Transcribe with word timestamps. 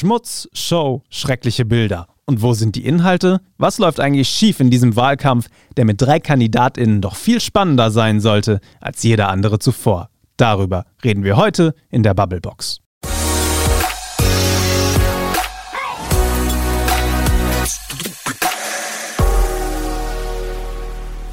Schmutz, 0.00 0.48
Show, 0.54 1.02
schreckliche 1.10 1.66
Bilder. 1.66 2.06
Und 2.24 2.40
wo 2.40 2.54
sind 2.54 2.74
die 2.74 2.86
Inhalte? 2.86 3.42
Was 3.58 3.76
läuft 3.76 4.00
eigentlich 4.00 4.30
schief 4.30 4.58
in 4.58 4.70
diesem 4.70 4.96
Wahlkampf, 4.96 5.48
der 5.76 5.84
mit 5.84 6.00
drei 6.00 6.18
KandidatInnen 6.18 7.02
doch 7.02 7.16
viel 7.16 7.38
spannender 7.38 7.90
sein 7.90 8.18
sollte 8.18 8.60
als 8.80 9.02
jeder 9.02 9.28
andere 9.28 9.58
zuvor? 9.58 10.08
Darüber 10.38 10.86
reden 11.04 11.22
wir 11.22 11.36
heute 11.36 11.74
in 11.90 12.02
der 12.02 12.14
Bubblebox. 12.14 12.78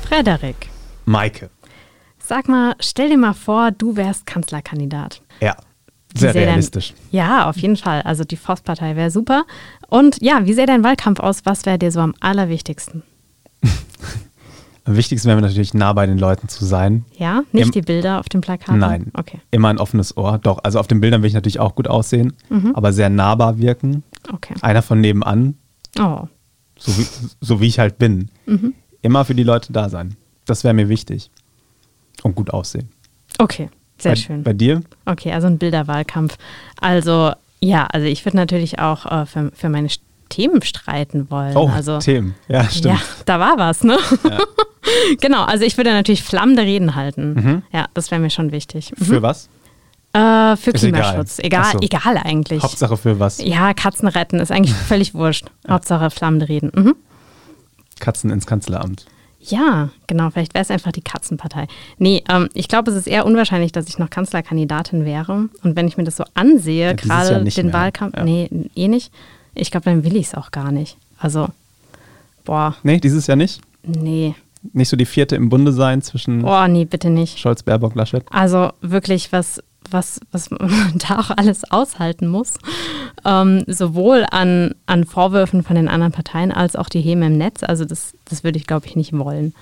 Frederik. 0.01 0.69
Maike. 1.05 1.51
Sag 2.19 2.49
mal, 2.49 2.75
stell 2.81 3.07
dir 3.07 3.17
mal 3.17 3.33
vor, 3.33 3.71
du 3.71 3.95
wärst 3.95 4.25
Kanzlerkandidat. 4.25 5.21
Ja, 5.39 5.55
sehr 6.15 6.33
realistisch. 6.33 6.93
Dein, 7.11 7.19
ja, 7.19 7.49
auf 7.49 7.57
jeden 7.57 7.75
Fall. 7.75 8.01
Also 8.01 8.23
die 8.23 8.37
Forstpartei 8.37 8.95
wäre 8.95 9.11
super. 9.11 9.45
Und 9.89 10.21
ja, 10.21 10.45
wie 10.45 10.53
sähe 10.53 10.65
dein 10.65 10.83
Wahlkampf 10.83 11.19
aus? 11.19 11.45
Was 11.45 11.65
wäre 11.65 11.77
dir 11.77 11.91
so 11.91 11.99
am 11.99 12.15
allerwichtigsten? 12.19 13.03
am 14.85 14.95
wichtigsten 14.95 15.27
wäre 15.27 15.35
mir 15.35 15.47
natürlich 15.47 15.73
nah 15.73 15.93
bei 15.93 16.05
den 16.05 16.17
Leuten 16.17 16.47
zu 16.47 16.65
sein. 16.65 17.05
Ja, 17.17 17.43
nicht 17.51 17.67
Im, 17.67 17.71
die 17.71 17.81
Bilder 17.81 18.19
auf 18.19 18.29
dem 18.29 18.41
Plakat? 18.41 18.77
Nein. 18.77 19.11
Okay. 19.13 19.39
Immer 19.51 19.69
ein 19.69 19.77
offenes 19.77 20.15
Ohr. 20.15 20.39
Doch, 20.39 20.59
also 20.63 20.79
auf 20.79 20.87
den 20.87 21.01
Bildern 21.01 21.21
will 21.21 21.27
ich 21.27 21.33
natürlich 21.33 21.59
auch 21.59 21.75
gut 21.75 21.87
aussehen, 21.87 22.33
mhm. 22.49 22.73
aber 22.73 22.93
sehr 22.93 23.09
nahbar 23.09 23.57
wirken. 23.57 24.03
Okay. 24.33 24.55
Einer 24.61 24.81
von 24.81 25.01
nebenan. 25.01 25.55
Oh. 25.99 26.27
So 26.79 26.97
wie, 26.97 27.07
so 27.41 27.59
wie 27.59 27.67
ich 27.67 27.79
halt 27.79 27.97
bin. 27.97 28.29
Mhm. 28.45 28.73
Immer 29.01 29.25
für 29.25 29.35
die 29.35 29.43
Leute 29.43 29.73
da 29.73 29.89
sein. 29.89 30.15
Das 30.45 30.63
wäre 30.63 30.73
mir 30.73 30.89
wichtig. 30.89 31.31
Und 32.23 32.35
gut 32.35 32.51
aussehen. 32.51 32.89
Okay. 33.37 33.69
Sehr 33.97 34.11
bei, 34.11 34.15
schön. 34.15 34.43
Bei 34.43 34.53
dir? 34.53 34.81
Okay, 35.05 35.31
also 35.31 35.47
ein 35.47 35.57
Bilderwahlkampf. 35.57 36.37
Also 36.79 37.31
ja, 37.59 37.85
also 37.85 38.05
ich 38.05 38.23
würde 38.25 38.37
natürlich 38.37 38.79
auch 38.79 39.05
äh, 39.05 39.25
für, 39.25 39.51
für 39.53 39.69
meine 39.69 39.87
Themen 40.29 40.61
streiten 40.61 41.31
wollen. 41.31 41.55
Oh, 41.55 41.69
also, 41.69 41.99
Themen. 41.99 42.35
Ja, 42.47 42.69
stimmt. 42.69 42.85
Ja, 42.85 43.01
da 43.25 43.39
war 43.39 43.57
was, 43.57 43.83
ne? 43.83 43.97
Ja. 44.23 44.39
genau, 45.21 45.43
also 45.43 45.63
ich 45.63 45.77
würde 45.77 45.91
natürlich 45.91 46.23
flammende 46.23 46.63
Reden 46.63 46.95
halten. 46.95 47.33
Mhm. 47.33 47.63
Ja, 47.71 47.87
das 47.93 48.11
wäre 48.11 48.21
mir 48.21 48.29
schon 48.29 48.51
wichtig. 48.51 48.91
Mhm. 48.97 49.05
Für 49.05 49.21
was? 49.21 49.49
Äh, 50.13 50.55
für 50.57 50.71
ist 50.71 50.81
Klimaschutz. 50.81 51.39
Egal, 51.39 51.61
egal, 51.61 51.71
so. 51.73 51.79
egal, 51.79 52.17
eigentlich. 52.17 52.63
Hauptsache 52.63 52.97
für 52.97 53.19
was? 53.19 53.41
Ja, 53.41 53.73
Katzen 53.73 54.07
retten 54.07 54.39
ist 54.39 54.51
eigentlich 54.51 54.73
völlig 54.87 55.13
wurscht. 55.13 55.45
Hauptsache 55.67 56.09
flammende 56.11 56.49
Reden. 56.49 56.71
Mhm. 56.75 56.95
Katzen 57.99 58.29
ins 58.29 58.45
Kanzleramt. 58.45 59.05
Ja, 59.49 59.89
genau, 60.07 60.29
vielleicht 60.29 60.53
wäre 60.53 60.61
es 60.61 60.71
einfach 60.71 60.91
die 60.91 61.01
Katzenpartei. 61.01 61.67
Nee, 61.97 62.23
ähm, 62.29 62.49
ich 62.53 62.67
glaube, 62.67 62.91
es 62.91 62.97
ist 62.97 63.07
eher 63.07 63.25
unwahrscheinlich, 63.25 63.71
dass 63.71 63.87
ich 63.87 63.97
noch 63.97 64.09
Kanzlerkandidatin 64.09 65.05
wäre. 65.05 65.49
Und 65.63 65.75
wenn 65.75 65.87
ich 65.87 65.97
mir 65.97 66.03
das 66.03 66.17
so 66.17 66.25
ansehe, 66.33 66.87
ja, 66.87 66.93
gerade 66.93 67.43
den 67.43 67.65
mehr. 67.65 67.73
Wahlkampf, 67.73 68.17
ja. 68.17 68.23
nee, 68.23 68.49
eh 68.75 68.87
nicht. 68.87 69.11
Ich 69.55 69.71
glaube, 69.71 69.85
dann 69.85 70.03
will 70.03 70.15
ich 70.15 70.27
es 70.27 70.35
auch 70.35 70.51
gar 70.51 70.71
nicht. 70.71 70.97
Also, 71.17 71.47
boah. 72.45 72.75
Nee, 72.83 72.99
dieses 72.99 73.27
Jahr 73.27 73.37
nicht? 73.37 73.61
Nee. 73.83 74.35
Nicht 74.73 74.89
so 74.89 74.97
die 74.97 75.05
vierte 75.05 75.35
im 75.35 75.49
Bunde 75.49 75.71
sein 75.71 76.01
zwischen. 76.01 76.41
Boah, 76.41 76.67
nee, 76.67 76.85
bitte 76.85 77.09
nicht. 77.09 77.39
Scholz, 77.39 77.63
Baerbock, 77.63 77.95
Laschet. 77.95 78.23
Also 78.31 78.71
wirklich, 78.81 79.31
was, 79.31 79.63
was, 79.91 80.19
was 80.31 80.49
man 80.51 80.93
da 81.07 81.19
auch 81.19 81.31
alles 81.35 81.69
aushalten 81.69 82.27
muss. 82.27 82.55
Ähm, 83.25 83.63
sowohl 83.67 84.25
an, 84.31 84.75
an 84.85 85.05
Vorwürfen 85.05 85.63
von 85.63 85.75
den 85.75 85.87
anderen 85.87 86.13
Parteien 86.13 86.51
als 86.51 86.75
auch 86.75 86.89
die 86.89 87.01
Häme 87.01 87.27
im 87.27 87.37
Netz. 87.37 87.63
Also 87.63 87.85
das, 87.85 88.13
das 88.25 88.43
würde 88.43 88.57
ich, 88.57 88.67
glaube 88.67 88.85
ich, 88.85 88.95
nicht 88.95 89.17
wollen. 89.17 89.53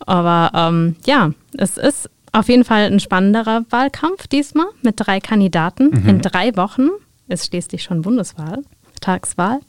Aber 0.00 0.50
ähm, 0.54 0.96
ja, 1.06 1.32
es 1.56 1.76
ist 1.76 2.08
auf 2.32 2.48
jeden 2.48 2.64
Fall 2.64 2.84
ein 2.84 3.00
spannenderer 3.00 3.64
Wahlkampf 3.70 4.26
diesmal 4.26 4.66
mit 4.82 4.94
drei 4.98 5.20
Kandidaten. 5.20 5.90
Mhm. 5.90 6.08
In 6.08 6.20
drei 6.20 6.56
Wochen 6.56 6.88
ist 7.28 7.46
schließlich 7.46 7.82
schon 7.82 8.02
Bundeswahl, 8.02 8.62
Tagswahl 9.00 9.60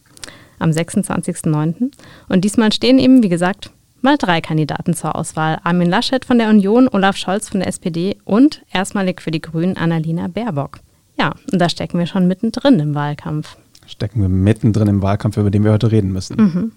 am 0.60 0.72
26.09. 0.72 1.92
Und 2.28 2.46
diesmal 2.46 2.72
stehen 2.72 3.00
eben, 3.00 3.24
wie 3.24 3.30
gesagt, 3.30 3.72
mal 4.04 4.18
drei 4.18 4.42
Kandidaten 4.42 4.94
zur 4.94 5.16
Auswahl. 5.16 5.60
Armin 5.64 5.90
Laschet 5.90 6.26
von 6.26 6.38
der 6.38 6.50
Union, 6.50 6.88
Olaf 6.92 7.18
Scholz 7.18 7.50
von 7.50 7.60
der 7.60 7.70
SPD 7.70 8.18
und 8.26 8.64
erstmalig 8.72 9.22
für 9.22 9.32
die 9.32 9.42
Grünen 9.42 9.78
Annalena 9.78 10.28
Baerbock. 10.28 10.80
Ja, 11.18 11.34
und 11.52 11.60
da 11.60 11.70
stecken 11.70 12.00
wir 12.00 12.06
schon 12.06 12.28
mittendrin 12.28 12.80
im 12.80 12.96
Wahlkampf. 12.96 13.58
Stecken 13.86 14.22
wir 14.22 14.30
mittendrin 14.30 14.88
im 14.88 15.02
Wahlkampf, 15.02 15.38
über 15.38 15.52
den 15.52 15.64
wir 15.64 15.72
heute 15.72 15.92
reden 15.92 16.12
müssen. 16.12 16.38
Mhm. 16.38 16.72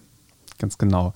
Ganz 0.58 0.78
genau. 0.78 1.12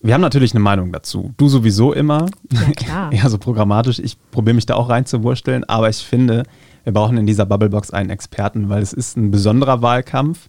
Wir 0.00 0.14
haben 0.14 0.20
natürlich 0.20 0.52
eine 0.52 0.60
Meinung 0.60 0.92
dazu. 0.92 1.34
Du 1.36 1.48
sowieso 1.48 1.92
immer. 1.92 2.26
Ja, 2.52 2.70
klar. 2.76 3.12
ja, 3.12 3.28
so 3.28 3.38
programmatisch. 3.38 3.98
Ich 3.98 4.16
probiere 4.30 4.54
mich 4.54 4.66
da 4.66 4.74
auch 4.74 4.88
reinzuwursteln, 4.88 5.64
aber 5.64 5.88
ich 5.88 5.98
finde, 5.98 6.44
wir 6.84 6.92
brauchen 6.92 7.16
in 7.16 7.26
dieser 7.26 7.46
Bubblebox 7.46 7.90
einen 7.90 8.10
Experten, 8.10 8.68
weil 8.68 8.82
es 8.82 8.92
ist 8.92 9.16
ein 9.16 9.30
besonderer 9.30 9.82
Wahlkampf. 9.82 10.48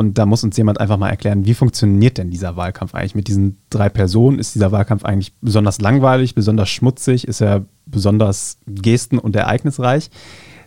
Und 0.00 0.16
da 0.16 0.24
muss 0.24 0.42
uns 0.42 0.56
jemand 0.56 0.80
einfach 0.80 0.96
mal 0.96 1.10
erklären, 1.10 1.44
wie 1.44 1.52
funktioniert 1.52 2.16
denn 2.16 2.30
dieser 2.30 2.56
Wahlkampf 2.56 2.94
eigentlich 2.94 3.14
mit 3.14 3.28
diesen 3.28 3.58
drei 3.68 3.90
Personen? 3.90 4.38
Ist 4.38 4.54
dieser 4.54 4.72
Wahlkampf 4.72 5.04
eigentlich 5.04 5.34
besonders 5.42 5.78
langweilig, 5.82 6.34
besonders 6.34 6.70
schmutzig? 6.70 7.28
Ist 7.28 7.42
er 7.42 7.66
besonders 7.84 8.56
gesten- 8.66 9.18
und 9.18 9.36
ereignisreich? 9.36 10.08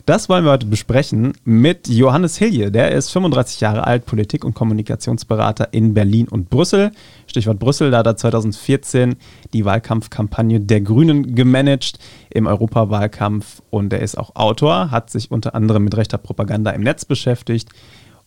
Das 0.06 0.30
wollen 0.30 0.46
wir 0.46 0.52
heute 0.52 0.68
besprechen 0.68 1.34
mit 1.46 1.88
Johannes 1.88 2.38
Hilje. 2.38 2.70
Der 2.70 2.92
ist 2.92 3.10
35 3.10 3.60
Jahre 3.60 3.88
alt, 3.88 4.06
Politik- 4.06 4.46
und 4.46 4.54
Kommunikationsberater 4.54 5.70
in 5.72 5.96
Berlin 5.96 6.28
und 6.28 6.52
Brüssel. 6.52 6.92
Stichwort 7.26 7.58
Brüssel, 7.58 7.90
da 7.90 8.00
hat 8.00 8.06
er 8.06 8.18
2014 8.18 9.16
die 9.52 9.66
Wahlkampfkampagne 9.66 10.60
der 10.60 10.82
Grünen 10.82 11.34
gemanagt 11.34 11.98
im 12.30 12.46
Europawahlkampf 12.46 13.64
und 13.72 13.94
er 13.94 14.02
ist 14.02 14.16
auch 14.16 14.36
Autor, 14.36 14.92
hat 14.92 15.10
sich 15.10 15.32
unter 15.32 15.56
anderem 15.56 15.86
mit 15.86 15.98
rechter 15.98 16.20
Propaganda 16.20 16.70
im 16.70 16.82
Netz 16.82 17.06
beschäftigt 17.06 17.70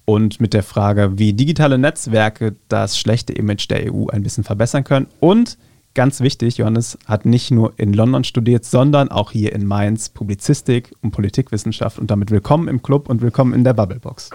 und 0.07 0.41
mit 0.41 0.55
der 0.55 0.63
Frage, 0.63 1.19
wie 1.19 1.35
digitale 1.35 1.77
Netzwerke 1.77 2.55
das 2.69 2.99
schlechte 2.99 3.35
Image 3.35 3.69
der 3.69 3.93
EU 3.93 4.07
ein 4.07 4.23
bisschen 4.23 4.45
verbessern 4.45 4.85
können. 4.85 5.09
Und 5.21 5.59
ganz 5.95 6.21
wichtig, 6.21 6.57
Johannes 6.59 6.97
hat 7.07 7.27
nicht 7.27 7.51
nur 7.51 7.75
in 7.77 7.93
London 7.93 8.25
studiert, 8.25 8.65
sondern 8.65 9.11
auch 9.11 9.33
hier 9.33 9.53
in 9.53 9.67
Mainz 9.67 10.09
Publizistik 10.09 10.95
und 11.03 11.11
Politikwissenschaft. 11.11 11.99
Und 11.99 12.11
damit 12.11 12.31
willkommen 12.31 12.69
im 12.69 12.83
Club 12.83 13.11
und 13.11 13.21
willkommen 13.21 13.53
in 13.53 13.65
der 13.65 13.75
Bubblebox. 13.75 14.31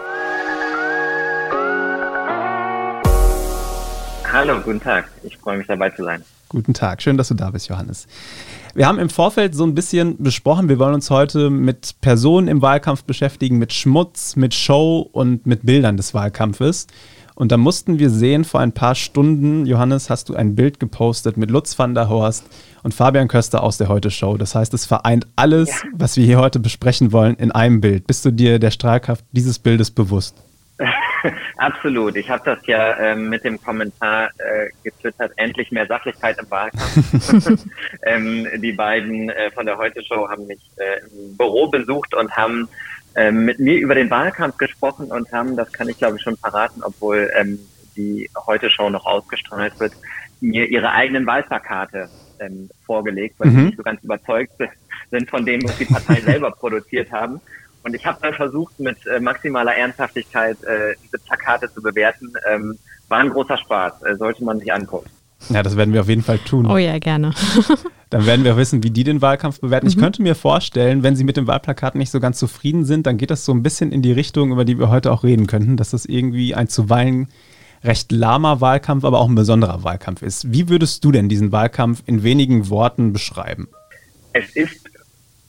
Hallo, 4.30 4.60
guten 4.60 4.80
Tag. 4.80 5.10
Ich 5.24 5.36
freue 5.38 5.58
mich 5.58 5.66
dabei 5.66 5.90
zu 5.90 6.04
sein. 6.04 6.22
Guten 6.52 6.74
Tag, 6.74 7.00
schön, 7.00 7.16
dass 7.16 7.28
du 7.28 7.34
da 7.34 7.50
bist, 7.50 7.68
Johannes. 7.68 8.06
Wir 8.74 8.86
haben 8.86 8.98
im 8.98 9.08
Vorfeld 9.08 9.54
so 9.54 9.64
ein 9.64 9.74
bisschen 9.74 10.22
besprochen, 10.22 10.68
wir 10.68 10.78
wollen 10.78 10.92
uns 10.92 11.08
heute 11.08 11.48
mit 11.48 11.94
Personen 12.02 12.46
im 12.46 12.60
Wahlkampf 12.60 13.04
beschäftigen, 13.04 13.56
mit 13.56 13.72
Schmutz, 13.72 14.36
mit 14.36 14.52
Show 14.52 15.08
und 15.12 15.46
mit 15.46 15.64
Bildern 15.64 15.96
des 15.96 16.12
Wahlkampfes. 16.12 16.88
Und 17.34 17.52
da 17.52 17.56
mussten 17.56 17.98
wir 17.98 18.10
sehen, 18.10 18.44
vor 18.44 18.60
ein 18.60 18.72
paar 18.72 18.94
Stunden, 18.94 19.64
Johannes, 19.64 20.10
hast 20.10 20.28
du 20.28 20.34
ein 20.34 20.54
Bild 20.54 20.78
gepostet 20.78 21.38
mit 21.38 21.50
Lutz 21.50 21.78
van 21.78 21.94
der 21.94 22.10
Horst 22.10 22.44
und 22.82 22.92
Fabian 22.92 23.28
Köster 23.28 23.62
aus 23.62 23.78
der 23.78 23.88
Heute-Show. 23.88 24.36
Das 24.36 24.54
heißt, 24.54 24.74
es 24.74 24.84
vereint 24.84 25.26
alles, 25.36 25.70
ja. 25.70 25.88
was 25.94 26.18
wir 26.18 26.26
hier 26.26 26.38
heute 26.38 26.60
besprechen 26.60 27.12
wollen, 27.12 27.36
in 27.36 27.50
einem 27.50 27.80
Bild. 27.80 28.06
Bist 28.06 28.26
du 28.26 28.30
dir 28.30 28.58
der 28.58 28.70
Strahlkraft 28.70 29.24
dieses 29.32 29.58
Bildes 29.58 29.90
bewusst? 29.90 30.36
Absolut. 31.56 32.16
Ich 32.16 32.28
habe 32.30 32.42
das 32.44 32.66
ja 32.66 32.92
äh, 32.92 33.16
mit 33.16 33.44
dem 33.44 33.60
Kommentar 33.60 34.30
äh, 34.38 34.70
getwittert, 34.82 35.32
endlich 35.36 35.70
mehr 35.70 35.86
Sachlichkeit 35.86 36.38
im 36.38 36.50
Wahlkampf. 36.50 37.64
ähm, 38.06 38.46
die 38.56 38.72
beiden 38.72 39.30
äh, 39.30 39.50
von 39.50 39.66
der 39.66 39.78
Heute-Show 39.78 40.28
haben 40.28 40.46
mich 40.46 40.60
äh, 40.76 41.00
im 41.06 41.36
Büro 41.36 41.68
besucht 41.68 42.14
und 42.14 42.30
haben 42.36 42.68
äh, 43.14 43.30
mit 43.30 43.58
mir 43.58 43.78
über 43.78 43.94
den 43.94 44.10
Wahlkampf 44.10 44.56
gesprochen 44.56 45.10
und 45.12 45.30
haben, 45.32 45.56
das 45.56 45.72
kann 45.72 45.88
ich 45.88 45.98
glaube 45.98 46.16
ich 46.16 46.22
schon 46.22 46.36
verraten, 46.36 46.82
obwohl 46.82 47.30
ähm, 47.36 47.58
die 47.96 48.30
Heute-Show 48.46 48.90
noch 48.90 49.04
ausgestrahlt 49.04 49.78
wird, 49.80 49.92
mir 50.40 50.66
ihre 50.68 50.90
eigenen 50.92 51.26
Wahlplakate 51.26 52.08
ähm, 52.40 52.68
vorgelegt, 52.84 53.36
weil 53.38 53.50
mhm. 53.50 53.56
sie 53.56 53.64
nicht 53.66 53.76
so 53.76 53.82
ganz 53.82 54.02
überzeugt 54.02 54.52
sind 55.10 55.30
von 55.30 55.44
dem, 55.44 55.62
was 55.64 55.76
die 55.78 55.84
Partei 55.84 56.20
selber 56.20 56.50
produziert 56.50 57.12
haben. 57.12 57.40
Und 57.84 57.94
ich 57.94 58.06
habe 58.06 58.18
dann 58.22 58.34
versucht, 58.34 58.78
mit 58.78 58.96
äh, 59.06 59.20
maximaler 59.20 59.74
Ernsthaftigkeit 59.74 60.62
äh, 60.64 60.94
diese 61.02 61.18
Plakate 61.18 61.72
zu 61.72 61.82
bewerten. 61.82 62.32
Ähm, 62.48 62.78
war 63.08 63.18
ein 63.18 63.30
großer 63.30 63.58
Spaß, 63.58 64.02
äh, 64.02 64.16
sollte 64.16 64.44
man 64.44 64.60
sich 64.60 64.72
angucken. 64.72 65.10
Ja, 65.48 65.62
das 65.62 65.76
werden 65.76 65.92
wir 65.92 66.00
auf 66.00 66.08
jeden 66.08 66.22
Fall 66.22 66.38
tun. 66.38 66.66
Oh 66.66 66.76
ja, 66.76 66.98
gerne. 66.98 67.34
dann 68.10 68.26
werden 68.26 68.44
wir 68.44 68.56
wissen, 68.56 68.82
wie 68.82 68.90
die 68.90 69.04
den 69.04 69.20
Wahlkampf 69.20 69.60
bewerten. 69.60 69.86
Mhm. 69.86 69.90
Ich 69.90 69.98
könnte 69.98 70.22
mir 70.22 70.34
vorstellen, 70.34 71.02
wenn 71.02 71.16
sie 71.16 71.24
mit 71.24 71.36
dem 71.36 71.46
Wahlplakat 71.46 71.94
nicht 71.94 72.10
so 72.10 72.20
ganz 72.20 72.38
zufrieden 72.38 72.84
sind, 72.84 73.06
dann 73.06 73.16
geht 73.16 73.30
das 73.30 73.44
so 73.44 73.52
ein 73.52 73.62
bisschen 73.62 73.90
in 73.90 74.02
die 74.02 74.12
Richtung, 74.12 74.52
über 74.52 74.64
die 74.64 74.78
wir 74.78 74.88
heute 74.88 75.10
auch 75.10 75.24
reden 75.24 75.46
könnten, 75.46 75.76
dass 75.76 75.90
das 75.90 76.04
irgendwie 76.04 76.54
ein 76.54 76.68
zuweilen 76.68 77.28
recht 77.84 78.12
lahmer 78.12 78.60
Wahlkampf, 78.60 79.04
aber 79.04 79.18
auch 79.18 79.28
ein 79.28 79.34
besonderer 79.34 79.82
Wahlkampf 79.82 80.22
ist. 80.22 80.52
Wie 80.52 80.68
würdest 80.68 81.04
du 81.04 81.10
denn 81.10 81.28
diesen 81.28 81.50
Wahlkampf 81.50 82.02
in 82.06 82.22
wenigen 82.22 82.68
Worten 82.68 83.12
beschreiben? 83.12 83.68
Es 84.32 84.54
ist 84.54 84.88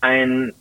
ein 0.01 0.51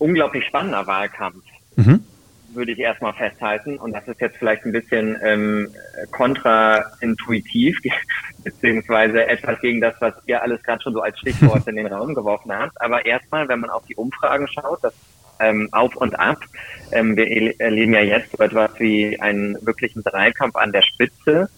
unglaublich 0.00 0.44
spannender 0.46 0.86
Wahlkampf, 0.86 1.44
mhm. 1.76 2.04
würde 2.52 2.72
ich 2.72 2.78
erstmal 2.78 3.12
festhalten. 3.12 3.78
Und 3.78 3.92
das 3.92 4.08
ist 4.08 4.20
jetzt 4.20 4.38
vielleicht 4.38 4.64
ein 4.64 4.72
bisschen 4.72 5.16
ähm, 5.22 5.68
kontraintuitiv, 6.10 7.78
beziehungsweise 8.44 9.26
etwas 9.28 9.60
gegen 9.60 9.80
das, 9.80 9.94
was 10.00 10.14
ihr 10.26 10.42
alles 10.42 10.62
gerade 10.62 10.82
schon 10.82 10.94
so 10.94 11.02
als 11.02 11.18
Stichwort 11.18 11.66
in 11.68 11.76
den 11.76 11.86
Raum 11.86 12.14
geworfen 12.14 12.52
habt. 12.52 12.80
Aber 12.80 13.04
erstmal, 13.04 13.48
wenn 13.48 13.60
man 13.60 13.70
auf 13.70 13.84
die 13.86 13.94
Umfragen 13.94 14.48
schaut, 14.48 14.82
das 14.82 14.94
ähm, 15.40 15.68
auf 15.72 15.96
und 15.96 16.18
ab. 16.18 16.38
Ähm, 16.92 17.16
wir 17.16 17.60
erleben 17.60 17.94
ja 17.94 18.00
jetzt 18.00 18.32
so 18.36 18.42
etwas 18.42 18.70
wie 18.78 19.18
einen 19.20 19.56
wirklichen 19.64 20.02
Dreikampf 20.02 20.56
an 20.56 20.72
der 20.72 20.82
Spitze. 20.82 21.48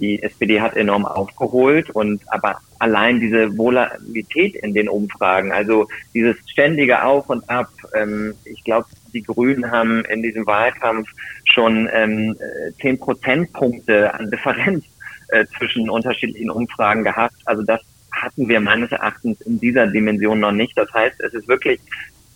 Die 0.00 0.22
SPD 0.22 0.60
hat 0.60 0.76
enorm 0.76 1.04
aufgeholt 1.04 1.90
und 1.90 2.22
aber 2.28 2.60
allein 2.78 3.20
diese 3.20 3.56
Volatilität 3.56 4.56
in 4.56 4.72
den 4.72 4.88
Umfragen, 4.88 5.52
also 5.52 5.86
dieses 6.14 6.36
ständige 6.48 7.04
Auf 7.04 7.28
und 7.28 7.48
Ab, 7.50 7.68
ähm, 7.94 8.34
ich 8.44 8.64
glaube, 8.64 8.86
die 9.12 9.22
Grünen 9.22 9.70
haben 9.70 10.04
in 10.06 10.22
diesem 10.22 10.46
Wahlkampf 10.46 11.08
schon 11.44 11.88
ähm, 11.92 12.36
zehn 12.80 12.98
Prozentpunkte 12.98 14.14
an 14.14 14.30
Differenz 14.30 14.84
äh, 15.28 15.44
zwischen 15.58 15.90
unterschiedlichen 15.90 16.50
Umfragen 16.50 17.04
gehabt. 17.04 17.36
Also 17.44 17.62
das 17.62 17.80
hatten 18.12 18.48
wir 18.48 18.60
meines 18.60 18.90
Erachtens 18.92 19.40
in 19.42 19.60
dieser 19.60 19.86
Dimension 19.86 20.40
noch 20.40 20.52
nicht. 20.52 20.76
Das 20.76 20.92
heißt, 20.92 21.20
es 21.20 21.34
ist 21.34 21.48
wirklich 21.48 21.80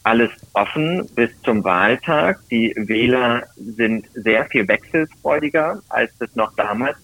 alles 0.05 0.31
offen 0.53 1.09
bis 1.15 1.31
zum 1.43 1.65
Wahltag. 1.65 2.41
Die 2.51 2.73
Wähler 2.77 3.43
sind 3.56 4.06
sehr 4.15 4.45
viel 4.47 4.69
wechselfreudiger, 4.69 5.83
als 5.89 6.17
das 6.19 6.35
noch 6.37 6.55
damals 6.55 6.97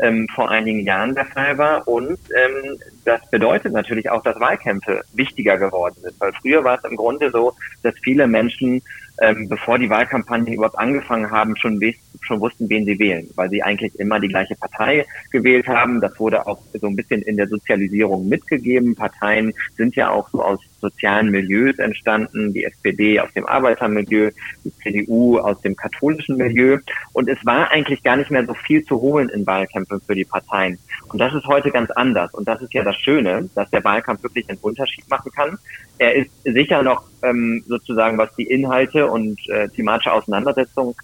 ähm, 0.00 0.26
vor 0.34 0.50
einigen 0.50 0.80
Jahren 0.80 1.14
der 1.14 1.26
Fall 1.26 1.58
war. 1.58 1.86
Und 1.86 2.18
ähm, 2.34 2.78
das 3.04 3.20
bedeutet 3.30 3.72
natürlich 3.72 4.10
auch, 4.10 4.22
dass 4.22 4.38
Wahlkämpfe 4.40 5.02
wichtiger 5.12 5.58
geworden 5.58 5.96
sind. 6.00 6.14
Weil 6.18 6.32
früher 6.40 6.64
war 6.64 6.78
es 6.78 6.84
im 6.90 6.96
Grunde 6.96 7.30
so, 7.30 7.54
dass 7.82 7.94
viele 8.02 8.26
Menschen, 8.26 8.82
ähm, 9.20 9.48
bevor 9.48 9.78
die 9.78 9.90
Wahlkampagnen 9.90 10.54
überhaupt 10.54 10.78
angefangen 10.78 11.30
haben, 11.30 11.56
schon, 11.56 11.80
schon 12.22 12.40
wussten, 12.40 12.68
wen 12.70 12.86
sie 12.86 12.98
wählen, 12.98 13.28
weil 13.34 13.50
sie 13.50 13.62
eigentlich 13.62 13.98
immer 13.98 14.20
die 14.20 14.28
gleiche 14.28 14.54
Partei 14.54 15.04
gewählt 15.32 15.66
haben. 15.66 16.00
Das 16.00 16.18
wurde 16.18 16.46
auch 16.46 16.60
so 16.72 16.86
ein 16.86 16.96
bisschen 16.96 17.22
in 17.22 17.36
der 17.36 17.48
Sozialisierung 17.48 18.28
mitgegeben. 18.28 18.94
Parteien 18.94 19.52
sind 19.76 19.96
ja 19.96 20.10
auch 20.10 20.28
so 20.30 20.42
aus 20.42 20.60
sozialen 20.80 21.30
Milieus 21.30 21.78
entstanden, 21.78 22.52
die 22.52 22.64
SPD 22.64 23.20
aus 23.20 23.32
dem 23.34 23.46
Arbeitermilieu, 23.46 24.30
die 24.64 24.72
CDU 24.82 25.38
aus 25.38 25.60
dem 25.60 25.76
katholischen 25.76 26.36
Milieu. 26.36 26.78
Und 27.12 27.28
es 27.28 27.38
war 27.44 27.70
eigentlich 27.70 28.02
gar 28.02 28.16
nicht 28.16 28.30
mehr 28.30 28.44
so 28.46 28.54
viel 28.54 28.84
zu 28.84 29.00
holen 29.00 29.28
in 29.28 29.46
Wahlkämpfen 29.46 30.00
für 30.00 30.14
die 30.14 30.24
Parteien. 30.24 30.78
Und 31.08 31.18
das 31.18 31.34
ist 31.34 31.46
heute 31.46 31.70
ganz 31.70 31.90
anders. 31.92 32.32
Und 32.34 32.46
das 32.46 32.62
ist 32.62 32.72
ja 32.72 32.84
das 32.84 32.96
Schöne, 32.96 33.48
dass 33.54 33.70
der 33.70 33.84
Wahlkampf 33.84 34.22
wirklich 34.22 34.48
einen 34.48 34.58
Unterschied 34.58 35.08
machen 35.10 35.32
kann. 35.32 35.58
Er 35.98 36.14
ist 36.14 36.30
sicher 36.44 36.82
noch 36.82 37.04
ähm, 37.22 37.62
sozusagen, 37.66 38.16
was 38.18 38.34
die 38.36 38.44
Inhalte 38.44 39.06
und 39.06 39.38
äh, 39.48 39.68
thematische 39.68 40.12
Auseinandersetzung 40.12 40.94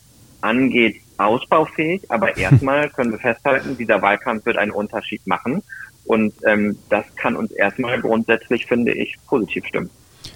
angeht, 0.40 1.00
ausbaufähig. 1.18 2.10
Aber 2.10 2.36
erstmal 2.36 2.88
können 2.90 3.12
wir 3.12 3.18
festhalten, 3.18 3.76
dieser 3.76 4.00
Wahlkampf 4.00 4.46
wird 4.46 4.58
einen 4.58 4.70
Unterschied 4.70 5.26
machen. 5.26 5.62
Und 6.06 6.32
ähm, 6.46 6.78
das 6.88 7.04
kann 7.16 7.36
uns 7.36 7.50
erstmal 7.52 8.00
grundsätzlich, 8.00 8.66
finde 8.66 8.92
ich, 8.92 9.16
positiv 9.26 9.66
stimmen. 9.66 9.90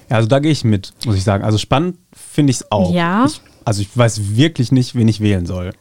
Ja, 0.08 0.16
also 0.16 0.28
da 0.28 0.38
gehe 0.40 0.50
ich 0.50 0.64
mit, 0.64 0.92
muss 1.06 1.16
ich 1.16 1.24
sagen. 1.24 1.44
Also 1.44 1.58
spannend 1.58 1.98
finde 2.12 2.50
ich 2.50 2.56
es 2.56 2.72
auch. 2.72 2.92
Ja. 2.92 3.26
Ich, 3.26 3.40
also 3.64 3.82
ich 3.82 3.96
weiß 3.96 4.36
wirklich 4.36 4.72
nicht, 4.72 4.94
wen 4.94 5.08
ich 5.08 5.20
wählen 5.20 5.46
soll. 5.46 5.72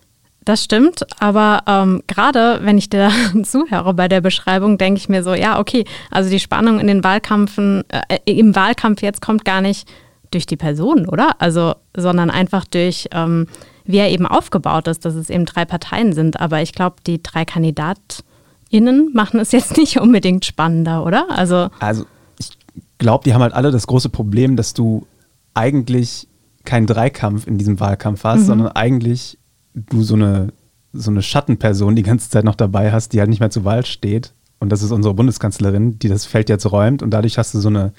Das 0.45 0.63
stimmt, 0.63 1.05
aber 1.19 1.61
ähm, 1.67 2.01
gerade 2.07 2.61
wenn 2.63 2.77
ich 2.77 2.89
dir 2.89 3.11
zuhöre 3.43 3.93
bei 3.93 4.07
der 4.07 4.21
Beschreibung, 4.21 4.77
denke 4.77 4.99
ich 4.99 5.09
mir 5.09 5.23
so, 5.23 5.33
ja, 5.33 5.59
okay, 5.59 5.85
also 6.09 6.29
die 6.29 6.39
Spannung 6.39 6.79
in 6.79 6.87
den 6.87 7.03
Wahlkampfen, 7.03 7.83
äh, 7.89 8.17
im 8.25 8.55
Wahlkampf 8.55 9.01
jetzt 9.01 9.21
kommt 9.21 9.45
gar 9.45 9.61
nicht 9.61 9.87
durch 10.31 10.45
die 10.45 10.55
Person, 10.55 11.07
oder? 11.07 11.35
Also, 11.39 11.75
sondern 11.95 12.29
einfach 12.29 12.65
durch, 12.65 13.07
ähm, 13.11 13.47
wie 13.83 13.97
er 13.97 14.09
eben 14.09 14.25
aufgebaut 14.25 14.87
ist, 14.87 15.05
dass 15.05 15.15
es 15.15 15.29
eben 15.29 15.45
drei 15.45 15.65
Parteien 15.65 16.13
sind. 16.13 16.39
Aber 16.39 16.61
ich 16.61 16.73
glaube, 16.73 16.97
die 17.05 17.21
drei 17.21 17.45
Kandidaten 17.45 18.23
innen 18.69 19.11
machen 19.13 19.39
es 19.39 19.51
jetzt 19.51 19.77
nicht 19.77 19.99
unbedingt 19.99 20.45
spannender, 20.45 21.05
oder? 21.05 21.27
Also, 21.29 21.69
also 21.79 22.05
ich 22.37 22.51
glaube, 22.97 23.23
die 23.23 23.33
haben 23.33 23.41
halt 23.41 23.53
alle 23.53 23.71
das 23.71 23.87
große 23.87 24.09
Problem, 24.09 24.55
dass 24.55 24.73
du 24.73 25.07
eigentlich 25.53 26.27
keinen 26.65 26.87
Dreikampf 26.87 27.47
in 27.47 27.57
diesem 27.57 27.79
Wahlkampf 27.79 28.23
hast, 28.23 28.41
mhm. 28.41 28.45
sondern 28.45 28.67
eigentlich 28.69 29.37
du 29.73 30.03
so 30.03 30.15
eine, 30.15 30.49
so 30.93 31.11
eine 31.11 31.21
Schattenperson 31.21 31.95
die 31.95 32.03
ganze 32.03 32.29
Zeit 32.29 32.43
noch 32.43 32.55
dabei 32.55 32.91
hast, 32.91 33.13
die 33.13 33.19
halt 33.19 33.29
nicht 33.29 33.39
mehr 33.39 33.49
zur 33.49 33.65
Wahl 33.65 33.85
steht. 33.85 34.33
Und 34.59 34.69
das 34.69 34.83
ist 34.83 34.91
unsere 34.91 35.13
Bundeskanzlerin, 35.13 35.99
die 35.99 36.09
das 36.09 36.25
Feld 36.25 36.49
jetzt 36.49 36.69
räumt. 36.71 37.01
Und 37.01 37.11
dadurch 37.11 37.37
hast 37.37 37.53
du 37.53 37.59
so 37.59 37.69
eine 37.69 37.93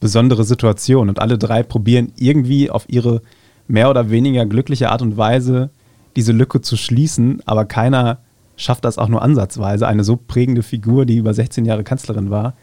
besondere 0.00 0.44
Situation. 0.44 1.08
Und 1.08 1.20
alle 1.20 1.36
drei 1.38 1.62
probieren 1.62 2.12
irgendwie 2.16 2.70
auf 2.70 2.86
ihre 2.88 3.20
mehr 3.68 3.90
oder 3.90 4.10
weniger 4.10 4.46
glückliche 4.46 4.90
Art 4.90 5.02
und 5.02 5.16
Weise 5.16 5.70
diese 6.16 6.32
Lücke 6.32 6.60
zu 6.60 6.76
schließen, 6.76 7.40
aber 7.46 7.66
keiner 7.66 8.18
schafft 8.60 8.84
das 8.84 8.98
auch 8.98 9.08
nur 9.08 9.22
ansatzweise, 9.22 9.88
eine 9.88 10.04
so 10.04 10.16
prägende 10.16 10.62
Figur, 10.62 11.06
die 11.06 11.16
über 11.16 11.34
16 11.34 11.64
Jahre 11.64 11.84
Kanzlerin 11.84 12.30
war, 12.30 12.54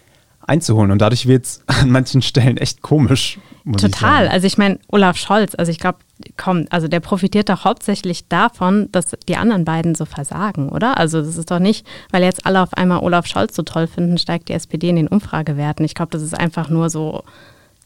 einzuholen. 0.41 0.91
Und 0.91 1.01
dadurch 1.01 1.27
wird 1.27 1.45
es 1.45 1.63
an 1.67 1.89
manchen 1.89 2.21
Stellen 2.21 2.57
echt 2.57 2.81
komisch. 2.81 3.39
Total. 3.77 4.25
Ich 4.27 4.31
also 4.31 4.47
ich 4.47 4.57
meine, 4.57 4.79
Olaf 4.87 5.17
Scholz, 5.17 5.53
also 5.55 5.71
ich 5.71 5.79
glaube, 5.79 5.97
komm, 6.37 6.67
also 6.69 6.87
der 6.87 7.01
profitiert 7.01 7.49
doch 7.49 7.65
hauptsächlich 7.65 8.27
davon, 8.29 8.89
dass 8.93 9.07
die 9.27 9.35
anderen 9.35 9.65
beiden 9.65 9.93
so 9.93 10.05
versagen, 10.05 10.69
oder? 10.69 10.97
Also 10.97 11.21
das 11.21 11.35
ist 11.35 11.51
doch 11.51 11.59
nicht, 11.59 11.85
weil 12.11 12.23
jetzt 12.23 12.45
alle 12.45 12.61
auf 12.61 12.73
einmal 12.73 12.99
Olaf 12.99 13.25
Scholz 13.25 13.55
so 13.55 13.63
toll 13.63 13.87
finden, 13.87 14.17
steigt 14.17 14.47
die 14.47 14.53
SPD 14.53 14.89
in 14.89 14.95
den 14.95 15.07
Umfragewerten. 15.09 15.83
Ich 15.83 15.95
glaube, 15.95 16.11
das 16.11 16.21
ist 16.21 16.37
einfach 16.37 16.69
nur 16.69 16.89
so, 16.89 17.23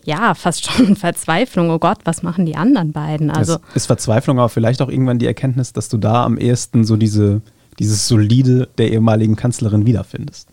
ja, 0.03 0.35
fast 0.35 0.65
schon 0.71 0.95
Verzweiflung. 0.95 1.71
Oh 1.71 1.79
Gott, 1.79 1.99
was 2.03 2.21
machen 2.21 2.45
die 2.45 2.57
anderen 2.57 2.91
beiden? 2.91 3.31
Also 3.31 3.57
es 3.69 3.77
ist 3.77 3.85
Verzweiflung, 3.87 4.37
aber 4.37 4.49
vielleicht 4.49 4.83
auch 4.83 4.89
irgendwann 4.89 5.17
die 5.17 5.27
Erkenntnis, 5.27 5.73
dass 5.73 5.89
du 5.89 5.97
da 5.97 6.25
am 6.25 6.37
ehesten 6.37 6.83
so 6.83 6.95
diese 6.95 7.41
dieses 7.81 8.07
Solide 8.07 8.69
der 8.77 8.91
ehemaligen 8.91 9.35
Kanzlerin 9.35 9.85
wiederfindest. 9.85 10.47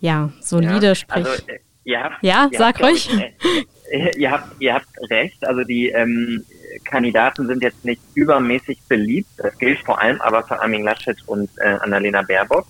Ja, 0.00 0.30
solide 0.40 0.86
ja, 0.86 0.94
sprich. 0.94 1.26
Also, 1.26 1.42
äh, 1.48 1.58
ja, 2.20 2.48
ihr 2.52 2.58
sag 2.58 2.80
ruhig. 2.80 3.10
Äh, 3.90 4.16
ihr, 4.18 4.30
habt, 4.30 4.60
ihr 4.60 4.74
habt 4.74 4.86
recht. 5.10 5.44
Also 5.44 5.64
die 5.64 5.88
ähm, 5.88 6.44
Kandidaten 6.84 7.46
sind 7.46 7.62
jetzt 7.62 7.84
nicht 7.84 8.00
übermäßig 8.14 8.78
beliebt. 8.88 9.30
Das 9.38 9.56
gilt 9.58 9.78
vor 9.80 10.00
allem 10.00 10.20
aber 10.20 10.44
für 10.44 10.60
Armin 10.60 10.82
Laschet 10.84 11.16
und 11.26 11.48
äh, 11.56 11.78
Annalena 11.80 12.22
Baerbock. 12.22 12.66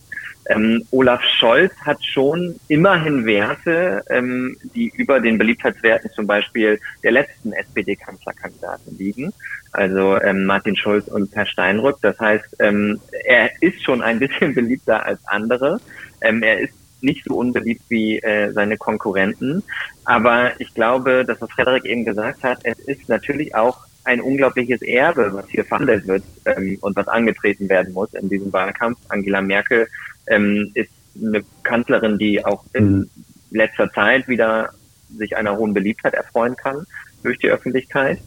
Ähm, 0.49 0.87
Olaf 0.91 1.23
Scholz 1.39 1.73
hat 1.85 2.03
schon 2.05 2.59
immerhin 2.69 3.27
Werte, 3.27 4.03
ähm, 4.09 4.57
die 4.75 4.93
über 4.97 5.21
den 5.21 5.39
Beliebtheitswerten 5.39 6.11
zum 6.13 6.27
Beispiel 6.27 6.81
der 7.03 7.13
letzten 7.13 7.53
SPD-Kanzlerkandidaten 7.53 8.97
liegen. 8.97 9.33
Also 9.73 10.21
ähm, 10.21 10.47
Martin 10.47 10.77
Schulz 10.77 11.07
und 11.09 11.35
Herr 11.35 11.47
Steinrück. 11.47 11.99
Das 12.03 12.19
heißt, 12.19 12.57
ähm, 12.61 13.01
er 13.25 13.51
ist 13.61 13.83
schon 13.83 14.03
ein 14.03 14.19
bisschen 14.19 14.55
beliebter 14.55 15.05
als 15.05 15.21
andere. 15.27 15.81
Ähm, 16.23 16.43
er 16.43 16.61
ist 16.61 16.75
nicht 17.01 17.25
so 17.25 17.37
unbeliebt 17.37 17.83
wie 17.89 18.19
äh, 18.19 18.53
seine 18.53 18.77
Konkurrenten. 18.77 19.63
Aber 20.05 20.59
ich 20.61 20.75
glaube, 20.75 21.25
das, 21.25 21.41
was 21.41 21.51
Frederik 21.51 21.85
eben 21.85 22.05
gesagt 22.05 22.43
hat, 22.43 22.61
es 22.65 22.79
ist 22.81 23.09
natürlich 23.09 23.55
auch 23.55 23.87
ein 24.05 24.21
unglaubliches 24.21 24.81
Erbe, 24.81 25.31
was 25.35 25.49
hier 25.51 25.65
verhandelt 25.65 26.07
wird 26.07 26.25
ähm, 26.47 26.79
und 26.81 26.97
was 26.97 27.09
angetreten 27.09 27.69
werden 27.69 27.93
muss 27.93 28.15
in 28.15 28.29
diesem 28.29 28.53
Wahlkampf. 28.53 28.99
Angela 29.09 29.43
Merkel 29.43 29.87
ähm, 30.31 30.71
ist 30.75 30.91
eine 31.21 31.43
Kanzlerin, 31.63 32.19
die 32.19 32.45
auch 32.45 32.65
in 32.73 32.99
mhm. 32.99 33.11
letzter 33.51 33.91
Zeit 33.93 34.29
wieder 34.29 34.71
sich 35.17 35.37
einer 35.37 35.57
hohen 35.57 35.75
Beliebtheit 35.75 36.15
erfreuen 36.15 36.57
kann 36.57 36.85
durch 37.23 37.39
die 37.39 37.49
Öffentlichkeit. 37.49 38.19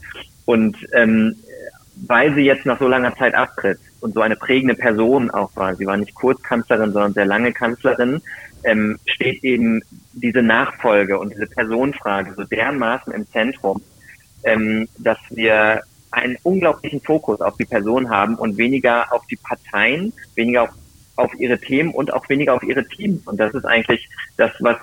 Und 0.46 0.78
ähm, 0.94 1.36
weil 2.08 2.34
sie 2.34 2.42
jetzt 2.42 2.66
nach 2.66 2.80
so 2.80 2.88
langer 2.88 3.16
Zeit 3.16 3.36
abtritt 3.36 3.80
und 4.00 4.14
so 4.14 4.22
eine 4.22 4.36
prägende 4.36 4.76
Person 4.76 5.30
auch 5.30 5.56
war, 5.56 5.76
sie 5.76 5.86
war 5.86 5.98
nicht 5.98 6.16
kurz 6.16 6.42
Kanzlerin, 6.42 6.92
sondern 6.92 7.14
sehr 7.14 7.26
lange 7.26 7.54
Kanzlerin, 7.54 8.22
ähm, 8.64 9.00
steht 9.06 9.44
eben 9.44 9.82
diese 10.14 10.42
Nachfolge 10.42 11.20
und 11.20 11.34
diese 11.34 11.48
Personenfrage 11.48 12.34
so 12.36 12.44
dermaßen 12.44 13.14
im 13.14 13.28
Zentrum, 13.32 13.82
ähm, 14.44 14.88
dass 14.98 15.18
wir 15.30 15.82
einen 16.12 16.38
unglaublichen 16.44 17.02
Fokus 17.02 17.40
auf 17.42 17.56
die 17.58 17.66
Person 17.66 18.10
haben 18.10 18.36
und 18.36 18.58
weniger 18.58 19.14
auf 19.14 19.26
die 19.28 19.38
Parteien, 19.38 20.14
weniger 20.36 20.64
auf 20.64 20.70
auf 21.22 21.34
ihre 21.40 21.60
Themen 21.60 21.92
und 21.92 22.14
auch 22.14 22.28
weniger 22.30 22.54
auf 22.54 22.64
ihre 22.64 22.86
Teams. 22.88 23.26
Und 23.28 23.40
das 23.40 23.54
ist 23.54 23.66
eigentlich 23.66 24.08
das, 24.38 24.52
was 24.60 24.78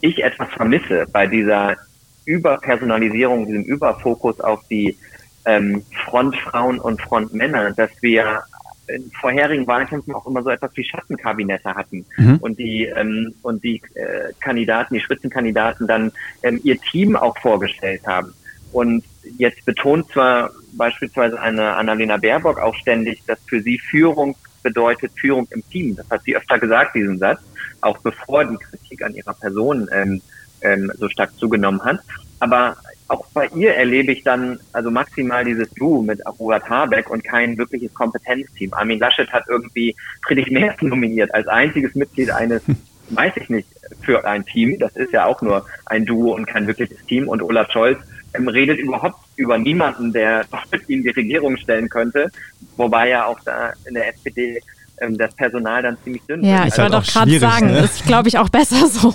ich 0.00 0.22
etwas 0.22 0.48
vermisse 0.50 1.06
bei 1.12 1.26
dieser 1.26 1.76
Überpersonalisierung, 2.24 3.46
diesem 3.46 3.64
Überfokus 3.64 4.40
auf 4.40 4.60
die 4.68 4.96
ähm, 5.44 5.82
Frontfrauen 6.04 6.78
und 6.78 7.00
Frontmänner, 7.00 7.72
dass 7.72 7.90
wir 8.00 8.42
in 8.88 9.10
vorherigen 9.20 9.66
Wahlkämpfen 9.66 10.14
auch 10.14 10.26
immer 10.26 10.42
so 10.42 10.50
etwas 10.50 10.70
wie 10.74 10.84
Schattenkabinette 10.84 11.74
hatten 11.74 12.06
mhm. 12.16 12.36
und 12.38 12.58
die 12.58 12.84
ähm, 12.84 13.34
und 13.42 13.62
die 13.62 13.82
äh, 13.94 14.32
Kandidaten, 14.40 14.94
die 14.94 15.00
Spitzenkandidaten 15.00 15.86
dann 15.86 16.12
ähm, 16.42 16.60
ihr 16.64 16.80
Team 16.80 17.16
auch 17.16 17.36
vorgestellt 17.38 18.06
haben. 18.06 18.32
Und 18.72 19.04
jetzt 19.38 19.64
betont 19.64 20.10
zwar 20.10 20.50
beispielsweise 20.72 21.40
eine 21.40 21.76
Annalena 21.76 22.16
Baerbock 22.16 22.58
auch 22.58 22.74
ständig, 22.74 23.22
dass 23.26 23.38
für 23.46 23.60
sie 23.60 23.78
Führung 23.78 24.36
bedeutet 24.62 25.12
Führung 25.16 25.46
im 25.50 25.68
Team. 25.68 25.96
Das 25.96 26.08
hat 26.10 26.22
sie 26.24 26.36
öfter 26.36 26.58
gesagt, 26.58 26.94
diesen 26.94 27.18
Satz, 27.18 27.40
auch 27.80 27.98
bevor 27.98 28.44
die 28.44 28.56
Kritik 28.56 29.02
an 29.02 29.14
ihrer 29.14 29.34
Person 29.34 29.88
ähm, 29.92 30.20
ähm, 30.62 30.92
so 30.98 31.08
stark 31.08 31.36
zugenommen 31.38 31.82
hat. 31.84 32.00
Aber 32.40 32.76
auch 33.08 33.24
bei 33.32 33.46
ihr 33.54 33.74
erlebe 33.74 34.12
ich 34.12 34.22
dann 34.22 34.60
also 34.72 34.90
maximal 34.90 35.44
dieses 35.44 35.70
Du 35.70 36.02
mit 36.02 36.26
Arurat 36.26 36.68
Habeck 36.68 37.10
und 37.10 37.24
kein 37.24 37.56
wirkliches 37.56 37.92
Kompetenzteam. 37.94 38.74
Armin 38.74 38.98
Laschet 38.98 39.30
hat 39.32 39.44
irgendwie 39.48 39.96
Friedrich 40.26 40.50
Merz 40.50 40.80
nominiert 40.82 41.32
als 41.34 41.48
einziges 41.48 41.94
Mitglied 41.94 42.30
eines, 42.30 42.62
weiß 43.10 43.32
ich 43.36 43.48
nicht, 43.48 43.68
für 44.02 44.24
ein 44.26 44.44
Team. 44.44 44.78
Das 44.78 44.94
ist 44.94 45.12
ja 45.12 45.24
auch 45.24 45.40
nur 45.40 45.66
ein 45.86 46.04
Duo 46.04 46.34
und 46.34 46.46
kein 46.46 46.66
wirkliches 46.66 47.04
Team. 47.06 47.28
Und 47.28 47.42
Olaf 47.42 47.72
Scholz 47.72 47.98
ähm, 48.34 48.48
redet 48.48 48.78
überhaupt 48.78 49.18
über 49.38 49.56
niemanden, 49.56 50.12
der 50.12 50.44
mit 50.70 50.88
ihm 50.88 51.02
die 51.02 51.10
Regierung 51.10 51.56
stellen 51.56 51.88
könnte, 51.88 52.30
wobei 52.76 53.08
ja 53.08 53.26
auch 53.26 53.40
da 53.44 53.72
in 53.86 53.94
der 53.94 54.08
SPD 54.08 54.60
ähm, 55.00 55.16
das 55.16 55.34
Personal 55.34 55.82
dann 55.82 55.96
ziemlich 56.04 56.22
dünn 56.24 56.44
ja, 56.44 56.64
ist. 56.64 56.76
Ja, 56.76 56.84
ich 56.84 56.92
wollte 56.92 57.06
doch 57.06 57.12
gerade 57.12 57.38
sagen, 57.38 57.66
ne? 57.68 57.80
ist 57.80 58.04
glaube 58.06 58.28
ich 58.28 58.38
auch 58.38 58.48
besser 58.48 58.86
so. 58.86 59.14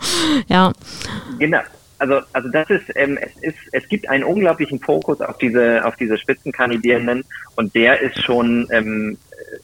ja. 0.48 0.72
Genau. 1.38 1.60
Also, 1.98 2.20
also 2.34 2.48
das 2.50 2.68
ist, 2.68 2.84
ähm, 2.94 3.18
es 3.20 3.42
ist, 3.42 3.58
es 3.72 3.88
gibt 3.88 4.08
einen 4.08 4.22
unglaublichen 4.22 4.78
Fokus 4.78 5.20
auf 5.22 5.38
diese, 5.38 5.82
auf 5.84 5.96
diese 5.96 6.18
Spitzenkandidierenden 6.18 7.24
und 7.56 7.74
der 7.74 8.00
ist 8.02 8.22
schon, 8.22 8.68
ähm, 8.70 9.16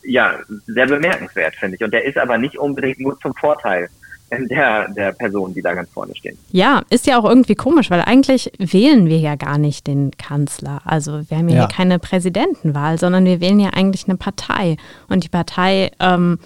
ja, 0.02 0.38
sehr 0.66 0.86
bemerkenswert, 0.86 1.54
finde 1.56 1.76
ich. 1.76 1.84
Und 1.84 1.92
der 1.92 2.04
ist 2.04 2.16
aber 2.16 2.38
nicht 2.38 2.56
unbedingt 2.56 3.00
nur 3.00 3.18
zum 3.20 3.34
Vorteil 3.34 3.90
der, 4.38 4.88
der 4.88 5.12
Personen, 5.12 5.54
die 5.54 5.62
da 5.62 5.74
ganz 5.74 5.90
vorne 5.90 6.14
stehen. 6.14 6.38
Ja, 6.50 6.82
ist 6.90 7.06
ja 7.06 7.18
auch 7.18 7.24
irgendwie 7.24 7.54
komisch, 7.54 7.90
weil 7.90 8.00
eigentlich 8.00 8.52
wählen 8.58 9.06
wir 9.06 9.18
ja 9.18 9.36
gar 9.36 9.58
nicht 9.58 9.86
den 9.86 10.10
Kanzler. 10.12 10.80
Also 10.84 11.22
wir 11.28 11.38
haben 11.38 11.48
ja, 11.48 11.56
ja. 11.56 11.60
hier 11.66 11.76
keine 11.76 11.98
Präsidentenwahl, 11.98 12.98
sondern 12.98 13.24
wir 13.24 13.40
wählen 13.40 13.60
ja 13.60 13.70
eigentlich 13.70 14.08
eine 14.08 14.16
Partei. 14.16 14.76
Und 15.08 15.24
die 15.24 15.28
Partei 15.28 15.90
ähm, 16.00 16.38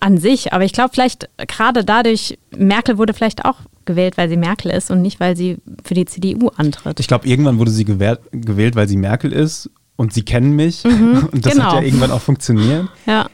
an 0.00 0.18
sich, 0.18 0.52
aber 0.52 0.64
ich 0.64 0.72
glaube 0.72 0.90
vielleicht 0.92 1.28
gerade 1.48 1.84
dadurch, 1.84 2.38
Merkel 2.56 2.98
wurde 2.98 3.14
vielleicht 3.14 3.44
auch 3.44 3.56
gewählt, 3.84 4.16
weil 4.16 4.28
sie 4.28 4.36
Merkel 4.36 4.70
ist 4.70 4.90
und 4.90 5.02
nicht, 5.02 5.20
weil 5.20 5.36
sie 5.36 5.58
für 5.84 5.94
die 5.94 6.04
CDU 6.04 6.48
antritt. 6.56 7.00
Ich 7.00 7.08
glaube, 7.08 7.26
irgendwann 7.26 7.58
wurde 7.58 7.70
sie 7.70 7.84
gewählt, 7.84 8.20
gewählt, 8.32 8.76
weil 8.76 8.88
sie 8.88 8.96
Merkel 8.96 9.32
ist 9.32 9.70
und 9.96 10.12
sie 10.12 10.24
kennen 10.24 10.52
mich. 10.52 10.84
Mhm, 10.84 11.28
und 11.32 11.46
das 11.46 11.52
genau. 11.52 11.64
hat 11.66 11.74
ja 11.74 11.82
irgendwann 11.82 12.10
auch 12.10 12.20
funktioniert. 12.20 12.88
Ja 13.06 13.26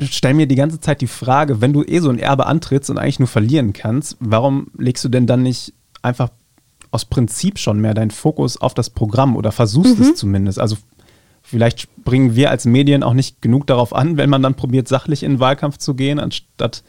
stelle 0.00 0.34
mir 0.34 0.46
die 0.46 0.54
ganze 0.54 0.80
Zeit 0.80 1.00
die 1.00 1.06
Frage, 1.06 1.60
wenn 1.60 1.72
du 1.72 1.82
eh 1.82 2.00
so 2.00 2.10
ein 2.10 2.18
Erbe 2.18 2.46
antrittst 2.46 2.90
und 2.90 2.98
eigentlich 2.98 3.18
nur 3.18 3.28
verlieren 3.28 3.72
kannst, 3.72 4.16
warum 4.20 4.68
legst 4.76 5.04
du 5.04 5.08
denn 5.08 5.26
dann 5.26 5.42
nicht 5.42 5.72
einfach 6.02 6.30
aus 6.90 7.04
Prinzip 7.04 7.58
schon 7.58 7.80
mehr 7.80 7.94
deinen 7.94 8.10
Fokus 8.10 8.56
auf 8.60 8.74
das 8.74 8.90
Programm 8.90 9.36
oder 9.36 9.52
versuchst 9.52 9.98
mhm. 9.98 10.04
es 10.04 10.14
zumindest? 10.14 10.58
Also 10.58 10.76
vielleicht 11.42 11.80
springen 11.80 12.36
wir 12.36 12.50
als 12.50 12.64
Medien 12.64 13.02
auch 13.02 13.14
nicht 13.14 13.42
genug 13.42 13.66
darauf 13.66 13.94
an, 13.94 14.16
wenn 14.16 14.30
man 14.30 14.42
dann 14.42 14.54
probiert, 14.54 14.88
sachlich 14.88 15.22
in 15.22 15.32
den 15.32 15.40
Wahlkampf 15.40 15.78
zu 15.78 15.94
gehen, 15.94 16.18
anstatt 16.20 16.82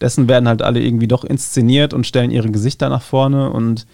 dessen 0.00 0.28
werden 0.28 0.48
halt 0.48 0.62
alle 0.62 0.80
irgendwie 0.80 1.08
doch 1.08 1.24
inszeniert 1.24 1.92
und 1.92 2.06
stellen 2.06 2.30
ihre 2.30 2.50
Gesichter 2.50 2.88
nach 2.88 3.02
vorne 3.02 3.50
und 3.50 3.86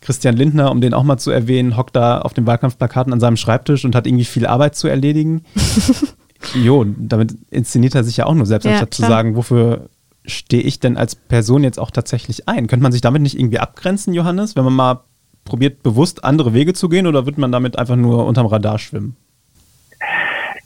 Christian 0.00 0.36
Lindner, 0.36 0.70
um 0.70 0.80
den 0.80 0.94
auch 0.94 1.02
mal 1.04 1.18
zu 1.18 1.30
erwähnen, 1.30 1.76
hockt 1.76 1.96
da 1.96 2.20
auf 2.20 2.34
den 2.34 2.46
Wahlkampfplakaten 2.46 3.12
an 3.12 3.20
seinem 3.20 3.36
Schreibtisch 3.36 3.84
und 3.84 3.94
hat 3.94 4.06
irgendwie 4.06 4.24
viel 4.24 4.46
Arbeit 4.46 4.76
zu 4.76 4.88
erledigen. 4.88 5.42
Jo, 6.54 6.84
damit 6.84 7.34
inszeniert 7.50 7.94
er 7.94 8.04
sich 8.04 8.18
ja 8.18 8.26
auch 8.26 8.34
nur 8.34 8.46
selbst, 8.46 8.64
ja, 8.64 8.72
anstatt 8.72 8.90
klar. 8.92 9.08
zu 9.08 9.12
sagen, 9.12 9.36
wofür 9.36 9.88
stehe 10.24 10.62
ich 10.62 10.80
denn 10.80 10.96
als 10.96 11.14
Person 11.14 11.62
jetzt 11.62 11.78
auch 11.78 11.90
tatsächlich 11.90 12.48
ein? 12.48 12.66
Könnte 12.66 12.82
man 12.82 12.92
sich 12.92 13.00
damit 13.00 13.22
nicht 13.22 13.38
irgendwie 13.38 13.58
abgrenzen, 13.58 14.14
Johannes, 14.14 14.56
wenn 14.56 14.64
man 14.64 14.74
mal 14.74 15.00
probiert, 15.44 15.82
bewusst 15.82 16.24
andere 16.24 16.52
Wege 16.52 16.74
zu 16.74 16.88
gehen 16.88 17.06
oder 17.06 17.26
wird 17.26 17.38
man 17.38 17.52
damit 17.52 17.78
einfach 17.78 17.96
nur 17.96 18.26
unterm 18.26 18.46
Radar 18.46 18.78
schwimmen? 18.78 19.16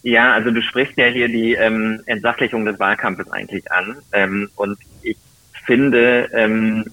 Ja, 0.02 0.32
also 0.32 0.50
du 0.50 0.62
sprichst 0.62 0.96
ja 0.96 1.06
hier 1.06 1.28
die 1.28 1.52
ähm, 1.52 2.00
Entsachlichung 2.06 2.64
des 2.64 2.78
Wahlkampfes 2.78 3.30
eigentlich 3.30 3.70
an. 3.70 3.96
Ähm, 4.12 4.49
und 4.56 4.78
ich 5.02 5.18
finde, 5.66 6.28
ähm, 6.32 6.87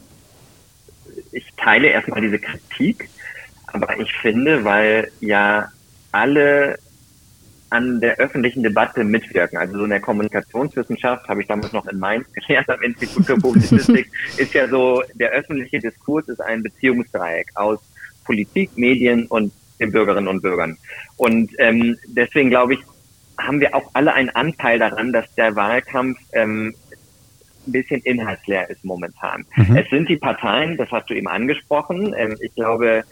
ich 1.32 1.46
teile 1.56 1.88
erstmal 1.88 2.22
diese 2.22 2.40
Kritik, 2.40 3.10
aber 3.68 3.98
ich 4.00 4.12
finde, 4.14 4.66
weil 4.66 5.10
ja 5.22 5.70
alle 6.12 6.78
an 7.70 8.00
der 8.00 8.18
öffentlichen 8.18 8.64
Debatte 8.64 9.04
mitwirken. 9.04 9.58
Also 9.58 9.78
so 9.78 9.84
in 9.84 9.90
der 9.90 10.00
Kommunikationswissenschaft 10.00 11.28
habe 11.28 11.42
ich 11.42 11.48
damals 11.48 11.74
noch 11.74 11.88
in 11.88 12.00
Mainz 12.00 12.26
gelernt 12.34 12.70
am 12.70 12.82
Institut 12.82 13.26
für 13.26 13.38
Publizistik, 13.38 14.10
ist 14.38 14.54
ja 14.54 14.68
so, 14.68 15.04
der 15.16 15.32
öffentliche 15.32 15.80
Diskurs 15.80 16.28
ist 16.28 16.42
ein 16.42 16.64
Beziehungsdreieck 16.64 17.48
aus 17.56 17.80
Politik, 18.26 18.72
Medien 18.78 19.26
und 19.28 19.52
den 19.80 19.92
Bürgerinnen 19.92 20.28
und 20.28 20.42
Bürgern. 20.42 20.78
Und 21.18 21.52
ähm, 21.60 21.98
deswegen 22.08 22.50
glaube 22.50 22.76
ich, 22.76 22.80
haben 23.38 23.60
wir 23.60 23.76
auch 23.76 23.90
alle 23.94 24.14
einen 24.14 24.30
Anteil 24.30 24.80
daran, 24.80 25.14
dass 25.14 25.34
der 25.36 25.56
Wahlkampf 25.56 26.18
ähm, 26.34 26.74
ein 27.68 27.72
bisschen 27.72 28.02
inhaltsleer 28.02 28.70
ist 28.70 28.84
momentan. 28.84 29.46
Mhm. 29.56 29.76
Es 29.76 29.90
sind 29.90 30.10
die 30.10 30.18
Parteien, 30.18 30.78
das 30.78 30.90
hast 30.92 31.10
du 31.10 31.14
eben 31.14 31.28
angesprochen. 31.28 32.14
Ähm, 32.18 32.38
ich 32.42 32.54
glaube, 32.56 33.04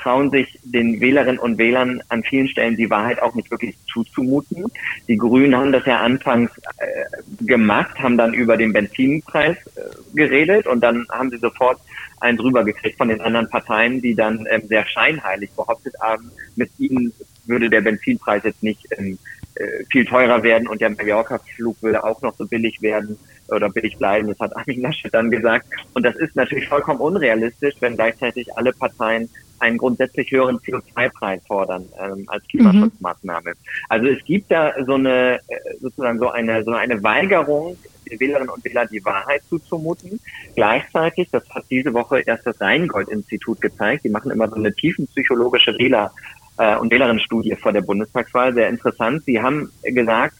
trauen 0.00 0.30
sich 0.30 0.58
den 0.64 1.00
Wählerinnen 1.00 1.38
und 1.38 1.58
Wählern 1.58 2.02
an 2.08 2.22
vielen 2.22 2.48
Stellen 2.48 2.76
die 2.76 2.90
Wahrheit 2.90 3.22
auch 3.22 3.34
nicht 3.34 3.50
wirklich 3.50 3.76
zuzumuten. 3.92 4.66
Die 5.08 5.16
Grünen 5.16 5.56
haben 5.56 5.72
das 5.72 5.86
ja 5.86 6.00
anfangs 6.00 6.50
äh, 6.78 7.44
gemacht, 7.44 7.98
haben 7.98 8.16
dann 8.16 8.34
über 8.34 8.56
den 8.56 8.72
Benzinpreis 8.72 9.56
äh, 9.76 9.80
geredet 10.14 10.66
und 10.66 10.80
dann 10.80 11.06
haben 11.10 11.30
sie 11.30 11.38
sofort 11.38 11.78
einen 12.20 12.38
drüber 12.38 12.64
gekriegt 12.64 12.98
von 12.98 13.08
den 13.08 13.20
anderen 13.20 13.48
Parteien, 13.48 14.00
die 14.00 14.14
dann 14.14 14.46
ähm, 14.50 14.62
sehr 14.68 14.86
scheinheilig 14.86 15.50
behauptet 15.52 15.94
haben, 16.00 16.30
mit 16.56 16.70
ihnen 16.78 17.12
würde 17.46 17.68
der 17.68 17.80
Benzinpreis 17.80 18.44
jetzt 18.44 18.62
nicht 18.62 18.86
ähm, 18.96 19.18
äh, 19.54 19.84
viel 19.90 20.04
teurer 20.06 20.42
werden 20.42 20.68
und 20.68 20.80
der 20.80 20.90
Mallorca-Flug 20.90 21.82
würde 21.82 22.04
auch 22.04 22.22
noch 22.22 22.34
so 22.36 22.46
billig 22.46 22.80
werden 22.80 23.18
oder 23.48 23.68
billig 23.68 23.98
bleiben. 23.98 24.28
Das 24.28 24.38
hat 24.38 24.56
Armin 24.56 24.80
Laschet 24.80 25.12
dann 25.12 25.30
gesagt. 25.30 25.66
Und 25.94 26.04
das 26.04 26.16
ist 26.16 26.34
natürlich 26.36 26.68
vollkommen 26.68 27.00
unrealistisch, 27.00 27.74
wenn 27.80 27.96
gleichzeitig 27.96 28.56
alle 28.56 28.72
Parteien 28.72 29.28
einen 29.62 29.78
grundsätzlich 29.78 30.30
höheren 30.30 30.58
CO2-Preis 30.58 31.40
fordern 31.46 31.88
ähm, 31.98 32.24
als 32.26 32.44
Klimaschutzmaßnahme. 32.48 33.50
Mhm. 33.50 33.56
Also 33.88 34.08
es 34.08 34.24
gibt 34.24 34.50
da 34.50 34.72
so 34.84 34.94
eine 34.94 35.36
äh, 35.48 35.56
sozusagen 35.80 36.18
so 36.18 36.30
eine 36.30 36.64
so 36.64 36.72
eine 36.72 37.02
Weigerung, 37.02 37.78
den 38.10 38.20
Wählerinnen 38.20 38.48
und 38.48 38.64
Wählern 38.64 38.88
die 38.90 39.04
Wahrheit 39.04 39.42
zuzumuten. 39.48 40.20
Gleichzeitig, 40.56 41.28
das 41.30 41.48
hat 41.50 41.64
diese 41.70 41.94
Woche 41.94 42.20
erst 42.20 42.46
das 42.46 42.60
Rheingold-Institut 42.60 43.60
gezeigt, 43.60 44.04
die 44.04 44.10
machen 44.10 44.30
immer 44.30 44.48
so 44.48 44.56
eine 44.56 44.74
tiefenpsychologische 44.74 45.72
Wähler- 45.78 46.12
äh, 46.58 46.76
und 46.76 46.90
Wählerinnenstudie 46.90 47.56
vor 47.56 47.72
der 47.72 47.82
Bundestagswahl, 47.82 48.52
sehr 48.54 48.68
interessant. 48.68 49.22
Sie 49.24 49.40
haben 49.40 49.70
gesagt, 49.82 50.34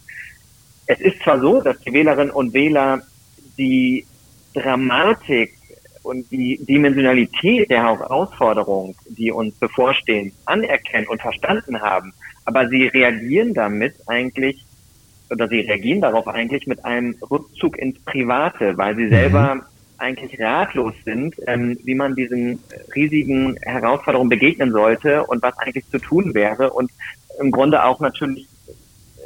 es 0.86 1.00
ist 1.00 1.22
zwar 1.22 1.40
so, 1.40 1.60
dass 1.60 1.78
die 1.80 1.92
Wählerinnen 1.92 2.30
und 2.30 2.52
Wähler 2.52 3.02
die 3.56 4.04
Dramatik 4.54 5.56
und 6.02 6.30
die 6.30 6.58
Dimensionalität 6.64 7.70
der 7.70 7.84
Herausforderung, 7.84 8.94
die 9.08 9.30
uns 9.30 9.54
bevorstehen, 9.54 10.32
anerkennen 10.46 11.06
und 11.06 11.20
verstanden 11.20 11.80
haben. 11.80 12.12
Aber 12.44 12.68
sie 12.68 12.86
reagieren 12.86 13.54
damit 13.54 13.94
eigentlich, 14.06 14.64
oder 15.30 15.48
sie 15.48 15.60
reagieren 15.60 16.00
darauf 16.00 16.26
eigentlich 16.26 16.66
mit 16.66 16.84
einem 16.84 17.16
Rückzug 17.30 17.78
ins 17.78 17.98
Private, 18.00 18.76
weil 18.76 18.96
sie 18.96 19.08
selber 19.08 19.56
mhm. 19.56 19.62
eigentlich 19.98 20.40
ratlos 20.40 20.94
sind, 21.04 21.36
ähm, 21.46 21.78
wie 21.84 21.94
man 21.94 22.14
diesen 22.14 22.58
riesigen 22.94 23.56
Herausforderungen 23.62 24.30
begegnen 24.30 24.72
sollte 24.72 25.24
und 25.24 25.42
was 25.42 25.56
eigentlich 25.58 25.88
zu 25.88 25.98
tun 25.98 26.34
wäre 26.34 26.72
und 26.72 26.90
im 27.40 27.50
Grunde 27.50 27.84
auch 27.84 28.00
natürlich 28.00 28.48
äh, 28.66 29.22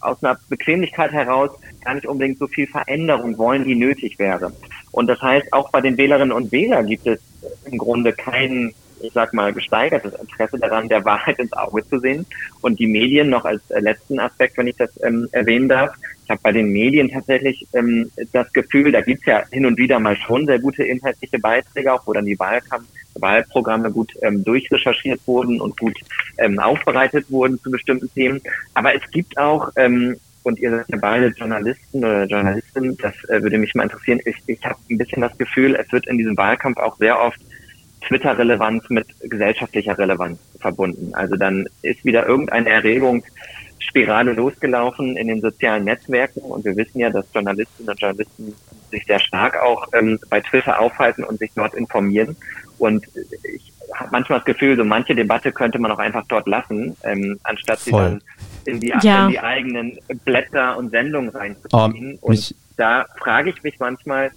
aus 0.00 0.22
einer 0.22 0.38
Bequemlichkeit 0.48 1.12
heraus 1.12 1.50
gar 1.84 1.94
nicht 1.94 2.06
unbedingt 2.06 2.38
so 2.38 2.46
viel 2.46 2.66
Veränderung 2.66 3.36
wollen, 3.36 3.64
die 3.64 3.74
nötig 3.74 4.18
wäre. 4.18 4.52
Und 4.94 5.08
das 5.08 5.20
heißt, 5.20 5.52
auch 5.52 5.70
bei 5.70 5.80
den 5.80 5.96
Wählerinnen 5.96 6.32
und 6.32 6.52
Wählern 6.52 6.86
gibt 6.86 7.06
es 7.06 7.18
im 7.64 7.78
Grunde 7.78 8.12
kein, 8.12 8.72
ich 9.00 9.12
sag 9.12 9.34
mal, 9.34 9.52
gesteigertes 9.52 10.14
Interesse 10.14 10.56
daran, 10.56 10.88
der 10.88 11.04
Wahrheit 11.04 11.40
ins 11.40 11.52
Auge 11.52 11.84
zu 11.88 11.98
sehen. 11.98 12.24
Und 12.60 12.78
die 12.78 12.86
Medien 12.86 13.28
noch 13.28 13.44
als 13.44 13.60
letzten 13.70 14.20
Aspekt, 14.20 14.56
wenn 14.56 14.68
ich 14.68 14.76
das 14.76 14.90
ähm, 15.02 15.28
erwähnen 15.32 15.68
darf, 15.68 15.96
ich 16.22 16.30
habe 16.30 16.40
bei 16.42 16.52
den 16.52 16.68
Medien 16.68 17.10
tatsächlich 17.10 17.66
ähm, 17.74 18.10
das 18.32 18.50
Gefühl, 18.52 18.92
da 18.92 19.00
gibt's 19.00 19.26
ja 19.26 19.42
hin 19.50 19.66
und 19.66 19.76
wieder 19.78 19.98
mal 19.98 20.16
schon 20.16 20.46
sehr 20.46 20.60
gute 20.60 20.84
inhaltliche 20.84 21.40
Beiträge, 21.40 21.92
auch 21.92 22.06
wo 22.06 22.12
dann 22.12 22.24
die 22.24 22.38
Wahlkampf 22.38 22.86
Wahlprogramme 23.16 23.90
gut 23.90 24.12
ähm, 24.22 24.44
durchrecherchiert 24.44 25.20
wurden 25.26 25.60
und 25.60 25.78
gut 25.78 25.96
ähm, 26.38 26.58
aufbereitet 26.58 27.30
wurden 27.30 27.60
zu 27.60 27.70
bestimmten 27.70 28.12
Themen. 28.12 28.40
Aber 28.74 28.94
es 28.94 29.02
gibt 29.10 29.38
auch 29.38 29.70
ähm, 29.76 30.16
und 30.44 30.60
ihr 30.60 30.70
seid 30.70 30.88
ja 30.88 30.98
beide 31.00 31.28
Journalisten 31.28 31.98
oder 31.98 32.24
Journalisten, 32.24 32.96
das 32.98 33.14
äh, 33.28 33.42
würde 33.42 33.58
mich 33.58 33.74
mal 33.74 33.84
interessieren. 33.84 34.20
Ich, 34.24 34.36
ich 34.46 34.64
habe 34.64 34.76
ein 34.90 34.98
bisschen 34.98 35.22
das 35.22 35.36
Gefühl, 35.38 35.74
es 35.74 35.90
wird 35.90 36.06
in 36.06 36.18
diesem 36.18 36.36
Wahlkampf 36.36 36.78
auch 36.78 36.96
sehr 36.98 37.20
oft 37.20 37.40
Twitter-Relevanz 38.06 38.90
mit 38.90 39.06
gesellschaftlicher 39.22 39.98
Relevanz 39.98 40.38
verbunden. 40.60 41.14
Also 41.14 41.36
dann 41.36 41.66
ist 41.80 42.04
wieder 42.04 42.26
irgendeine 42.26 42.68
Erregungsspirale 42.68 44.34
losgelaufen 44.34 45.16
in 45.16 45.28
den 45.28 45.40
sozialen 45.40 45.84
Netzwerken 45.84 46.40
und 46.40 46.64
wir 46.66 46.76
wissen 46.76 46.98
ja, 46.98 47.08
dass 47.08 47.24
Journalistinnen 47.32 47.88
und 47.88 48.00
Journalisten 48.00 48.54
sich 48.90 49.06
sehr 49.06 49.20
stark 49.20 49.56
auch 49.62 49.88
ähm, 49.94 50.18
bei 50.28 50.42
Twitter 50.42 50.78
aufhalten 50.78 51.24
und 51.24 51.38
sich 51.38 51.52
dort 51.54 51.74
informieren. 51.74 52.36
Und 52.78 53.06
ich 53.54 53.72
habe 53.94 54.10
manchmal 54.12 54.40
das 54.40 54.46
Gefühl, 54.46 54.76
so 54.76 54.84
manche 54.84 55.14
Debatte 55.14 55.52
könnte 55.52 55.78
man 55.78 55.90
auch 55.90 55.98
einfach 55.98 56.24
dort 56.28 56.46
lassen, 56.46 56.96
ähm, 57.02 57.40
anstatt 57.44 57.78
Voll. 57.78 57.84
sie 57.84 57.90
dann 57.90 58.22
in 58.66 58.80
die, 58.80 58.92
ja. 59.02 59.26
in 59.26 59.32
die 59.32 59.40
eigenen 59.40 59.98
Blätter 60.24 60.76
und 60.76 60.90
Sendungen 60.90 61.30
reinzuziehen. 61.30 62.18
Oh, 62.20 62.28
und 62.28 62.54
da 62.76 63.06
frage 63.18 63.50
ich 63.50 63.62
mich 63.62 63.78
manchmal, 63.78 64.30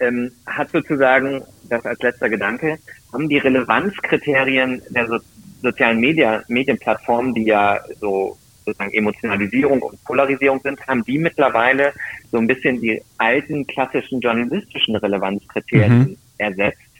ähm, 0.00 0.32
hat 0.46 0.70
sozusagen, 0.70 1.42
das 1.68 1.84
als 1.84 2.00
letzter 2.00 2.28
Gedanke, 2.28 2.78
haben 3.12 3.28
die 3.28 3.38
Relevanzkriterien 3.38 4.82
der 4.90 5.06
so 5.06 5.18
sozialen 5.62 6.00
Media, 6.00 6.42
Medienplattformen, 6.48 7.34
die 7.34 7.44
ja 7.44 7.78
so 8.00 8.36
sozusagen 8.64 8.92
Emotionalisierung 8.92 9.82
und 9.82 10.02
Polarisierung 10.04 10.60
sind, 10.60 10.86
haben 10.86 11.04
die 11.04 11.18
mittlerweile 11.18 11.92
so 12.30 12.38
ein 12.38 12.46
bisschen 12.46 12.80
die 12.80 13.02
alten 13.18 13.66
klassischen 13.66 14.20
journalistischen 14.20 14.96
Relevanzkriterien 14.96 15.98
mhm. 15.98 16.16
ersetzt 16.38 16.91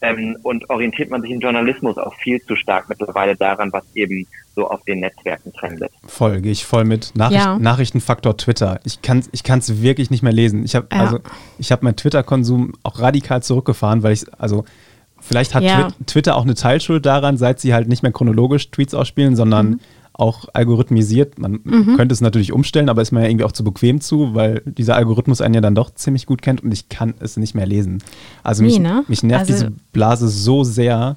ähm, 0.00 0.36
und 0.42 0.68
orientiert 0.70 1.10
man 1.10 1.22
sich 1.22 1.30
im 1.30 1.40
Journalismus 1.40 1.98
auch 1.98 2.14
viel 2.14 2.40
zu 2.42 2.56
stark 2.56 2.88
mittlerweile 2.88 3.36
daran, 3.36 3.72
was 3.72 3.84
eben 3.94 4.26
so 4.54 4.68
auf 4.68 4.82
den 4.84 5.00
Netzwerken 5.00 5.52
trendet. 5.52 5.90
Voll, 6.06 6.40
gehe 6.40 6.52
ich 6.52 6.64
voll 6.64 6.84
mit. 6.84 7.14
Nachricht, 7.14 7.44
ja. 7.44 7.58
Nachrichtenfaktor 7.58 8.36
Twitter. 8.36 8.80
Ich 8.84 9.02
kann 9.02 9.18
es 9.18 9.28
ich 9.32 9.42
kann's 9.42 9.82
wirklich 9.82 10.10
nicht 10.10 10.22
mehr 10.22 10.32
lesen. 10.32 10.64
Ich 10.64 10.74
habe 10.74 10.88
ja. 10.92 10.98
also, 10.98 11.20
hab 11.60 11.82
meinen 11.82 11.96
Twitter-Konsum 11.96 12.74
auch 12.82 12.98
radikal 12.98 13.42
zurückgefahren, 13.42 14.02
weil 14.02 14.12
ich, 14.12 14.24
also 14.38 14.64
vielleicht 15.20 15.54
hat 15.54 15.62
ja. 15.62 15.88
Twitter 16.06 16.36
auch 16.36 16.44
eine 16.44 16.54
Teilschuld 16.54 17.04
daran, 17.04 17.36
seit 17.36 17.60
sie 17.60 17.74
halt 17.74 17.88
nicht 17.88 18.02
mehr 18.02 18.12
chronologisch 18.12 18.70
Tweets 18.70 18.94
ausspielen, 18.94 19.36
sondern 19.36 19.70
mhm 19.70 19.80
auch 20.18 20.46
algorithmisiert. 20.52 21.38
Man 21.38 21.60
mhm. 21.62 21.96
könnte 21.96 22.12
es 22.12 22.20
natürlich 22.20 22.52
umstellen, 22.52 22.88
aber 22.88 23.00
ist 23.00 23.12
mir 23.12 23.22
ja 23.22 23.28
irgendwie 23.28 23.44
auch 23.44 23.52
zu 23.52 23.62
bequem 23.62 24.00
zu, 24.00 24.34
weil 24.34 24.62
dieser 24.66 24.96
Algorithmus 24.96 25.40
einen 25.40 25.54
ja 25.54 25.60
dann 25.60 25.76
doch 25.76 25.94
ziemlich 25.94 26.26
gut 26.26 26.42
kennt 26.42 26.62
und 26.62 26.72
ich 26.72 26.88
kann 26.88 27.14
es 27.20 27.36
nicht 27.36 27.54
mehr 27.54 27.66
lesen. 27.66 28.02
Also 28.42 28.64
mich, 28.64 28.78
nee, 28.78 28.88
ne? 28.88 29.04
mich 29.06 29.22
nervt 29.22 29.48
also, 29.48 29.52
diese 29.52 29.72
Blase 29.92 30.28
so 30.28 30.64
sehr. 30.64 31.16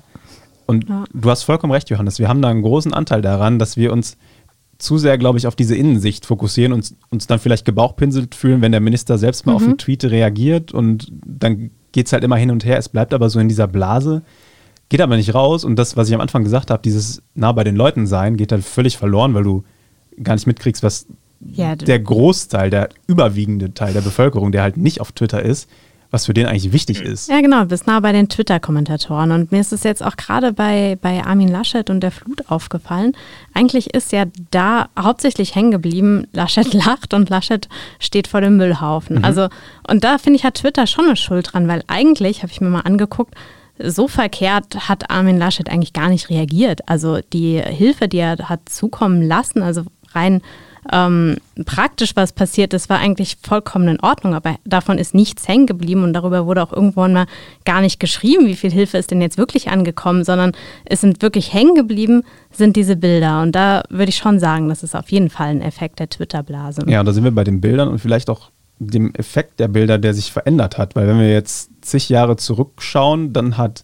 Und 0.67 0.87
ja. 0.87 1.03
du 1.11 1.29
hast 1.31 1.43
vollkommen 1.43 1.73
recht, 1.73 1.89
Johannes. 1.89 2.19
Wir 2.19 2.29
haben 2.29 2.43
da 2.43 2.49
einen 2.49 2.61
großen 2.61 2.93
Anteil 2.93 3.23
daran, 3.23 3.57
dass 3.57 3.75
wir 3.75 3.91
uns 3.91 4.17
zu 4.77 4.99
sehr, 4.99 5.17
glaube 5.17 5.39
ich, 5.39 5.47
auf 5.47 5.55
diese 5.55 5.75
Innensicht 5.75 6.27
fokussieren 6.27 6.71
und 6.71 6.93
uns 7.09 7.25
dann 7.25 7.39
vielleicht 7.39 7.65
gebauchpinselt 7.65 8.35
fühlen, 8.35 8.61
wenn 8.61 8.71
der 8.71 8.81
Minister 8.81 9.17
selbst 9.17 9.47
mal 9.47 9.53
mhm. 9.53 9.55
auf 9.55 9.63
einen 9.63 9.77
Tweet 9.79 10.05
reagiert 10.05 10.73
und 10.73 11.11
dann 11.25 11.71
geht 11.91 12.05
es 12.05 12.13
halt 12.13 12.23
immer 12.23 12.37
hin 12.37 12.51
und 12.51 12.65
her. 12.65 12.77
Es 12.77 12.87
bleibt 12.87 13.15
aber 13.15 13.31
so 13.31 13.39
in 13.39 13.49
dieser 13.49 13.67
Blase 13.67 14.21
geht 14.91 14.99
aber 14.99 15.15
nicht 15.15 15.33
raus 15.33 15.63
und 15.63 15.77
das, 15.77 15.95
was 15.95 16.09
ich 16.09 16.13
am 16.13 16.19
Anfang 16.19 16.43
gesagt 16.43 16.69
habe, 16.69 16.81
dieses 16.83 17.23
nah 17.33 17.53
bei 17.53 17.63
den 17.63 17.77
Leuten 17.77 18.07
sein, 18.07 18.35
geht 18.35 18.51
dann 18.51 18.61
völlig 18.61 18.97
verloren, 18.97 19.33
weil 19.33 19.43
du 19.43 19.63
gar 20.21 20.33
nicht 20.35 20.47
mitkriegst, 20.47 20.83
was 20.83 21.07
ja, 21.39 21.77
der 21.77 21.97
Großteil, 21.97 22.69
der 22.69 22.89
überwiegende 23.07 23.73
Teil 23.73 23.93
der 23.93 24.01
Bevölkerung, 24.01 24.51
der 24.51 24.63
halt 24.63 24.75
nicht 24.75 24.99
auf 24.99 25.13
Twitter 25.13 25.41
ist, 25.41 25.69
was 26.09 26.25
für 26.25 26.33
den 26.33 26.45
eigentlich 26.45 26.73
wichtig 26.73 27.01
ist. 27.01 27.29
Ja, 27.29 27.39
genau, 27.39 27.63
bist 27.63 27.87
nah 27.87 28.01
bei 28.01 28.11
den 28.11 28.27
Twitter-Kommentatoren. 28.27 29.31
Und 29.31 29.53
mir 29.53 29.61
ist 29.61 29.71
es 29.71 29.83
jetzt 29.83 30.03
auch 30.03 30.17
gerade 30.17 30.51
bei, 30.51 30.97
bei 31.01 31.23
Armin 31.23 31.47
Laschet 31.47 31.89
und 31.89 32.01
der 32.01 32.11
Flut 32.11 32.49
aufgefallen. 32.49 33.13
Eigentlich 33.53 33.93
ist 33.93 34.11
ja 34.11 34.25
da 34.51 34.89
hauptsächlich 34.99 35.55
hängen 35.55 35.71
geblieben, 35.71 36.27
Laschet 36.33 36.73
lacht 36.85 37.13
und 37.13 37.29
Laschet 37.29 37.69
steht 37.99 38.27
vor 38.27 38.41
dem 38.41 38.57
Müllhaufen. 38.57 39.19
Mhm. 39.19 39.23
Also, 39.23 39.47
und 39.89 40.03
da 40.03 40.17
finde 40.17 40.37
ich, 40.37 40.43
hat 40.43 40.55
Twitter 40.55 40.85
schon 40.85 41.05
eine 41.05 41.15
Schuld 41.15 41.53
dran, 41.53 41.69
weil 41.69 41.81
eigentlich, 41.87 42.43
habe 42.43 42.51
ich 42.51 42.59
mir 42.59 42.69
mal 42.69 42.81
angeguckt, 42.81 43.35
so 43.83 44.07
verkehrt 44.07 44.89
hat 44.89 45.09
Armin 45.09 45.37
Laschet 45.37 45.69
eigentlich 45.69 45.93
gar 45.93 46.09
nicht 46.09 46.29
reagiert. 46.29 46.81
Also 46.87 47.19
die 47.33 47.61
Hilfe, 47.61 48.07
die 48.07 48.19
er 48.19 48.37
hat 48.49 48.69
zukommen 48.69 49.21
lassen, 49.21 49.61
also 49.61 49.83
rein 50.13 50.41
ähm, 50.91 51.37
praktisch 51.65 52.15
was 52.15 52.33
passiert 52.33 52.73
ist, 52.73 52.89
war 52.89 52.99
eigentlich 52.99 53.37
vollkommen 53.41 53.87
in 53.87 53.99
Ordnung, 53.99 54.33
aber 54.33 54.55
davon 54.65 54.97
ist 54.97 55.13
nichts 55.13 55.47
hängen 55.47 55.67
geblieben 55.67 56.03
und 56.03 56.13
darüber 56.13 56.45
wurde 56.45 56.63
auch 56.63 56.73
irgendwann 56.73 57.13
mal 57.13 57.25
gar 57.65 57.81
nicht 57.81 57.99
geschrieben, 57.99 58.47
wie 58.47 58.55
viel 58.55 58.71
Hilfe 58.71 58.97
ist 58.97 59.11
denn 59.11 59.21
jetzt 59.21 59.37
wirklich 59.37 59.69
angekommen, 59.69 60.23
sondern 60.23 60.53
es 60.85 61.01
sind 61.01 61.21
wirklich 61.21 61.53
hängen 61.53 61.75
geblieben, 61.75 62.23
sind 62.51 62.75
diese 62.75 62.95
Bilder. 62.95 63.41
Und 63.41 63.53
da 63.53 63.83
würde 63.89 64.09
ich 64.09 64.17
schon 64.17 64.39
sagen, 64.39 64.69
das 64.69 64.83
ist 64.83 64.95
auf 64.95 65.11
jeden 65.11 65.29
Fall 65.29 65.49
ein 65.49 65.61
Effekt 65.61 65.99
der 65.99 66.09
Twitter-Blase. 66.09 66.83
Ja, 66.87 67.03
da 67.03 67.11
sind 67.13 67.23
wir 67.23 67.31
bei 67.31 67.43
den 67.43 67.61
Bildern 67.61 67.87
und 67.87 67.99
vielleicht 67.99 68.29
auch 68.29 68.50
dem 68.87 69.13
Effekt 69.13 69.59
der 69.59 69.67
Bilder, 69.67 69.97
der 69.97 70.13
sich 70.13 70.31
verändert 70.31 70.77
hat. 70.77 70.95
Weil 70.95 71.07
wenn 71.07 71.19
wir 71.19 71.31
jetzt 71.31 71.69
zig 71.81 72.09
Jahre 72.09 72.35
zurückschauen, 72.35 73.33
dann 73.33 73.57
hat 73.57 73.83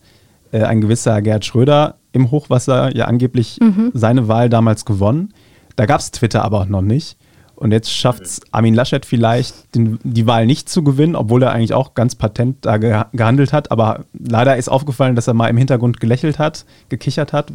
äh, 0.51 0.63
ein 0.63 0.81
gewisser 0.81 1.21
Gerd 1.21 1.45
Schröder 1.45 1.95
im 2.13 2.31
Hochwasser 2.31 2.95
ja 2.95 3.05
angeblich 3.05 3.59
mhm. 3.61 3.91
seine 3.93 4.27
Wahl 4.27 4.49
damals 4.49 4.85
gewonnen. 4.85 5.33
Da 5.75 5.85
gab 5.85 5.99
es 5.99 6.11
Twitter 6.11 6.43
aber 6.43 6.61
auch 6.61 6.67
noch 6.67 6.81
nicht. 6.81 7.17
Und 7.55 7.71
jetzt 7.71 7.91
schafft 7.91 8.21
es 8.21 8.41
Armin 8.51 8.75
Laschet 8.75 9.03
vielleicht, 9.03 9.73
den, 9.73 9.97
die 10.03 10.27
Wahl 10.27 10.45
nicht 10.45 10.69
zu 10.69 10.83
gewinnen, 10.83 11.15
obwohl 11.15 11.41
er 11.41 11.51
eigentlich 11.51 11.73
auch 11.73 11.95
ganz 11.95 12.13
patent 12.13 12.57
da 12.61 12.77
ge 12.77 13.03
gehandelt 13.13 13.51
hat. 13.51 13.71
Aber 13.71 14.05
leider 14.13 14.57
ist 14.57 14.69
aufgefallen, 14.69 15.15
dass 15.15 15.27
er 15.27 15.33
mal 15.33 15.47
im 15.47 15.57
Hintergrund 15.57 15.99
gelächelt 15.99 16.37
hat, 16.37 16.65
gekichert 16.89 17.33
hat, 17.33 17.51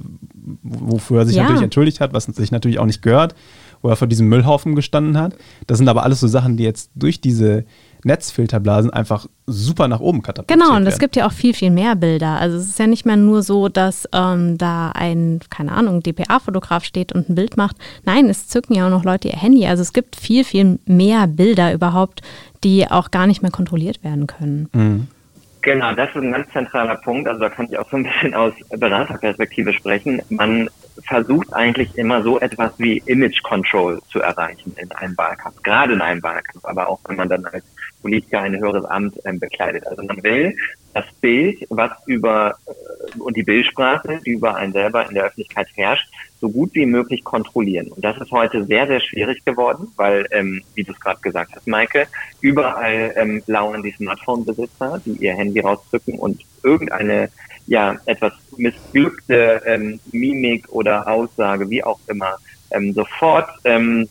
wofür 0.62 1.20
er 1.20 1.26
sich 1.26 1.37
ja. 1.37 1.42
natürlich 1.42 1.62
entschuldigt 1.62 2.00
hat, 2.00 2.12
was 2.12 2.25
sich 2.25 2.50
natürlich 2.50 2.80
auch 2.80 2.87
nicht 2.87 3.02
gehört 3.02 3.34
wo 3.82 3.88
er 3.88 3.96
vor 3.96 4.08
diesem 4.08 4.28
Müllhaufen 4.28 4.74
gestanden 4.74 5.18
hat. 5.18 5.34
Das 5.66 5.78
sind 5.78 5.88
aber 5.88 6.04
alles 6.04 6.20
so 6.20 6.28
Sachen, 6.28 6.56
die 6.56 6.64
jetzt 6.64 6.90
durch 6.94 7.20
diese 7.20 7.64
Netzfilterblasen 8.04 8.90
einfach 8.90 9.26
super 9.46 9.87
nach 9.87 10.00
oben 10.00 10.22
katapultiert 10.22 10.61
Genau, 10.61 10.76
und 10.76 10.87
es 10.87 10.98
gibt 10.98 11.14
ja 11.14 11.26
auch 11.26 11.33
viel, 11.33 11.54
viel 11.54 11.70
mehr 11.70 11.94
Bilder. 11.94 12.38
Also 12.40 12.57
es 12.57 12.68
ist 12.68 12.78
ja 12.78 12.87
nicht 12.87 13.07
mehr 13.07 13.16
nur 13.16 13.42
so, 13.42 13.68
dass 13.68 14.09
ähm, 14.12 14.59
da 14.59 14.90
ein, 14.90 15.40
keine 15.50 15.72
Ahnung, 15.72 16.02
DPA-Fotograf 16.02 16.85
steht 16.85 17.12
und 17.12 17.28
ein 17.28 17.35
Bild 17.35 17.57
macht. 17.57 17.76
Nein, 18.04 18.28
es 18.28 18.48
zücken 18.48 18.74
ja 18.74 18.87
auch 18.87 18.90
noch 18.90 19.04
Leute 19.04 19.28
ihr 19.28 19.37
Handy. 19.37 19.66
Also 19.66 19.83
es 19.83 19.92
gibt 19.92 20.16
viel, 20.16 20.44
viel 20.44 20.78
mehr 20.87 21.26
Bilder 21.26 21.72
überhaupt, 21.72 22.22
die 22.64 22.90
auch 22.90 23.11
gar 23.11 23.26
nicht 23.26 23.42
mehr 23.42 23.52
kontrolliert 23.52 24.02
werden 24.02 24.26
können. 24.26 24.68
Mhm. 24.72 25.09
Genau, 25.62 25.94
das 25.94 26.11
ist 26.11 26.16
ein 26.16 26.33
ganz 26.33 26.53
zentraler 26.53 26.96
Punkt. 26.96 27.29
Also 27.29 27.40
da 27.40 27.48
kann 27.48 27.66
ich 27.70 27.79
auch 27.79 27.88
so 27.88 27.96
ein 27.96 28.03
bisschen 28.03 28.35
aus 28.35 28.53
Beraterperspektive 28.70 29.72
sprechen. 29.72 30.20
Man 30.29 30.68
versucht 31.07 31.53
eigentlich 31.53 31.96
immer 31.96 32.22
so 32.22 32.40
etwas 32.40 32.72
wie 32.79 32.98
Image 33.07 33.42
Control 33.44 34.01
zu 34.11 34.20
erreichen 34.20 34.75
in 34.77 34.90
einem 34.92 35.16
Wahlkampf, 35.16 35.62
gerade 35.62 35.94
in 35.94 36.01
einem 36.01 36.22
Wahlkampf, 36.22 36.64
aber 36.64 36.88
auch 36.88 36.98
wenn 37.07 37.16
man 37.16 37.29
dann 37.29 37.44
als 37.46 37.64
Politiker 38.02 38.40
ein 38.40 38.58
höheres 38.58 38.84
Amt 38.84 39.18
ähm, 39.24 39.38
bekleidet. 39.40 39.86
Also 39.86 40.02
man 40.02 40.22
will 40.22 40.54
das 40.94 41.04
Bild, 41.20 41.64
was 41.70 41.92
über 42.06 42.54
äh, 42.66 43.18
und 43.18 43.36
die 43.36 43.42
Bildsprache, 43.42 44.20
die 44.26 44.32
über 44.32 44.56
einen 44.56 44.72
selber 44.72 45.08
in 45.08 45.14
der 45.14 45.24
Öffentlichkeit 45.24 45.68
herrscht, 45.74 46.08
so 46.40 46.50
gut 46.50 46.74
wie 46.74 46.86
möglich 46.86 47.24
kontrollieren. 47.24 47.88
Und 47.88 48.04
das 48.04 48.20
ist 48.20 48.30
heute 48.30 48.64
sehr, 48.64 48.86
sehr 48.86 49.00
schwierig 49.00 49.44
geworden, 49.44 49.88
weil, 49.96 50.26
ähm, 50.32 50.62
wie 50.74 50.82
du 50.82 50.92
es 50.92 51.00
gerade 51.00 51.20
gesagt 51.20 51.52
hast, 51.54 51.66
Maike, 51.66 52.06
überall 52.40 53.12
ähm, 53.16 53.42
lauern 53.46 53.82
die 53.82 53.92
Smartphone-Besitzer, 53.92 55.00
die 55.04 55.12
ihr 55.24 55.34
Handy 55.34 55.60
rausdrücken 55.60 56.18
und 56.18 56.42
irgendeine 56.62 57.30
ja 57.66 57.96
etwas 58.06 58.32
missglückte 58.56 59.62
ähm, 59.64 60.00
Mimik 60.10 60.68
oder 60.70 61.06
Aussage, 61.06 61.70
wie 61.70 61.84
auch 61.84 62.00
immer, 62.08 62.36
ähm, 62.72 62.92
sofort 62.92 63.48
ähm, 63.64 64.08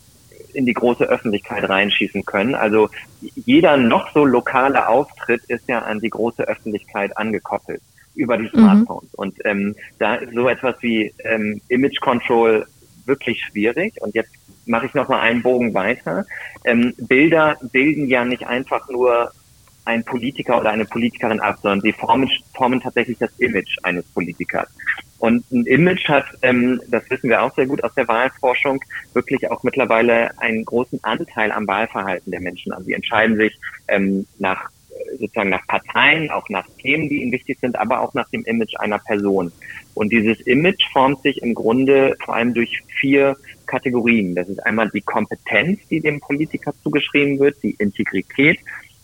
in 0.55 0.65
die 0.65 0.73
große 0.73 1.03
Öffentlichkeit 1.03 1.67
reinschießen 1.67 2.25
können. 2.25 2.55
Also 2.55 2.89
jeder 3.35 3.77
noch 3.77 4.13
so 4.13 4.25
lokale 4.25 4.87
Auftritt 4.87 5.43
ist 5.47 5.67
ja 5.67 5.79
an 5.79 5.99
die 5.99 6.09
große 6.09 6.43
Öffentlichkeit 6.43 7.17
angekoppelt 7.17 7.81
über 8.15 8.37
die 8.37 8.45
mhm. 8.45 8.59
Smartphones. 8.59 9.11
Mhm. 9.13 9.19
Und 9.19 9.35
ähm, 9.45 9.75
da 9.99 10.15
ist 10.15 10.33
so 10.33 10.47
etwas 10.47 10.75
wie 10.81 11.13
ähm, 11.23 11.61
Image 11.69 11.99
Control 11.99 12.65
wirklich 13.05 13.43
schwierig. 13.43 13.95
Und 14.01 14.15
jetzt 14.15 14.31
mache 14.65 14.85
ich 14.85 14.93
noch 14.93 15.09
mal 15.09 15.21
einen 15.21 15.41
Bogen 15.41 15.73
weiter. 15.73 16.25
Ähm, 16.63 16.93
Bilder 16.97 17.57
bilden 17.71 18.07
ja 18.07 18.25
nicht 18.25 18.47
einfach 18.47 18.89
nur 18.89 19.31
ein 19.85 20.03
Politiker 20.03 20.59
oder 20.59 20.71
eine 20.71 20.85
Politikerin 20.85 21.39
ab, 21.39 21.59
sondern 21.61 21.81
sie 21.81 21.93
formen, 21.93 22.29
formen 22.53 22.81
tatsächlich 22.81 23.17
das 23.17 23.31
Image 23.39 23.77
eines 23.83 24.05
Politikers. 24.05 24.69
Und 25.19 25.49
ein 25.51 25.65
Image 25.65 26.07
hat, 26.09 26.25
ähm, 26.41 26.81
das 26.89 27.07
wissen 27.09 27.29
wir 27.29 27.43
auch 27.43 27.53
sehr 27.55 27.67
gut 27.67 27.83
aus 27.83 27.93
der 27.93 28.07
Wahlforschung, 28.07 28.83
wirklich 29.13 29.49
auch 29.51 29.61
mittlerweile 29.63 30.37
einen 30.39 30.65
großen 30.65 31.03
Anteil 31.03 31.51
am 31.51 31.67
Wahlverhalten 31.67 32.31
der 32.31 32.41
Menschen. 32.41 32.71
Also 32.73 32.85
sie 32.85 32.93
entscheiden 32.93 33.37
sich 33.37 33.57
ähm, 33.87 34.25
nach 34.39 34.69
sozusagen 35.19 35.49
nach 35.49 35.65
Parteien, 35.67 36.29
auch 36.31 36.47
nach 36.49 36.65
Themen, 36.81 37.09
die 37.09 37.21
ihnen 37.21 37.31
wichtig 37.31 37.59
sind, 37.59 37.77
aber 37.77 38.01
auch 38.01 38.13
nach 38.13 38.29
dem 38.29 38.43
Image 38.45 38.75
einer 38.77 38.99
Person. 38.99 39.51
Und 39.93 40.11
dieses 40.11 40.39
Image 40.41 40.83
formt 40.91 41.21
sich 41.21 41.41
im 41.41 41.53
Grunde 41.53 42.15
vor 42.23 42.35
allem 42.35 42.53
durch 42.53 42.81
vier 42.99 43.35
Kategorien. 43.65 44.35
Das 44.35 44.49
ist 44.49 44.65
einmal 44.65 44.89
die 44.89 45.01
Kompetenz, 45.01 45.79
die 45.89 46.01
dem 46.01 46.19
Politiker 46.19 46.73
zugeschrieben 46.83 47.39
wird, 47.39 47.61
die 47.63 47.75
Integrität, 47.77 48.59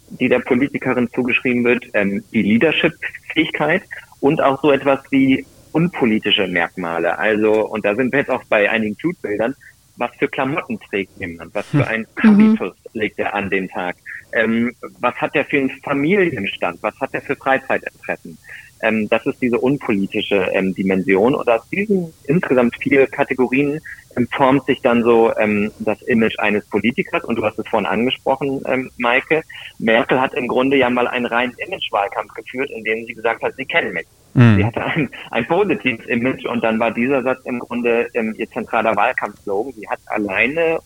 die 0.10 0.30
der 0.30 0.40
Politikerin 0.40 1.10
zugeschrieben 1.14 1.64
wird, 1.64 1.86
ähm, 1.94 2.24
die 2.32 2.42
Leadership-Fähigkeit 2.42 3.84
und 4.20 4.42
auch 4.42 4.62
so 4.62 4.72
etwas 4.72 5.00
wie 5.12 5.46
unpolitische 5.72 6.48
Merkmale. 6.48 7.18
Also, 7.18 7.68
und 7.68 7.86
da 7.86 7.96
sind 7.96 8.12
wir 8.12 8.20
jetzt 8.20 8.32
auch 8.32 8.44
bei 8.46 8.70
einigen 8.70 8.96
Blutbildern, 8.96 9.56
was 9.98 10.12
für 10.18 10.28
Klamotten 10.28 10.80
trägt 10.80 11.20
jemand, 11.20 11.54
was 11.54 11.68
für 11.68 11.88
ein 11.88 12.08
Habitus 12.24 12.76
mhm. 12.94 13.00
legt 13.00 13.20
er 13.20 13.34
an 13.34 13.50
den 13.50 13.68
Tag, 13.68 13.96
ähm, 14.34 14.74
was 15.00 15.16
hat 15.16 15.36
er 15.36 15.46
für 15.46 15.58
einen 15.58 15.72
Familienstand, 15.84 16.82
was 16.82 17.00
hat 17.00 17.14
er 17.14 17.22
für 17.22 17.36
Freizeitinteressen. 17.36 18.38
Ähm, 18.82 19.10
das 19.10 19.26
ist 19.26 19.42
diese 19.42 19.60
unpolitische 19.60 20.50
ähm, 20.54 20.74
Dimension. 20.74 21.36
Und 21.36 21.50
aus 21.50 21.68
diesen 21.70 22.14
insgesamt 22.26 22.76
vier 22.78 23.08
Kategorien 23.08 23.80
ähm, 24.16 24.28
formt 24.36 24.66
sich 24.66 24.82
dann 24.82 25.04
so 25.04 25.36
ähm, 25.38 25.72
das 25.80 26.02
Image 26.04 26.38
eines 26.40 26.66
Politikers. 26.68 27.24
Und 27.24 27.38
du 27.38 27.44
hast 27.44 27.58
es 27.60 27.68
vorhin 27.68 27.88
angesprochen, 27.88 28.62
ähm, 28.66 28.92
Maike. 28.98 29.44
Merkel 29.80 30.20
hat 30.20 30.34
im 30.34 30.48
Grunde 30.48 30.78
ja 30.78 30.90
mal 30.90 31.08
einen 31.08 31.26
reinen 31.26 31.54
Image-Wahlkampf 31.58 32.34
geführt, 32.34 32.70
in 32.72 32.84
dem 32.84 33.06
sie 33.06 33.14
gesagt 33.14 33.44
hat, 33.44 33.56
sie 33.56 33.66
kennen 33.66 33.94
mich. 33.94 34.08
Mhm. 34.34 34.58
Sie 34.58 34.66
hatte 34.66 34.84
ein, 34.84 35.10
ein 35.32 35.48
positives 35.48 36.06
Image 36.06 36.46
und 36.46 36.64
dann 36.64 36.80
war 36.80 36.92
dieser 36.92 37.24
Satz 37.24 37.40
im 37.46 37.60
Grunde 37.60 38.10
ähm, 38.14 38.36
ihr 38.38 38.50
zentraler 38.50 38.96
Wahlkampfslogan. 38.96 39.74
Sie 39.74 39.88
hat 39.88 40.00
alleine 40.06 40.80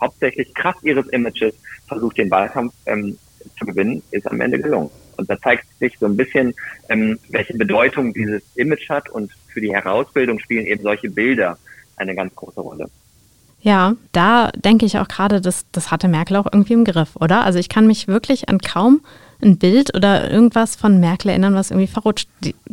hauptsächlich 0.00 0.52
Kraft 0.54 0.82
ihres 0.82 1.06
Images 1.08 1.54
versucht, 1.86 2.18
den 2.18 2.30
Wahlkampf 2.30 2.72
ähm, 2.86 3.18
zu 3.58 3.66
gewinnen, 3.66 4.02
ist 4.10 4.26
am 4.26 4.40
Ende 4.40 4.58
gelungen. 4.60 4.90
Und 5.20 5.30
da 5.30 5.38
zeigt 5.38 5.66
sich 5.78 5.96
so 5.98 6.06
ein 6.06 6.16
bisschen, 6.16 6.54
ähm, 6.88 7.18
welche 7.28 7.54
Bedeutung 7.54 8.12
dieses 8.12 8.42
Image 8.56 8.88
hat 8.88 9.08
und 9.08 9.30
für 9.48 9.60
die 9.60 9.72
Herausbildung 9.72 10.38
spielen 10.40 10.66
eben 10.66 10.82
solche 10.82 11.10
Bilder 11.10 11.58
eine 11.96 12.14
ganz 12.14 12.34
große 12.34 12.60
Rolle. 12.60 12.88
Ja, 13.62 13.94
da 14.12 14.50
denke 14.52 14.86
ich 14.86 14.98
auch 14.98 15.08
gerade, 15.08 15.40
das, 15.40 15.66
das 15.70 15.90
hatte 15.90 16.08
Merkel 16.08 16.36
auch 16.36 16.46
irgendwie 16.50 16.72
im 16.72 16.84
Griff, 16.84 17.16
oder? 17.16 17.44
Also 17.44 17.58
ich 17.58 17.68
kann 17.68 17.86
mich 17.86 18.08
wirklich 18.08 18.48
an 18.48 18.58
kaum 18.58 19.02
ein 19.42 19.58
Bild 19.58 19.94
oder 19.94 20.30
irgendwas 20.30 20.76
von 20.76 20.98
Merkel 20.98 21.30
erinnern, 21.30 21.54
was 21.54 21.70
irgendwie 21.70 21.86
verrutscht 21.86 22.28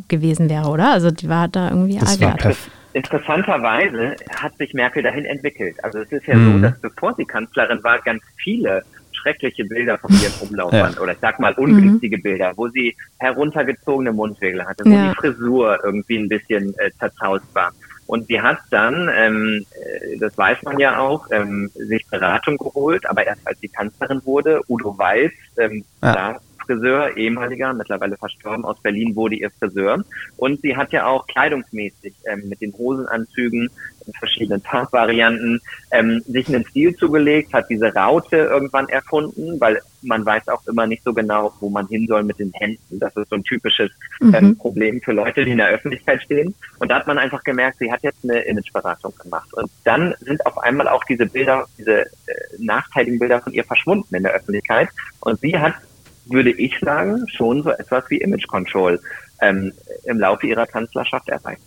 gewesen 0.08 0.50
wäre, 0.50 0.70
oder? 0.70 0.92
Also 0.92 1.12
die 1.12 1.30
war 1.30 1.48
da 1.48 1.70
irgendwie 1.70 2.00
das. 2.00 2.70
Interessanterweise 2.94 4.16
hat 4.36 4.58
sich 4.58 4.74
Merkel 4.74 5.04
dahin 5.04 5.26
entwickelt. 5.26 5.76
Also 5.84 6.00
es 6.00 6.12
ist 6.12 6.26
ja 6.26 6.36
mhm. 6.36 6.54
so, 6.54 6.60
dass 6.68 6.80
bevor 6.80 7.14
sie 7.16 7.26
Kanzlerin 7.26 7.84
war, 7.84 8.00
ganz 8.00 8.24
viele 8.38 8.84
schreckliche 9.28 9.66
Bilder 9.66 9.98
von 9.98 10.12
ihr 10.14 10.28
im 10.28 10.48
Umlauf 10.48 10.72
waren. 10.72 10.98
Oder 10.98 11.14
ich 11.14 11.20
sag 11.20 11.40
mal 11.40 11.54
ungünstige 11.54 12.18
mhm. 12.18 12.22
Bilder, 12.22 12.54
wo 12.56 12.68
sie 12.70 12.96
heruntergezogene 13.18 14.12
Mundwinkel 14.12 14.66
hatte, 14.66 14.86
wo 14.86 14.90
ja. 14.90 15.10
die 15.10 15.16
Frisur 15.16 15.80
irgendwie 15.84 16.18
ein 16.18 16.30
bisschen 16.30 16.74
äh, 16.80 16.92
zerzaust 16.98 17.46
war. 17.54 17.72
Und 18.08 18.28
sie 18.28 18.40
hat 18.42 18.60
dann, 18.70 19.10
ähm, 19.14 19.66
äh, 19.72 20.18
das 20.18 20.38
weiß 20.38 20.64
man 20.64 20.80
ja 20.80 20.98
auch, 21.00 21.28
ähm, 21.32 21.70
sich 21.74 22.08
Beratung 22.08 22.58
geholt, 22.58 23.06
aber 23.06 23.26
erst 23.28 23.46
als 23.46 23.60
sie 23.60 23.68
Kanzlerin 23.68 24.22
wurde, 24.24 24.62
Udo 24.70 24.98
Walz, 24.98 25.34
ähm, 25.58 25.84
ja. 26.02 26.14
da 26.14 26.40
Friseur, 26.66 27.16
ehemaliger, 27.16 27.74
mittlerweile 27.74 28.18
verstorben, 28.18 28.66
aus 28.66 28.82
Berlin 28.82 29.16
wurde 29.16 29.36
ihr 29.36 29.50
Friseur. 29.52 30.04
Und 30.36 30.62
sie 30.62 30.76
hat 30.76 30.92
ja 30.92 31.06
auch 31.06 31.26
kleidungsmäßig 31.28 32.14
ähm, 32.26 32.50
mit 32.50 32.62
den 32.62 32.74
Hosenanzügen 32.74 33.70
in 34.08 34.14
verschiedenen 34.14 34.62
Farbvarianten 34.62 35.62
ähm, 35.92 36.22
sich 36.28 36.48
einen 36.48 36.66
Stil 36.66 36.96
zugelegt, 36.96 37.54
hat 37.54 37.70
diese 37.70 37.94
Raute 37.94 38.38
irgendwann 38.38 38.90
erfunden, 38.90 39.60
weil 39.60 39.80
man 40.02 40.26
weiß 40.26 40.48
auch 40.50 40.66
immer 40.68 40.88
nicht 40.88 41.04
so 41.04 41.14
genau, 41.14 41.54
wo 41.60 41.70
man 41.70 41.88
hin 41.88 42.08
soll 42.08 42.24
mit 42.24 42.40
den 42.40 42.52
Händen. 42.54 43.00
Das 43.00 43.16
ist 43.16 43.30
so 43.30 43.36
ein 43.36 43.44
typisches 43.44 43.92
ähm, 44.22 44.32
mhm. 44.32 44.58
Problem 44.58 45.02
für 45.02 45.12
Leute, 45.12 45.44
die 45.44 45.52
in 45.52 45.58
der 45.58 45.70
Öffentlichkeit 45.70 46.22
stehen. 46.24 46.56
Und 46.80 46.90
da 46.90 46.96
hat 46.96 47.08
man 47.08 47.18
einfach 47.18 47.44
gemerkt, 47.44 47.80
sie 47.80 47.92
hat 47.92 48.02
jetzt 48.04 48.24
eine 48.24 48.40
Imageberatung 48.40 49.14
gemacht. 49.22 49.54
Und 49.54 49.70
dann 49.84 50.16
sind 50.22 50.46
auf 50.46 50.58
einmal 50.58 50.88
auch 50.88 51.04
diese 51.04 51.26
Bilder, 51.26 51.66
diese 51.78 52.02
äh, 52.02 52.06
nachteiligen 52.60 53.20
Bilder 53.20 53.42
von 53.42 53.54
ihr 53.54 53.64
verschwunden 53.64 54.16
in 54.16 54.24
der 54.24 54.34
Öffentlichkeit. 54.34 54.90
Und 55.20 55.40
sie 55.42 55.58
hat 55.58 55.76
würde 56.30 56.52
ich 56.52 56.78
sagen, 56.80 57.26
schon 57.30 57.64
so 57.64 57.72
etwas 57.72 58.04
wie 58.10 58.18
Image 58.18 58.48
Control 58.48 59.00
ähm, 59.42 59.74
im 60.06 60.20
Laufe 60.20 60.48
ihrer 60.48 60.66
Kanzlerschaft 60.66 61.30
erreicht. 61.30 61.62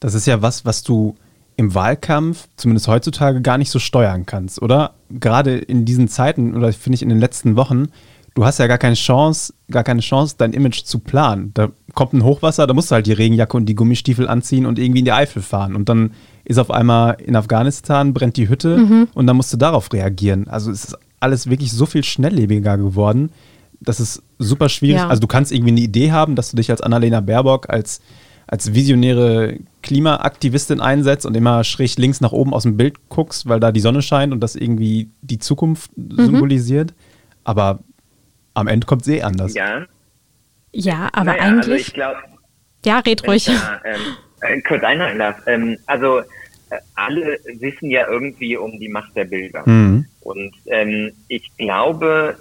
Das 0.00 0.14
ist 0.14 0.26
ja 0.26 0.40
was, 0.40 0.64
was 0.64 0.82
du 0.82 1.16
im 1.58 1.74
Wahlkampf, 1.74 2.48
zumindest 2.56 2.88
heutzutage, 2.88 3.42
gar 3.42 3.58
nicht 3.58 3.70
so 3.70 3.80
steuern 3.80 4.24
kannst, 4.24 4.62
oder? 4.62 4.94
Gerade 5.10 5.58
in 5.58 5.84
diesen 5.84 6.08
Zeiten, 6.08 6.56
oder 6.56 6.72
finde 6.72 6.94
ich 6.94 7.02
in 7.02 7.08
den 7.08 7.18
letzten 7.18 7.56
Wochen, 7.56 7.88
du 8.34 8.44
hast 8.44 8.58
ja 8.58 8.68
gar 8.68 8.78
keine 8.78 8.94
Chance, 8.94 9.52
gar 9.68 9.82
keine 9.82 10.00
Chance, 10.00 10.36
dein 10.38 10.52
Image 10.52 10.84
zu 10.84 11.00
planen. 11.00 11.50
Da 11.54 11.70
kommt 11.94 12.12
ein 12.12 12.22
Hochwasser, 12.22 12.68
da 12.68 12.74
musst 12.74 12.90
du 12.90 12.94
halt 12.94 13.06
die 13.06 13.12
Regenjacke 13.12 13.56
und 13.56 13.66
die 13.66 13.74
Gummistiefel 13.74 14.28
anziehen 14.28 14.66
und 14.66 14.78
irgendwie 14.78 15.00
in 15.00 15.04
die 15.04 15.12
Eifel 15.12 15.42
fahren. 15.42 15.74
Und 15.74 15.88
dann 15.88 16.12
ist 16.44 16.58
auf 16.58 16.70
einmal 16.70 17.16
in 17.20 17.34
Afghanistan, 17.34 18.14
brennt 18.14 18.36
die 18.36 18.48
Hütte 18.48 18.78
mhm. 18.78 19.08
und 19.12 19.26
dann 19.26 19.36
musst 19.36 19.52
du 19.52 19.56
darauf 19.56 19.92
reagieren. 19.92 20.46
Also 20.46 20.70
es 20.70 20.84
ist 20.84 20.98
alles 21.18 21.50
wirklich 21.50 21.72
so 21.72 21.86
viel 21.86 22.04
schnelllebiger 22.04 22.78
geworden 22.78 23.30
das 23.80 24.00
ist 24.00 24.22
super 24.38 24.68
schwierig. 24.68 24.98
Ja. 24.98 25.08
Also 25.08 25.20
du 25.20 25.26
kannst 25.26 25.52
irgendwie 25.52 25.72
eine 25.72 25.80
Idee 25.80 26.12
haben, 26.12 26.34
dass 26.34 26.50
du 26.50 26.56
dich 26.56 26.70
als 26.70 26.80
Annalena 26.80 27.20
Baerbock 27.20 27.70
als, 27.70 28.00
als 28.48 28.74
visionäre 28.74 29.58
Klimaaktivistin 29.82 30.80
einsetzt 30.80 31.26
und 31.26 31.36
immer 31.36 31.64
schräg 31.64 31.96
links 31.98 32.20
nach 32.20 32.32
oben 32.32 32.54
aus 32.54 32.64
dem 32.64 32.76
Bild 32.76 32.96
guckst, 33.10 33.48
weil 33.48 33.60
da 33.60 33.72
die 33.72 33.80
Sonne 33.80 34.02
scheint 34.02 34.32
und 34.32 34.40
das 34.40 34.56
irgendwie 34.56 35.10
die 35.20 35.38
Zukunft 35.38 35.96
mhm. 35.96 36.16
symbolisiert. 36.16 36.94
Aber 37.44 37.80
am 38.54 38.66
Ende 38.66 38.86
kommt 38.86 39.02
es 39.02 39.08
eh 39.08 39.22
anders. 39.22 39.54
Ja. 39.54 39.86
Ja, 40.72 41.08
aber 41.12 41.32
naja, 41.32 41.42
also 41.42 41.54
eigentlich. 41.54 41.72
Also 41.72 41.72
ich 41.74 41.94
glaub, 41.94 42.16
ja, 42.84 42.98
red 43.00 43.26
ruhig. 43.26 43.44
Da, 43.46 43.80
ähm, 43.84 44.00
äh, 44.40 44.60
kurz 44.62 44.82
einhalten 44.82 45.18
darf. 45.18 45.36
Ähm, 45.46 45.78
also 45.86 46.20
äh, 46.20 46.78
alle 46.94 47.38
wissen 47.58 47.90
ja 47.90 48.08
irgendwie 48.08 48.56
um 48.56 48.78
die 48.78 48.88
Macht 48.88 49.14
der 49.16 49.24
Bilder. 49.24 49.62
Mhm. 49.66 50.06
Und 50.20 50.52
ähm, 50.66 51.12
ich 51.28 51.50
glaube, 51.56 52.36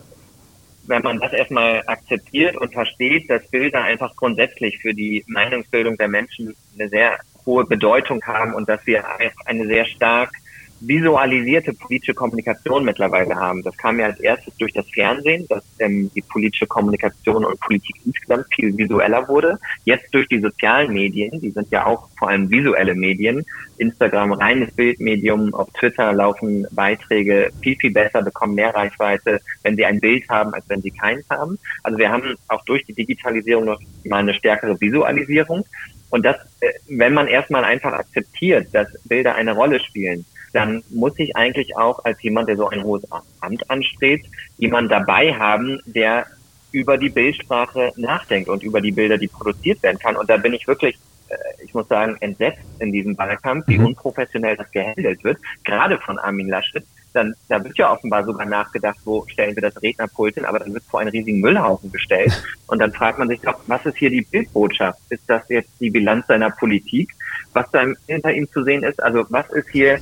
wenn 0.88 1.04
man 1.04 1.20
das 1.20 1.34
erstmal 1.34 1.84
akzeptiert 1.86 2.58
und 2.58 2.74
versteht, 2.74 3.30
dass 3.30 3.48
Bilder 3.50 3.84
einfach 3.84 4.16
grundsätzlich 4.16 4.80
für 4.80 4.94
die 4.94 5.24
Meinungsbildung 5.28 5.98
der 5.98 6.08
Menschen 6.08 6.56
eine 6.74 6.90
sehr 6.90 7.20
hohe 7.46 7.66
Bedeutung 7.66 8.24
haben 8.24 8.54
und 8.54 8.68
dass 8.68 8.86
wir 8.86 9.04
eine 9.46 9.68
sehr 9.68 9.86
stark 9.86 10.32
visualisierte 10.80 11.74
politische 11.74 12.14
Kommunikation 12.14 12.84
mittlerweile 12.84 13.36
haben. 13.36 13.64
Das 13.64 13.76
kam 13.78 14.00
ja 14.00 14.08
als 14.08 14.20
erstes 14.20 14.56
durch 14.58 14.74
das 14.74 14.86
Fernsehen, 14.92 15.48
dass 15.48 15.64
ähm, 15.80 16.12
die 16.14 16.22
politische 16.22 16.68
Kommunikation 16.68 17.46
und 17.46 17.60
Politik 17.60 17.96
insgesamt 18.06 18.46
viel 18.54 18.78
visueller 18.78 19.28
wurde. 19.28 19.58
Jetzt 19.86 20.14
durch 20.14 20.28
die 20.28 20.40
sozialen 20.40 20.94
Medien, 20.94 21.40
die 21.42 21.52
sind 21.52 21.72
ja 21.72 21.86
auch 21.86 22.08
vor 22.18 22.30
allem 22.30 22.50
visuelle 22.50 22.96
Medien. 22.96 23.46
Instagram 23.78 24.34
reines 24.34 24.72
Bildmedium, 24.72 25.54
auf 25.54 25.70
Twitter 25.74 26.14
laufen 26.14 26.68
Beiträge 26.72 27.50
viel, 27.62 27.76
viel 27.76 27.92
besser, 27.92 28.22
bekommen 28.22 28.56
mehr 28.56 28.74
Reichweite, 28.74 29.40
wenn 29.64 29.76
sie 29.76 29.86
ein 29.86 30.00
Bild 30.00 30.28
haben, 30.30 30.54
als 30.54 30.68
wenn 30.70 30.82
sie 30.82 30.92
keins 30.92 31.26
haben. 31.30 31.58
Also 31.84 31.98
wir 31.98 32.12
haben 32.12 32.36
auch 32.48 32.64
durch 32.66 32.86
die 32.86 32.94
Digitalisierung 32.94 33.66
noch 33.66 33.80
mal 34.06 34.18
eine 34.18 34.34
stärkere 34.34 34.80
Visualisierung. 34.80 35.66
Und 36.10 36.26
das, 36.26 36.38
äh, 36.62 36.72
wenn 36.88 37.14
man 37.14 37.28
erstmal 37.28 37.64
einfach 37.64 37.94
akzeptiert, 37.94 38.68
dass 38.74 38.88
Bilder 39.06 39.36
eine 39.36 39.54
Rolle 39.54 39.80
spielen, 39.80 40.26
dann 40.54 40.84
muss 40.90 41.14
ich 41.18 41.36
eigentlich 41.36 41.76
auch 41.78 42.04
als 42.06 42.22
jemand, 42.24 42.50
der 42.50 42.58
so 42.58 42.70
ein 42.70 42.84
hohes 42.84 43.04
Amt 43.42 43.70
anstrebt, 43.70 44.28
jemand 44.58 44.92
dabei 44.92 45.34
haben, 45.34 45.80
der 45.86 46.26
über 46.72 46.98
die 46.98 47.10
Bildsprache 47.10 47.94
nachdenkt 47.96 48.50
und 48.50 48.64
über 48.64 48.82
die 48.82 48.92
Bilder, 48.92 49.18
die 49.18 49.28
produziert 49.28 49.82
werden 49.84 50.00
kann. 50.00 50.16
Und 50.16 50.30
da 50.30 50.38
bin 50.38 50.54
ich 50.54 50.68
wirklich, 50.68 50.98
äh, 51.30 51.36
ich 51.64 51.74
muss 51.74 51.88
sagen, 51.88 52.18
entsetzt 52.20 52.62
in 52.80 52.92
diesem 52.92 53.18
Wahlkampf, 53.18 53.68
wie 53.68 53.78
mhm. 53.78 53.88
unprofessionell 53.88 54.58
das 54.58 54.70
gehandelt 54.72 55.24
wird, 55.24 55.38
gerade 55.64 55.98
von 56.00 56.20
Armin 56.20 56.50
Laschet. 56.50 56.84
Dann, 57.14 57.34
da 57.48 57.64
wird 57.64 57.78
ja 57.78 57.92
offenbar 57.92 58.26
sogar 58.26 58.46
nachgedacht, 58.46 59.00
wo 59.06 59.26
stellen 59.28 59.56
wir 59.56 59.62
das 59.62 59.82
Rednerpult 59.82 60.36
hin, 60.36 60.46
aber 60.46 60.60
dann 60.60 60.74
wird 60.74 60.84
vor 60.84 61.00
einen 61.00 61.10
riesigen 61.10 61.40
Müllhaufen 61.40 61.92
gestellt. 61.92 62.44
Und 62.68 62.80
dann 62.80 62.92
fragt 62.92 63.18
man 63.18 63.30
sich 63.30 63.40
doch, 63.42 63.60
was 63.66 63.86
ist 63.86 63.98
hier 63.98 64.10
die 64.10 64.22
Bildbotschaft? 64.22 65.00
Ist 65.10 65.24
das 65.28 65.48
jetzt 65.50 65.72
die 65.80 65.90
Bilanz 65.90 66.28
seiner 66.28 66.52
Politik, 66.52 67.12
was 67.54 67.66
da 67.72 67.86
hinter 68.08 68.34
ihm 68.34 68.48
zu 68.52 68.64
sehen 68.64 68.84
ist? 68.84 69.02
Also 69.02 69.26
was 69.30 69.50
ist 69.52 69.70
hier 69.70 70.00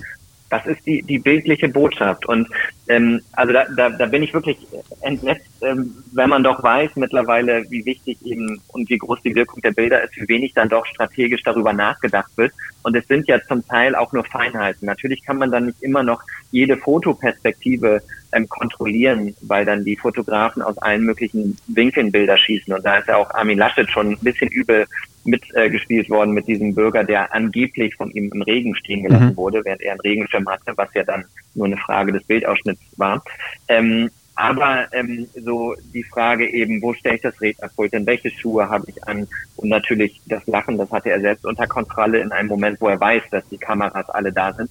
das 0.58 0.66
ist 0.66 0.86
die, 0.86 1.02
die 1.02 1.20
bildliche 1.20 1.68
Botschaft. 1.68 2.26
Und 2.26 2.48
ähm, 2.88 3.22
also 3.34 3.54
da, 3.54 3.66
da, 3.76 3.90
da 3.90 4.06
bin 4.06 4.24
ich 4.24 4.34
wirklich 4.34 4.58
entsetzt, 5.02 5.50
ähm, 5.62 5.96
wenn 6.14 6.30
man 6.30 6.44
doch 6.44 6.62
weiß 6.64 6.96
mittlerweile, 6.96 7.70
wie 7.70 7.86
wichtig 7.86 8.18
eben 8.26 8.62
und 8.70 8.90
wie 8.90 8.98
groß 8.98 9.20
die 9.24 9.36
Wirkung 9.36 9.62
der 9.62 9.72
Bilder 9.72 10.04
ist, 10.04 10.16
wie 10.16 10.28
wenig 10.28 10.54
dann 10.54 10.70
doch 10.70 10.86
strategisch 10.86 11.44
darüber 11.44 11.74
nachgedacht 11.74 12.32
wird. 12.38 12.54
Und 12.84 12.96
es 12.96 13.08
sind 13.08 13.28
ja 13.28 13.40
zum 13.48 13.68
Teil 13.68 13.96
auch 13.96 14.14
nur 14.14 14.24
Feinheiten. 14.24 14.86
Natürlich 14.86 15.24
kann 15.24 15.38
man 15.38 15.52
dann 15.52 15.66
nicht 15.68 15.82
immer 15.82 16.04
noch 16.04 16.22
jede 16.52 16.78
Fotoperspektive 16.78 18.02
ähm, 18.32 18.48
kontrollieren, 18.48 19.36
weil 19.42 19.66
dann 19.66 19.84
die 19.84 19.98
Fotografen 19.98 20.62
aus 20.62 20.78
allen 20.78 21.04
möglichen 21.04 21.58
Winkeln 21.68 22.12
Bilder 22.12 22.38
schießen. 22.38 22.74
Und 22.74 22.86
da 22.86 22.98
ist 22.98 23.08
ja 23.08 23.18
auch 23.18 23.32
Armin 23.32 23.58
Laschet 23.58 23.90
schon 23.90 24.12
ein 24.12 24.20
bisschen 24.20 24.50
übel 24.50 24.86
mitgespielt 25.26 26.08
äh, 26.08 26.10
worden 26.10 26.32
mit 26.32 26.48
diesem 26.48 26.74
Bürger, 26.76 27.04
der 27.04 27.34
angeblich 27.34 27.96
von 27.96 28.12
ihm 28.12 28.32
im 28.34 28.42
Regen 28.42 28.76
stehen 28.76 29.04
gelassen 29.04 29.30
mhm. 29.30 29.38
wurde, 29.38 29.64
während 29.64 29.82
er 29.82 29.92
einen 29.92 30.02
Regenschirm 30.02 30.48
hatte, 30.48 30.74
was 30.76 30.94
ja 30.94 31.04
dann 31.04 31.26
nur 31.54 31.66
eine 31.66 31.78
Frage 31.78 32.12
des 32.12 32.24
Bildausschnitts 32.26 32.82
war. 32.98 33.24
Ähm, 33.68 34.10
aber 34.36 34.94
ähm, 34.94 35.28
so 35.44 35.76
die 35.94 36.04
Frage 36.04 36.50
eben, 36.50 36.82
wo 36.82 36.94
stelle 36.94 37.16
ich 37.16 37.22
das 37.22 37.40
Rednerpult 37.40 37.94
denn, 37.94 38.06
welche 38.06 38.30
Schuhe 38.30 38.70
habe 38.70 38.86
ich 38.88 39.08
an? 39.08 39.28
Und 39.56 39.70
natürlich 39.70 40.20
das 40.26 40.46
Lachen, 40.46 40.78
das 40.78 40.92
hatte 40.92 41.10
er 41.10 41.22
selbst 41.22 41.46
unter 41.46 41.66
Kontrolle 41.68 42.20
in 42.20 42.34
einem 42.34 42.50
Moment, 42.50 42.82
wo 42.82 42.90
er 42.90 43.00
weiß, 43.00 43.24
dass 43.32 43.48
die 43.48 43.58
Kameras 43.58 44.10
alle 44.10 44.34
da 44.34 44.54
sind. 44.54 44.70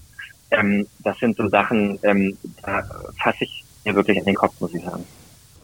Ähm, 0.51 0.87
das 1.03 1.19
sind 1.19 1.37
so 1.37 1.49
Sachen, 1.49 1.99
ähm, 2.03 2.37
da 2.63 2.85
fasse 3.23 3.45
ich 3.45 3.65
mir 3.85 3.95
wirklich 3.95 4.19
an 4.19 4.27
den 4.27 4.35
Kopf, 4.35 4.61
muss 4.61 4.75
ich 4.75 4.85
sagen. 4.85 5.05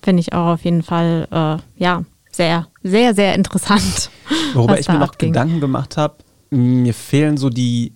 Finde 0.03 0.21
ich 0.21 0.33
auch 0.33 0.55
auf 0.55 0.63
jeden 0.63 0.83
Fall, 0.83 1.29
äh, 1.31 1.83
ja, 1.83 2.05
sehr, 2.31 2.69
sehr, 2.83 3.15
sehr 3.15 3.35
interessant. 3.35 4.11
Worüber 4.55 4.79
ich 4.79 4.89
mir 4.89 4.99
noch 4.99 5.09
abging. 5.09 5.33
Gedanken 5.33 5.61
gemacht 5.61 5.97
habe, 5.97 6.17
mir 6.51 6.95
fehlen 6.95 7.37
so 7.37 7.51
die, 7.51 7.95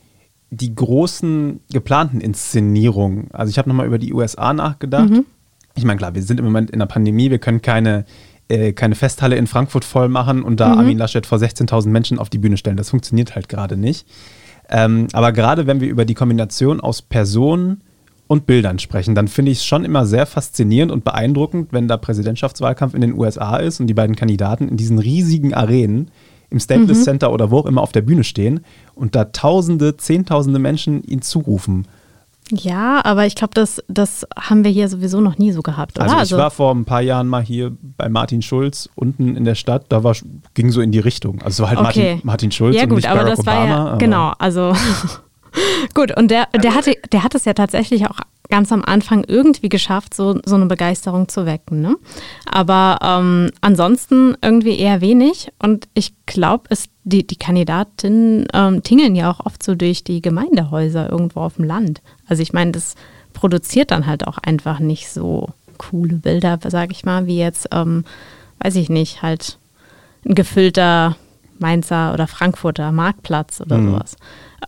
die 0.50 0.74
großen 0.74 1.60
geplanten 1.72 2.20
Inszenierungen. 2.20 3.28
Also 3.32 3.50
ich 3.50 3.58
habe 3.58 3.68
nochmal 3.68 3.86
über 3.86 3.98
die 3.98 4.12
USA 4.12 4.52
nachgedacht. 4.52 5.10
Mhm. 5.10 5.26
Ich 5.76 5.84
meine, 5.84 5.98
klar, 5.98 6.14
wir 6.14 6.22
sind 6.22 6.38
im 6.38 6.44
Moment 6.44 6.70
in 6.70 6.78
der 6.78 6.86
Pandemie, 6.86 7.30
wir 7.30 7.38
können 7.38 7.62
keine, 7.62 8.04
äh, 8.48 8.72
keine 8.72 8.94
Festhalle 8.94 9.36
in 9.36 9.46
Frankfurt 9.46 9.84
voll 9.84 10.08
machen 10.08 10.42
und 10.42 10.60
da 10.60 10.70
mhm. 10.70 10.78
Armin 10.78 10.98
Laschet 10.98 11.26
vor 11.26 11.38
16.000 11.38 11.88
Menschen 11.88 12.18
auf 12.18 12.30
die 12.30 12.38
Bühne 12.38 12.56
stellen. 12.56 12.76
Das 12.76 12.90
funktioniert 12.90 13.34
halt 13.34 13.48
gerade 13.48 13.76
nicht. 13.76 14.06
Ähm, 14.68 15.08
aber 15.12 15.32
gerade 15.32 15.66
wenn 15.66 15.80
wir 15.80 15.88
über 15.88 16.04
die 16.04 16.14
Kombination 16.14 16.80
aus 16.80 17.02
Personen 17.02 17.82
und 18.34 18.46
Bildern 18.46 18.78
sprechen, 18.78 19.14
dann 19.14 19.28
finde 19.28 19.52
ich 19.52 19.58
es 19.58 19.64
schon 19.64 19.84
immer 19.84 20.04
sehr 20.04 20.26
faszinierend 20.26 20.92
und 20.92 21.04
beeindruckend, 21.04 21.72
wenn 21.72 21.88
da 21.88 21.96
Präsidentschaftswahlkampf 21.96 22.94
in 22.94 23.00
den 23.00 23.14
USA 23.14 23.56
ist 23.56 23.80
und 23.80 23.86
die 23.86 23.94
beiden 23.94 24.16
Kandidaten 24.16 24.68
in 24.68 24.76
diesen 24.76 24.98
riesigen 24.98 25.54
Arenen 25.54 26.10
im 26.50 26.60
Staples 26.60 26.98
mhm. 26.98 27.02
Center 27.02 27.32
oder 27.32 27.50
wo 27.50 27.58
auch 27.58 27.66
immer 27.66 27.80
auf 27.80 27.92
der 27.92 28.02
Bühne 28.02 28.24
stehen 28.24 28.60
und 28.94 29.14
da 29.14 29.26
Tausende, 29.26 29.96
Zehntausende 29.96 30.58
Menschen 30.58 31.02
ihnen 31.04 31.22
zurufen. 31.22 31.86
Ja, 32.50 33.02
aber 33.04 33.24
ich 33.24 33.36
glaube, 33.36 33.54
das, 33.54 33.82
das 33.88 34.26
haben 34.38 34.64
wir 34.64 34.70
hier 34.70 34.88
sowieso 34.88 35.20
noch 35.20 35.38
nie 35.38 35.52
so 35.52 35.62
gehabt, 35.62 35.96
oder? 35.96 36.04
Also 36.04 36.14
ich 36.14 36.20
also 36.20 36.36
war 36.36 36.50
vor 36.50 36.74
ein 36.74 36.84
paar 36.84 37.00
Jahren 37.00 37.26
mal 37.26 37.42
hier 37.42 37.72
bei 37.96 38.08
Martin 38.08 38.42
Schulz 38.42 38.90
unten 38.94 39.34
in 39.36 39.44
der 39.44 39.54
Stadt, 39.54 39.86
da 39.88 40.04
war, 40.04 40.14
ging 40.52 40.70
so 40.70 40.82
in 40.82 40.92
die 40.92 40.98
Richtung. 40.98 41.40
Also 41.40 41.48
es 41.50 41.60
war 41.60 41.68
halt 41.68 41.78
okay. 41.78 42.10
Martin, 42.10 42.20
Martin 42.26 42.52
Schulz 42.52 42.76
ja, 42.76 42.82
und 42.82 42.90
gut, 42.90 42.96
nicht 42.96 43.08
aber 43.08 43.20
Barack 43.20 43.36
das 43.36 43.40
Obama. 43.40 43.84
War 43.84 43.90
ja, 43.92 43.96
genau, 43.96 44.32
also 44.38 44.74
gut, 45.94 46.16
und 46.16 46.30
der, 46.30 46.46
der, 46.62 46.74
hatte, 46.74 46.96
der 47.12 47.22
hat 47.22 47.34
es 47.34 47.44
ja 47.44 47.54
tatsächlich 47.54 48.06
auch 48.08 48.18
ganz 48.50 48.72
am 48.72 48.84
Anfang 48.84 49.24
irgendwie 49.24 49.68
geschafft, 49.68 50.14
so, 50.14 50.38
so 50.44 50.54
eine 50.54 50.66
Begeisterung 50.66 51.28
zu 51.28 51.46
wecken. 51.46 51.80
Ne? 51.80 51.96
Aber 52.50 52.98
ähm, 53.02 53.50
ansonsten 53.60 54.36
irgendwie 54.42 54.78
eher 54.78 55.00
wenig. 55.00 55.50
Und 55.58 55.88
ich 55.94 56.14
glaube, 56.26 56.68
die, 57.04 57.26
die 57.26 57.36
Kandidatinnen 57.36 58.46
ähm, 58.52 58.82
tingeln 58.82 59.16
ja 59.16 59.30
auch 59.30 59.44
oft 59.44 59.62
so 59.62 59.74
durch 59.74 60.04
die 60.04 60.22
Gemeindehäuser 60.22 61.10
irgendwo 61.10 61.40
auf 61.40 61.56
dem 61.56 61.64
Land. 61.64 62.02
Also 62.26 62.42
ich 62.42 62.52
meine, 62.52 62.72
das 62.72 62.94
produziert 63.32 63.90
dann 63.90 64.06
halt 64.06 64.26
auch 64.26 64.38
einfach 64.38 64.78
nicht 64.78 65.10
so 65.10 65.48
coole 65.78 66.16
Bilder, 66.16 66.58
sage 66.68 66.92
ich 66.92 67.04
mal, 67.04 67.26
wie 67.26 67.38
jetzt, 67.38 67.68
ähm, 67.72 68.04
weiß 68.60 68.76
ich 68.76 68.88
nicht, 68.88 69.22
halt 69.22 69.58
ein 70.24 70.34
gefüllter 70.34 71.16
Mainzer 71.58 72.12
oder 72.12 72.26
Frankfurter 72.26 72.92
Marktplatz 72.92 73.60
oder 73.60 73.78
mhm. 73.78 73.92
sowas. 73.92 74.16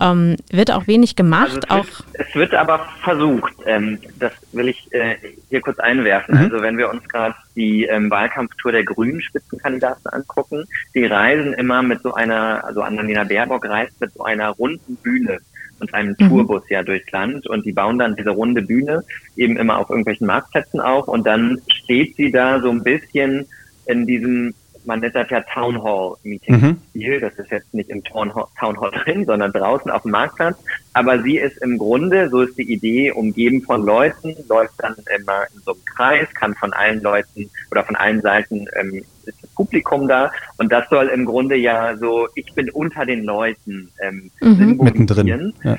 Ähm, 0.00 0.36
wird 0.50 0.70
auch 0.70 0.86
wenig 0.86 1.16
gemacht. 1.16 1.70
Also 1.70 1.88
es, 1.88 1.98
wird, 1.98 2.28
es, 2.28 2.34
wird, 2.34 2.54
aber 2.54 2.86
versucht. 3.02 3.54
Ähm, 3.66 3.98
das 4.18 4.32
will 4.52 4.68
ich 4.68 4.92
äh, 4.92 5.16
hier 5.48 5.60
kurz 5.60 5.78
einwerfen. 5.78 6.36
Mhm. 6.36 6.44
Also 6.44 6.62
wenn 6.62 6.78
wir 6.78 6.90
uns 6.90 7.06
gerade 7.08 7.34
die 7.54 7.84
ähm, 7.84 8.10
Wahlkampftour 8.10 8.72
der 8.72 8.84
grünen 8.84 9.20
Spitzenkandidaten 9.20 10.10
angucken, 10.10 10.64
die 10.94 11.06
reisen 11.06 11.54
immer 11.54 11.82
mit 11.82 12.02
so 12.02 12.14
einer, 12.14 12.64
also 12.64 12.82
Annalena 12.82 13.24
Baerbock 13.24 13.66
reist 13.66 14.00
mit 14.00 14.12
so 14.12 14.24
einer 14.24 14.50
runden 14.50 14.96
Bühne 14.96 15.38
und 15.80 15.92
einem 15.94 16.16
mhm. 16.18 16.28
Tourbus 16.28 16.62
ja 16.68 16.82
durchs 16.82 17.10
Land 17.10 17.46
und 17.46 17.64
die 17.64 17.72
bauen 17.72 17.98
dann 17.98 18.16
diese 18.16 18.30
runde 18.30 18.62
Bühne 18.62 19.04
eben 19.36 19.56
immer 19.56 19.78
auf 19.78 19.90
irgendwelchen 19.90 20.26
Marktplätzen 20.26 20.80
auf 20.80 21.08
und 21.08 21.26
dann 21.26 21.60
steht 21.68 22.16
sie 22.16 22.30
da 22.30 22.60
so 22.60 22.70
ein 22.70 22.82
bisschen 22.82 23.46
in 23.86 24.06
diesem 24.06 24.54
man 24.86 25.00
nennt 25.00 25.14
das 25.14 25.28
ja 25.30 25.40
Town 25.40 25.82
Hall 25.82 26.16
Meeting 26.22 26.54
mhm. 26.54 26.76
Stil. 26.90 27.20
Das 27.20 27.34
ist 27.34 27.50
jetzt 27.50 27.74
nicht 27.74 27.90
im 27.90 28.02
Town 28.04 28.34
Hall, 28.34 28.46
Town 28.58 28.80
Hall 28.80 28.90
drin, 29.04 29.24
sondern 29.24 29.52
draußen 29.52 29.90
auf 29.90 30.02
dem 30.02 30.12
Marktplatz. 30.12 30.56
Aber 30.92 31.22
sie 31.22 31.38
ist 31.38 31.58
im 31.58 31.78
Grunde, 31.78 32.28
so 32.30 32.42
ist 32.42 32.56
die 32.56 32.72
Idee, 32.72 33.12
umgeben 33.12 33.62
von 33.62 33.84
Leuten, 33.84 34.34
läuft 34.48 34.74
dann 34.78 34.94
immer 35.18 35.42
in 35.54 35.60
so 35.64 35.72
einem 35.72 35.84
Kreis, 35.84 36.28
kann 36.34 36.54
von 36.54 36.72
allen 36.72 37.02
Leuten 37.02 37.50
oder 37.70 37.84
von 37.84 37.96
allen 37.96 38.22
Seiten 38.22 38.66
ähm, 38.80 39.04
ist 39.24 39.42
das 39.42 39.50
Publikum 39.50 40.08
da. 40.08 40.30
Und 40.58 40.72
das 40.72 40.88
soll 40.88 41.08
im 41.08 41.24
Grunde 41.24 41.56
ja 41.56 41.96
so, 41.96 42.28
ich 42.34 42.52
bin 42.54 42.70
unter 42.70 43.04
den 43.04 43.24
Leuten 43.24 43.90
ähm, 44.00 44.30
mhm. 44.40 44.78
mittendrin. 44.82 45.52
Ja. 45.62 45.78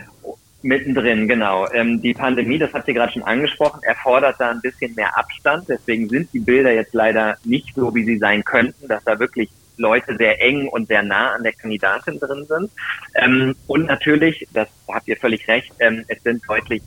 Mittendrin, 0.64 1.28
genau. 1.28 1.68
Ähm, 1.72 2.02
die 2.02 2.14
Pandemie, 2.14 2.58
das 2.58 2.74
habt 2.74 2.88
ihr 2.88 2.94
gerade 2.94 3.14
schon 3.14 3.24
angesprochen, 3.24 3.80
erfordert 3.84 4.38
da 4.40 4.52
ein 4.52 4.62
bisschen 4.62 4.96
mehr 4.96 5.18
Abstand. 5.18 5.70
Deswegen 5.70 6.10
sind 6.10 6.34
die 6.34 6.40
Bilder 6.40 6.74
jetzt 6.74 6.94
leider 6.94 7.38
nicht 7.44 7.76
so, 7.76 7.94
wie 7.94 8.04
sie 8.04 8.18
sein 8.18 8.44
könnten, 8.44 8.88
dass 8.88 9.04
da 9.04 9.20
wirklich 9.20 9.50
Leute 9.78 10.16
sehr 10.18 10.42
eng 10.42 10.68
und 10.68 10.88
sehr 10.88 11.04
nah 11.04 11.34
an 11.34 11.44
der 11.44 11.54
Kandidatin 11.54 12.20
drin 12.20 12.46
sind. 12.46 12.72
Ähm, 13.16 13.56
und 13.68 13.86
natürlich, 13.86 14.48
das 14.54 14.68
habt 14.88 15.08
ihr 15.08 15.18
völlig 15.18 15.48
recht, 15.48 15.72
ähm, 15.80 16.04
es 16.08 16.22
sind 16.24 16.42
deutlich 16.48 16.82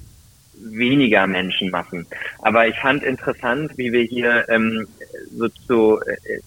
weniger 0.62 1.26
Menschenmassen. 1.26 2.06
Aber 2.40 2.66
ich 2.66 2.78
fand 2.78 3.02
interessant, 3.02 3.72
wie 3.76 3.92
wir 3.92 4.02
hier 4.02 4.48
ähm, 4.48 4.86
so 5.36 5.48
zu, 5.66 6.00
äh, 6.06 6.40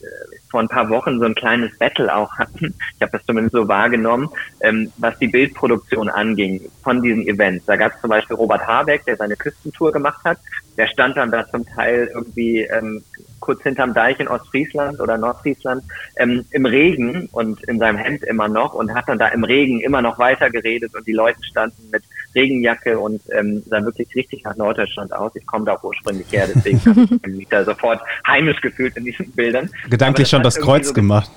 vor 0.49 0.62
ein 0.62 0.67
paar 0.67 0.89
Wochen 0.89 1.19
so 1.19 1.26
ein 1.26 1.36
kleines 1.36 1.78
Battle 1.78 2.13
auch 2.13 2.32
hatten. 2.38 2.76
Ich 2.95 3.02
habe 3.02 3.12
das 3.12 3.26
zumindest 3.26 3.56
so 3.56 3.67
wahrgenommen, 3.67 4.30
ähm, 4.62 4.91
was 4.97 5.17
die 5.19 5.28
Bildproduktion 5.28 6.10
anging 6.10 6.62
von 6.84 7.02
diesen 7.02 7.28
Events. 7.28 7.65
Da 7.65 7.76
gab 7.76 7.95
es 7.95 8.02
zum 8.02 8.10
Beispiel 8.10 8.36
Robert 8.36 8.65
Habeck, 8.67 9.06
der 9.06 9.17
seine 9.17 9.36
Küstentour 9.36 9.91
gemacht 9.91 10.23
hat. 10.23 10.39
Der 10.78 10.88
stand 10.88 11.17
dann 11.17 11.32
da 11.32 11.47
zum 11.47 11.65
Teil 11.65 12.10
irgendwie 12.13 12.62
ähm, 12.62 13.04
kurz 13.43 13.62
hinterm 13.62 13.93
Deich 13.93 14.19
in 14.21 14.30
Ostfriesland 14.30 15.02
oder 15.02 15.17
Nordfriesland 15.17 15.84
ähm, 16.17 16.45
im 16.52 16.65
Regen 16.65 17.28
und 17.34 17.62
in 17.65 17.78
seinem 17.78 17.97
Hemd 17.97 18.23
immer 18.23 18.47
noch 18.47 18.73
und 18.73 18.93
hat 18.93 19.10
dann 19.10 19.19
da 19.19 19.28
im 19.28 19.43
Regen 19.43 19.82
immer 19.82 20.02
noch 20.02 20.17
weiter 20.17 20.49
geredet 20.49 20.95
und 20.95 21.06
die 21.06 21.12
Leute 21.12 21.43
standen 21.43 21.89
mit 21.91 22.04
Regenjacke 22.36 23.00
und 23.00 23.22
ähm, 23.32 23.63
sah 23.67 23.84
wirklich 23.84 24.13
richtig 24.15 24.43
nach 24.43 24.56
Norddeutschland 24.56 25.13
aus. 25.13 25.32
Ich 25.36 25.46
komme 25.46 25.65
da 25.65 25.76
auch 25.76 25.84
ursprünglich 25.84 26.32
her, 26.32 26.48
deswegen 26.54 26.80
habe 26.86 27.02
ich 27.02 27.28
mich 27.38 27.48
da 27.50 27.63
sofort 27.63 28.02
heimisch 28.28 28.62
gefühlt 28.62 28.98
in 28.98 29.06
diesen 29.06 29.32
Bildern. 29.32 29.69
Gedanklich 29.89 30.30
schon 30.30 30.43
das 30.43 30.60
Kreuz 30.60 30.88
so 30.88 30.93
gemacht. 30.93 31.32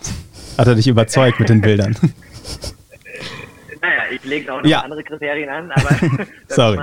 Hat 0.58 0.66
er 0.66 0.74
dich 0.74 0.88
überzeugt 0.88 1.38
mit 1.38 1.48
den 1.48 1.60
Bildern? 1.60 1.96
naja, 3.82 4.02
ich 4.10 4.24
lege 4.24 4.52
auch 4.52 4.62
noch 4.62 4.68
ja. 4.68 4.80
andere 4.80 5.02
Kriterien 5.02 5.48
an, 5.48 5.70
aber 5.70 5.88
das 6.48 6.56
Sorry. 6.56 6.78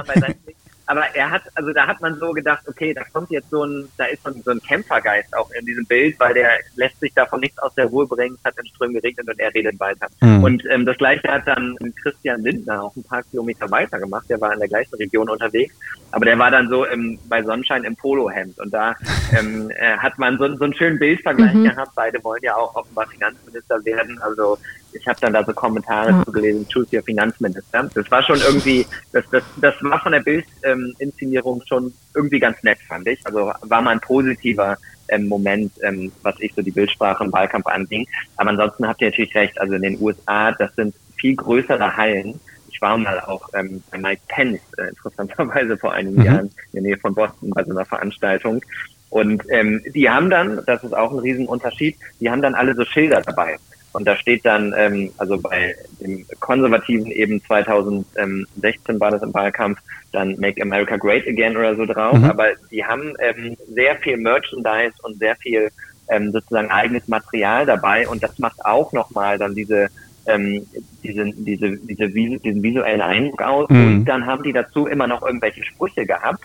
Aber 0.85 1.03
er 1.15 1.31
hat, 1.31 1.43
also 1.55 1.71
da 1.71 1.87
hat 1.87 2.01
man 2.01 2.17
so 2.19 2.31
gedacht, 2.31 2.63
okay, 2.67 2.93
da 2.93 3.03
kommt 3.05 3.31
jetzt 3.31 3.49
so 3.49 3.63
ein, 3.63 3.87
da 3.97 4.05
ist 4.05 4.23
so 4.23 4.31
ein, 4.31 4.41
so 4.43 4.51
ein 4.51 4.61
Kämpfergeist 4.61 5.35
auch 5.35 5.49
in 5.51 5.65
diesem 5.65 5.85
Bild, 5.85 6.19
weil 6.19 6.33
der 6.33 6.49
lässt 6.75 6.99
sich 6.99 7.13
davon 7.13 7.39
nichts 7.39 7.57
aus 7.59 7.73
der 7.75 7.85
Ruhe 7.85 8.05
bringen, 8.05 8.35
es 8.37 8.43
hat 8.43 8.57
in 8.57 8.65
Strömen 8.67 8.95
geregnet 8.95 9.27
und 9.27 9.39
er 9.39 9.53
redet 9.53 9.79
weiter. 9.79 10.07
Mhm. 10.21 10.43
Und 10.43 10.63
ähm, 10.69 10.85
das 10.85 10.97
gleiche 10.97 11.27
hat 11.29 11.47
dann 11.47 11.77
Christian 12.01 12.41
Lindner 12.41 12.83
auch 12.83 12.95
ein 12.95 13.03
paar 13.03 13.23
Kilometer 13.23 13.69
weiter 13.71 13.99
gemacht, 13.99 14.25
der 14.29 14.41
war 14.41 14.53
in 14.53 14.59
der 14.59 14.67
gleichen 14.67 14.95
Region 14.95 15.29
unterwegs, 15.29 15.73
aber 16.11 16.25
der 16.25 16.37
war 16.37 16.51
dann 16.51 16.67
so 16.69 16.85
im, 16.85 17.17
bei 17.29 17.41
Sonnenschein 17.41 17.83
im 17.85 17.95
Polohemd 17.95 18.59
und 18.59 18.73
da 18.73 18.95
ähm, 19.37 19.71
äh, 19.71 19.97
hat 19.97 20.17
man 20.19 20.37
so, 20.37 20.53
so 20.55 20.65
einen 20.65 20.73
schönen 20.73 20.99
Bildvergleich 20.99 21.53
mhm. 21.53 21.63
gehabt, 21.63 21.91
beide 21.95 22.23
wollen 22.23 22.41
ja 22.43 22.55
auch 22.55 22.75
offenbar 22.75 23.07
Finanzminister 23.07 23.83
werden, 23.85 24.19
also 24.21 24.57
ich 24.93 25.07
habe 25.07 25.19
dann 25.21 25.33
da 25.33 25.43
so 25.43 25.53
Kommentare 25.53 26.11
ja. 26.11 26.23
zugelesen, 26.25 26.67
choose 26.67 26.95
your 26.95 27.03
Finanzminister. 27.03 27.89
Das 27.93 28.11
war 28.11 28.23
schon 28.23 28.39
irgendwie, 28.39 28.85
das, 29.11 29.23
das, 29.31 29.43
das 29.57 29.75
war 29.81 29.99
von 30.01 30.11
der 30.11 30.21
Bildinszenierung 30.21 31.59
ähm, 31.59 31.67
schon 31.67 31.93
irgendwie 32.15 32.39
ganz 32.39 32.61
nett, 32.63 32.79
fand 32.87 33.07
ich. 33.07 33.19
Also 33.25 33.51
war 33.61 33.81
mal 33.81 33.91
ein 33.91 33.99
positiver 33.99 34.77
ähm, 35.09 35.27
Moment, 35.27 35.71
ähm, 35.83 36.11
was 36.21 36.35
ich 36.39 36.53
so 36.53 36.61
die 36.61 36.71
Bildsprache 36.71 37.23
im 37.23 37.33
Wahlkampf 37.33 37.67
anging. 37.67 38.07
Aber 38.37 38.51
ansonsten 38.51 38.87
habt 38.87 39.01
ihr 39.01 39.09
natürlich 39.09 39.35
recht, 39.35 39.59
also 39.59 39.73
in 39.73 39.81
den 39.81 40.01
USA, 40.01 40.51
das 40.51 40.73
sind 40.75 40.95
viel 41.17 41.35
größere 41.35 41.95
Hallen. 41.95 42.39
Ich 42.69 42.81
war 42.81 42.97
mal 42.97 43.19
auch 43.21 43.49
ähm, 43.53 43.83
bei 43.91 43.97
Mike 43.97 44.21
Pence, 44.27 44.61
äh, 44.77 44.89
interessanterweise 44.89 45.77
vor 45.77 45.93
einigen 45.93 46.19
mhm. 46.19 46.25
Jahren 46.25 46.51
in 46.71 46.73
der 46.73 46.81
Nähe 46.83 46.97
von 46.97 47.13
Boston 47.13 47.51
bei 47.51 47.63
so 47.63 47.71
einer 47.71 47.85
Veranstaltung. 47.85 48.61
Und 49.09 49.43
ähm, 49.49 49.81
die 49.93 50.09
haben 50.09 50.31
dann, 50.31 50.61
das 50.65 50.83
ist 50.83 50.93
auch 50.93 51.11
ein 51.11 51.19
Riesenunterschied, 51.19 51.95
die 52.19 52.31
haben 52.31 52.41
dann 52.41 52.55
alle 52.55 52.73
so 52.73 52.83
Schilder 52.83 53.21
dabei. 53.21 53.57
Und 53.93 54.05
da 54.05 54.17
steht 54.17 54.45
dann, 54.45 54.73
ähm, 54.75 55.11
also 55.17 55.39
bei 55.39 55.75
dem 55.99 56.25
Konservativen 56.39 57.11
eben 57.11 57.43
2016 57.45 58.99
war 58.99 59.11
das 59.11 59.21
im 59.21 59.33
Wahlkampf, 59.33 59.79
dann 60.11 60.35
Make 60.39 60.61
America 60.61 60.97
Great 60.97 61.27
Again 61.27 61.55
oder 61.55 61.75
so 61.75 61.85
drauf. 61.85 62.17
Mhm. 62.17 62.25
Aber 62.25 62.47
die 62.71 62.83
haben 62.83 63.13
ähm, 63.19 63.55
sehr 63.73 63.95
viel 63.97 64.17
Merchandise 64.17 64.95
und 65.03 65.19
sehr 65.19 65.35
viel 65.37 65.69
ähm, 66.09 66.31
sozusagen 66.31 66.69
eigenes 66.71 67.07
Material 67.07 67.65
dabei. 67.65 68.07
Und 68.07 68.23
das 68.23 68.37
macht 68.39 68.65
auch 68.65 68.91
nochmal 68.93 69.37
dann 69.37 69.55
diese 69.55 69.89
ähm, 70.25 70.65
diese, 71.03 71.25
diese, 71.35 71.77
diese, 71.77 72.09
diesen 72.09 72.63
visuellen 72.63 73.01
Eindruck 73.01 73.41
aus. 73.41 73.69
Mhm. 73.69 73.85
Und 73.85 74.05
dann 74.05 74.25
haben 74.25 74.43
die 74.43 74.53
dazu 74.53 74.87
immer 74.87 75.07
noch 75.07 75.21
irgendwelche 75.21 75.63
Sprüche 75.63 76.05
gehabt. 76.05 76.43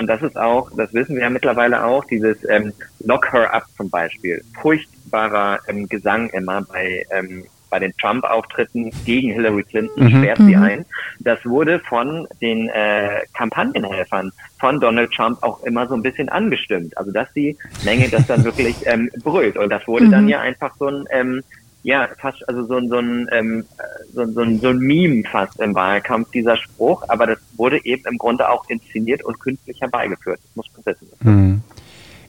Und 0.00 0.06
das 0.06 0.22
ist 0.22 0.38
auch, 0.38 0.70
das 0.78 0.94
wissen 0.94 1.14
wir 1.14 1.24
ja 1.24 1.30
mittlerweile 1.30 1.84
auch, 1.84 2.02
dieses 2.06 2.38
ähm, 2.48 2.72
Lock 3.00 3.30
Her 3.34 3.52
Up 3.52 3.66
zum 3.76 3.90
Beispiel. 3.90 4.42
Furchtbarer 4.62 5.58
ähm, 5.68 5.90
Gesang 5.90 6.30
immer 6.30 6.62
bei, 6.62 7.04
ähm, 7.10 7.44
bei 7.68 7.80
den 7.80 7.92
Trump-Auftritten 7.98 8.92
gegen 9.04 9.30
Hillary 9.34 9.62
Clinton, 9.62 10.04
mhm. 10.04 10.22
sperrt 10.22 10.38
sie 10.38 10.56
mhm. 10.56 10.62
ein. 10.62 10.86
Das 11.18 11.44
wurde 11.44 11.80
von 11.80 12.26
den 12.40 12.70
äh, 12.70 13.20
Kampagnenhelfern 13.34 14.32
von 14.58 14.80
Donald 14.80 15.12
Trump 15.12 15.42
auch 15.42 15.62
immer 15.64 15.86
so 15.86 15.96
ein 15.96 16.02
bisschen 16.02 16.30
angestimmt. 16.30 16.96
Also 16.96 17.12
dass 17.12 17.30
die 17.34 17.58
Menge 17.84 18.08
das 18.08 18.26
dann 18.26 18.42
wirklich 18.44 18.76
ähm, 18.86 19.10
brüllt. 19.22 19.58
Und 19.58 19.68
das 19.68 19.86
wurde 19.86 20.06
mhm. 20.06 20.12
dann 20.12 20.28
ja 20.30 20.40
einfach 20.40 20.74
so 20.78 20.86
ein 20.86 21.04
ähm, 21.10 21.42
ja, 21.82 22.08
fast, 22.18 22.46
also 22.48 22.64
so, 22.64 22.80
so, 22.88 22.98
ein, 22.98 23.28
ähm, 23.32 23.64
so, 24.12 24.24
so, 24.26 24.40
ein, 24.40 24.60
so 24.60 24.68
ein 24.68 24.78
Meme 24.78 25.22
fast 25.24 25.60
im 25.60 25.74
Wahlkampf, 25.74 26.30
dieser 26.30 26.56
Spruch, 26.56 27.04
aber 27.08 27.26
das 27.26 27.38
wurde 27.56 27.84
eben 27.84 28.04
im 28.10 28.18
Grunde 28.18 28.48
auch 28.48 28.68
inszeniert 28.68 29.24
und 29.24 29.40
künstlich 29.40 29.80
herbeigeführt. 29.80 30.40
Das 30.42 30.56
muss 30.56 30.66
man 30.74 30.86
wissen. 30.86 31.08
Mhm. 31.20 31.62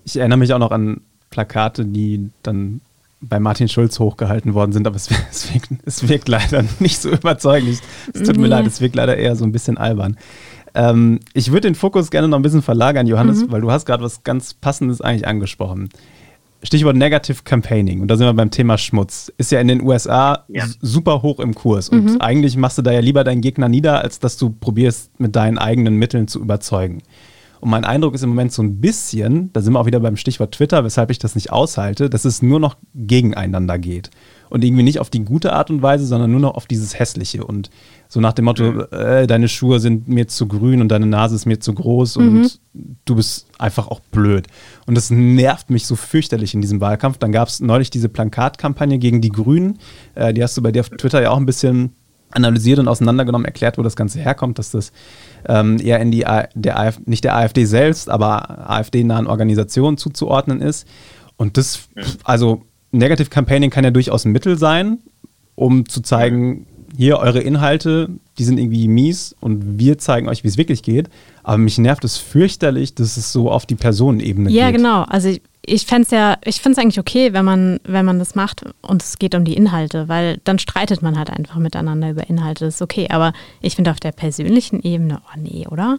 Ich 0.06 0.18
erinnere 0.18 0.40
mich 0.40 0.54
auch 0.54 0.60
noch 0.60 0.72
an 0.72 1.02
Plakate, 1.30 1.86
die 1.86 2.30
dann 2.44 2.82
bei 3.22 3.40
Martin 3.40 3.68
Schulz 3.68 4.00
hochgehalten 4.00 4.54
worden 4.54 4.72
sind, 4.72 4.88
aber 4.88 4.96
es, 4.96 5.10
es, 5.32 5.54
wirkt, 5.54 5.70
es 5.86 6.08
wirkt, 6.08 6.28
leider 6.28 6.64
nicht 6.80 7.00
so 7.00 7.10
überzeugend. 7.10 7.82
Es 8.14 8.24
tut 8.24 8.38
mir 8.38 8.48
leid, 8.48 8.66
es 8.66 8.82
wirkt 8.82 8.96
leider 8.96 9.18
eher 9.18 9.36
so 9.36 9.46
ein 9.46 9.52
bisschen 9.52 9.78
albern. 9.78 10.18
Ähm, 10.74 11.20
ich 11.34 11.52
würde 11.52 11.68
den 11.68 11.76
Fokus 11.76 12.12
gerne 12.12 12.28
noch 12.28 12.40
ein 12.40 12.42
bisschen 12.42 12.62
verlagern, 12.62 13.06
Johannes, 13.08 13.44
mhm. 13.44 13.52
weil 13.52 13.62
du 13.62 13.72
hast 13.72 13.86
gerade 13.86 14.04
was 14.04 14.24
ganz 14.24 14.54
Passendes 14.54 15.02
eigentlich 15.02 15.28
angesprochen. 15.28 15.90
Stichwort 16.64 16.96
Negative 16.96 17.44
Campaigning. 17.44 18.02
Und 18.02 18.08
da 18.08 18.18
sind 18.18 18.28
wir 18.28 18.34
beim 18.34 18.52
Thema 18.52 18.78
Schmutz. 18.78 19.32
Ist 19.38 19.52
ja 19.52 19.60
in 19.60 19.68
den 19.68 19.82
USA 19.82 20.46
ja. 20.48 20.66
super 20.80 21.22
hoch 21.22 21.40
im 21.40 21.56
Kurs. 21.56 21.90
Und 21.90 22.06
mhm. 22.06 22.22
eigentlich 22.22 22.56
machst 22.56 22.78
du 22.78 22.82
da 22.82 22.92
ja 22.92 23.00
lieber 23.00 23.24
deinen 23.24 23.42
Gegner 23.42 23.68
nieder, 23.68 24.02
als 24.02 24.20
dass 24.20 24.38
du 24.38 24.52
probierst, 24.52 25.20
mit 25.20 25.36
deinen 25.36 25.58
eigenen 25.58 25.96
Mitteln 25.96 26.28
zu 26.28 26.40
überzeugen. 26.40 27.02
Und 27.62 27.70
mein 27.70 27.86
Eindruck 27.86 28.16
ist 28.16 28.24
im 28.24 28.30
Moment 28.30 28.52
so 28.52 28.64
ein 28.64 28.82
bisschen, 28.82 29.54
da 29.54 29.62
sind 29.62 29.74
wir 29.74 29.80
auch 29.80 29.86
wieder 29.86 30.00
beim 30.00 30.18
Stichwort 30.18 30.52
Twitter, 30.54 30.84
weshalb 30.84 31.12
ich 31.12 31.20
das 31.20 31.36
nicht 31.36 31.52
aushalte, 31.52 32.10
dass 32.10 32.26
es 32.26 32.42
nur 32.42 32.60
noch 32.60 32.76
gegeneinander 32.96 33.78
geht. 33.78 34.10
Und 34.50 34.64
irgendwie 34.64 34.84
nicht 34.84 35.00
auf 35.00 35.12
die 35.12 35.24
gute 35.24 35.54
Art 35.54 35.70
und 35.70 35.82
Weise, 35.84 36.06
sondern 36.06 36.32
nur 36.32 36.40
noch 36.40 36.56
auf 36.56 36.66
dieses 36.66 36.98
Hässliche. 36.98 37.46
Und 37.46 37.70
so 38.14 38.20
nach 38.20 38.34
dem 38.34 38.44
Motto, 38.44 38.74
mhm. 38.74 38.88
äh, 38.92 39.26
deine 39.26 39.48
Schuhe 39.48 39.80
sind 39.80 40.10
mir 40.10 40.28
zu 40.28 40.46
grün 40.46 40.82
und 40.82 40.90
deine 40.90 41.06
Nase 41.06 41.34
ist 41.34 41.46
mir 41.46 41.62
zu 41.62 41.74
groß 41.74 42.18
mhm. 42.18 42.28
und 42.28 42.60
du 43.06 43.16
bist 43.16 43.48
einfach 43.58 43.88
auch 43.88 44.02
blöd. 44.02 44.48
Und 44.86 44.96
das 44.96 45.12
nervt 45.12 45.70
mich 45.70 45.88
so 45.88 45.96
fürchterlich 45.96 46.54
in 46.54 46.60
diesem 46.60 46.82
Wahlkampf. 46.82 47.20
Dann 47.20 47.32
gab 47.32 47.48
es 47.48 47.62
neulich 47.62 47.90
diese 47.90 48.10
Plakatkampagne 48.10 49.00
gegen 49.00 49.22
die 49.22 49.30
Grünen. 49.30 49.80
Äh, 50.14 50.34
die 50.34 50.44
hast 50.44 50.58
du 50.58 50.62
bei 50.62 50.74
dir 50.74 50.82
auf 50.82 50.90
Twitter 50.90 51.22
ja 51.22 51.32
auch 51.32 51.38
ein 51.38 51.46
bisschen 51.46 51.96
analysiert 52.32 52.80
und 52.80 52.90
auseinandergenommen, 52.90 53.46
erklärt, 53.46 53.78
wo 53.78 53.82
das 53.82 53.96
Ganze 53.96 54.20
herkommt, 54.20 54.60
dass 54.60 54.72
das 54.72 54.92
ähm, 55.48 55.80
eher 55.80 56.02
in 56.02 56.12
die 56.12 56.26
der 56.54 56.80
AfD, 56.80 57.04
nicht 57.06 57.24
der 57.24 57.38
AfD 57.38 57.64
selbst, 57.64 58.10
aber 58.10 58.70
AfD-nahen 58.70 59.26
Organisationen 59.26 59.96
zuzuordnen 59.96 60.60
ist. 60.60 60.86
Und 61.38 61.56
das, 61.56 61.88
also 62.26 62.64
Negative 62.92 63.30
Campaigning 63.30 63.70
kann 63.70 63.86
ja 63.86 63.92
durchaus 63.92 64.26
ein 64.26 64.34
Mittel 64.34 64.58
sein, 64.58 65.00
um 65.56 65.88
zu 65.88 66.02
zeigen, 66.02 66.68
hier 67.02 67.18
eure 67.18 67.40
Inhalte, 67.40 68.10
die 68.38 68.44
sind 68.44 68.60
irgendwie 68.60 68.88
mies 68.88 69.36
und 69.40 69.80
wir 69.80 69.98
zeigen 69.98 70.30
euch, 70.30 70.44
wie 70.44 70.50
es 70.50 70.60
wirklich 70.60 70.84
geht. 70.84 71.10
Aber 71.42 71.58
mich 71.58 71.80
nervt 71.80 72.04
es 72.04 72.18
fürchterlich, 72.18 72.94
dass 72.94 73.18
es 73.18 73.34
so 73.34 73.50
auf 73.50 73.66
die 73.66 73.74
Personenebene 73.74 74.52
ja, 74.52 74.70
geht. 74.70 74.74
Ja, 74.74 74.78
genau. 74.78 75.04
Also 75.10 75.30
ich, 75.30 75.42
ich 75.66 75.88
fände 75.88 76.04
es 76.04 76.12
ja, 76.12 76.38
ich 76.46 76.62
finde 76.62 76.74
es 76.74 76.78
eigentlich 76.78 77.00
okay, 77.00 77.34
wenn 77.34 77.44
man, 77.44 77.80
wenn 77.86 78.06
man 78.06 78.20
das 78.20 78.36
macht 78.36 78.66
und 78.84 79.02
es 79.02 79.18
geht 79.18 79.34
um 79.34 79.46
die 79.46 79.56
Inhalte, 79.56 80.10
weil 80.10 80.38
dann 80.44 80.60
streitet 80.60 81.02
man 81.02 81.18
halt 81.18 81.32
einfach 81.32 81.56
miteinander 81.56 82.12
über 82.12 82.30
Inhalte. 82.30 82.66
Das 82.66 82.76
ist 82.76 82.82
okay. 82.84 83.08
Aber 83.10 83.34
ich 83.62 83.76
finde 83.76 83.90
auf 83.90 84.00
der 84.00 84.12
persönlichen 84.12 84.84
Ebene, 84.84 85.24
oh 85.26 85.40
nee, 85.40 85.66
oder? 85.72 85.98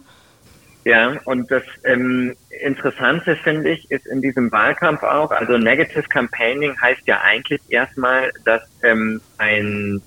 Ja, 0.85 1.17
und 1.25 1.51
das 1.51 1.63
ähm, 1.83 2.33
Interessante 2.63 3.35
finde 3.35 3.71
ich, 3.71 3.91
ist 3.91 4.07
in 4.07 4.21
diesem 4.21 4.49
Wahlkampf 4.53 5.03
auch, 5.03 5.31
also 5.31 5.57
Negative 5.57 6.03
Campaigning 6.03 6.79
heißt 6.79 7.01
ja 7.07 7.19
eigentlich 7.19 7.59
erstmal, 7.67 8.31
dass 8.45 8.61
ähm, 8.83 9.19
ein 9.37 10.01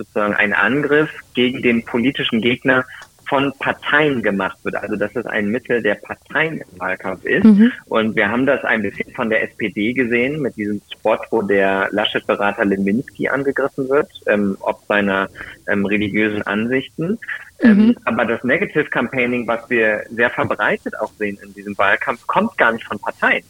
sozusagen 0.00 0.34
ein 0.34 0.52
Angriff 0.52 1.10
gegen 1.34 1.62
den 1.62 1.84
politischen 1.84 2.40
Gegner 2.40 2.84
von 3.30 3.52
Parteien 3.60 4.22
gemacht 4.22 4.58
wird. 4.64 4.74
Also 4.74 4.96
dass 4.96 5.14
es 5.14 5.24
ein 5.24 5.48
Mittel 5.50 5.80
der 5.80 5.94
Parteien 5.94 6.58
im 6.58 6.80
Wahlkampf 6.80 7.24
ist. 7.24 7.44
Mhm. 7.44 7.70
Und 7.86 8.16
wir 8.16 8.28
haben 8.28 8.44
das 8.44 8.64
ein 8.64 8.82
bisschen 8.82 9.14
von 9.14 9.30
der 9.30 9.44
SPD 9.44 9.92
gesehen 9.92 10.42
mit 10.42 10.56
diesem 10.56 10.82
Spot, 10.92 11.16
wo 11.30 11.40
der 11.40 11.88
Laschet-Berater 11.92 12.64
Leminski 12.64 13.28
angegriffen 13.28 13.88
wird, 13.88 14.10
ähm, 14.26 14.56
ob 14.60 14.84
seiner 14.88 15.28
ähm, 15.68 15.86
religiösen 15.86 16.42
Ansichten. 16.42 17.18
Ähm, 17.60 17.76
mhm. 17.76 17.80
Ähm, 17.90 17.96
aber 18.04 18.24
das 18.24 18.42
Negative 18.42 18.86
Campaigning, 18.86 19.46
was 19.46 19.70
wir 19.70 20.02
sehr 20.10 20.30
verbreitet 20.30 20.98
auch 20.98 21.12
sehen 21.16 21.38
in 21.44 21.54
diesem 21.54 21.78
Wahlkampf, 21.78 22.26
kommt 22.26 22.58
gar 22.58 22.72
nicht 22.72 22.84
von 22.84 22.98
Parteien, 22.98 23.44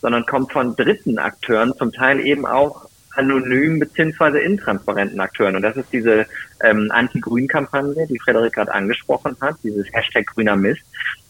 sondern 0.00 0.24
kommt 0.24 0.50
von 0.50 0.74
dritten 0.76 1.18
Akteuren, 1.18 1.74
zum 1.74 1.92
Teil 1.92 2.20
eben 2.20 2.46
auch 2.46 2.88
anonymen 3.16 3.80
beziehungsweise 3.80 4.38
intransparenten 4.38 5.20
Akteuren. 5.20 5.56
Und 5.56 5.62
das 5.62 5.76
ist 5.76 5.92
diese 5.92 6.26
ähm, 6.62 6.90
Anti-Grün-Kampagne, 6.90 8.06
die 8.06 8.18
Frederik 8.18 8.54
gerade 8.54 8.72
angesprochen 8.72 9.36
hat, 9.40 9.56
dieses 9.62 9.86
Hashtag 9.92 10.26
grüner 10.26 10.56
Mist. 10.56 10.82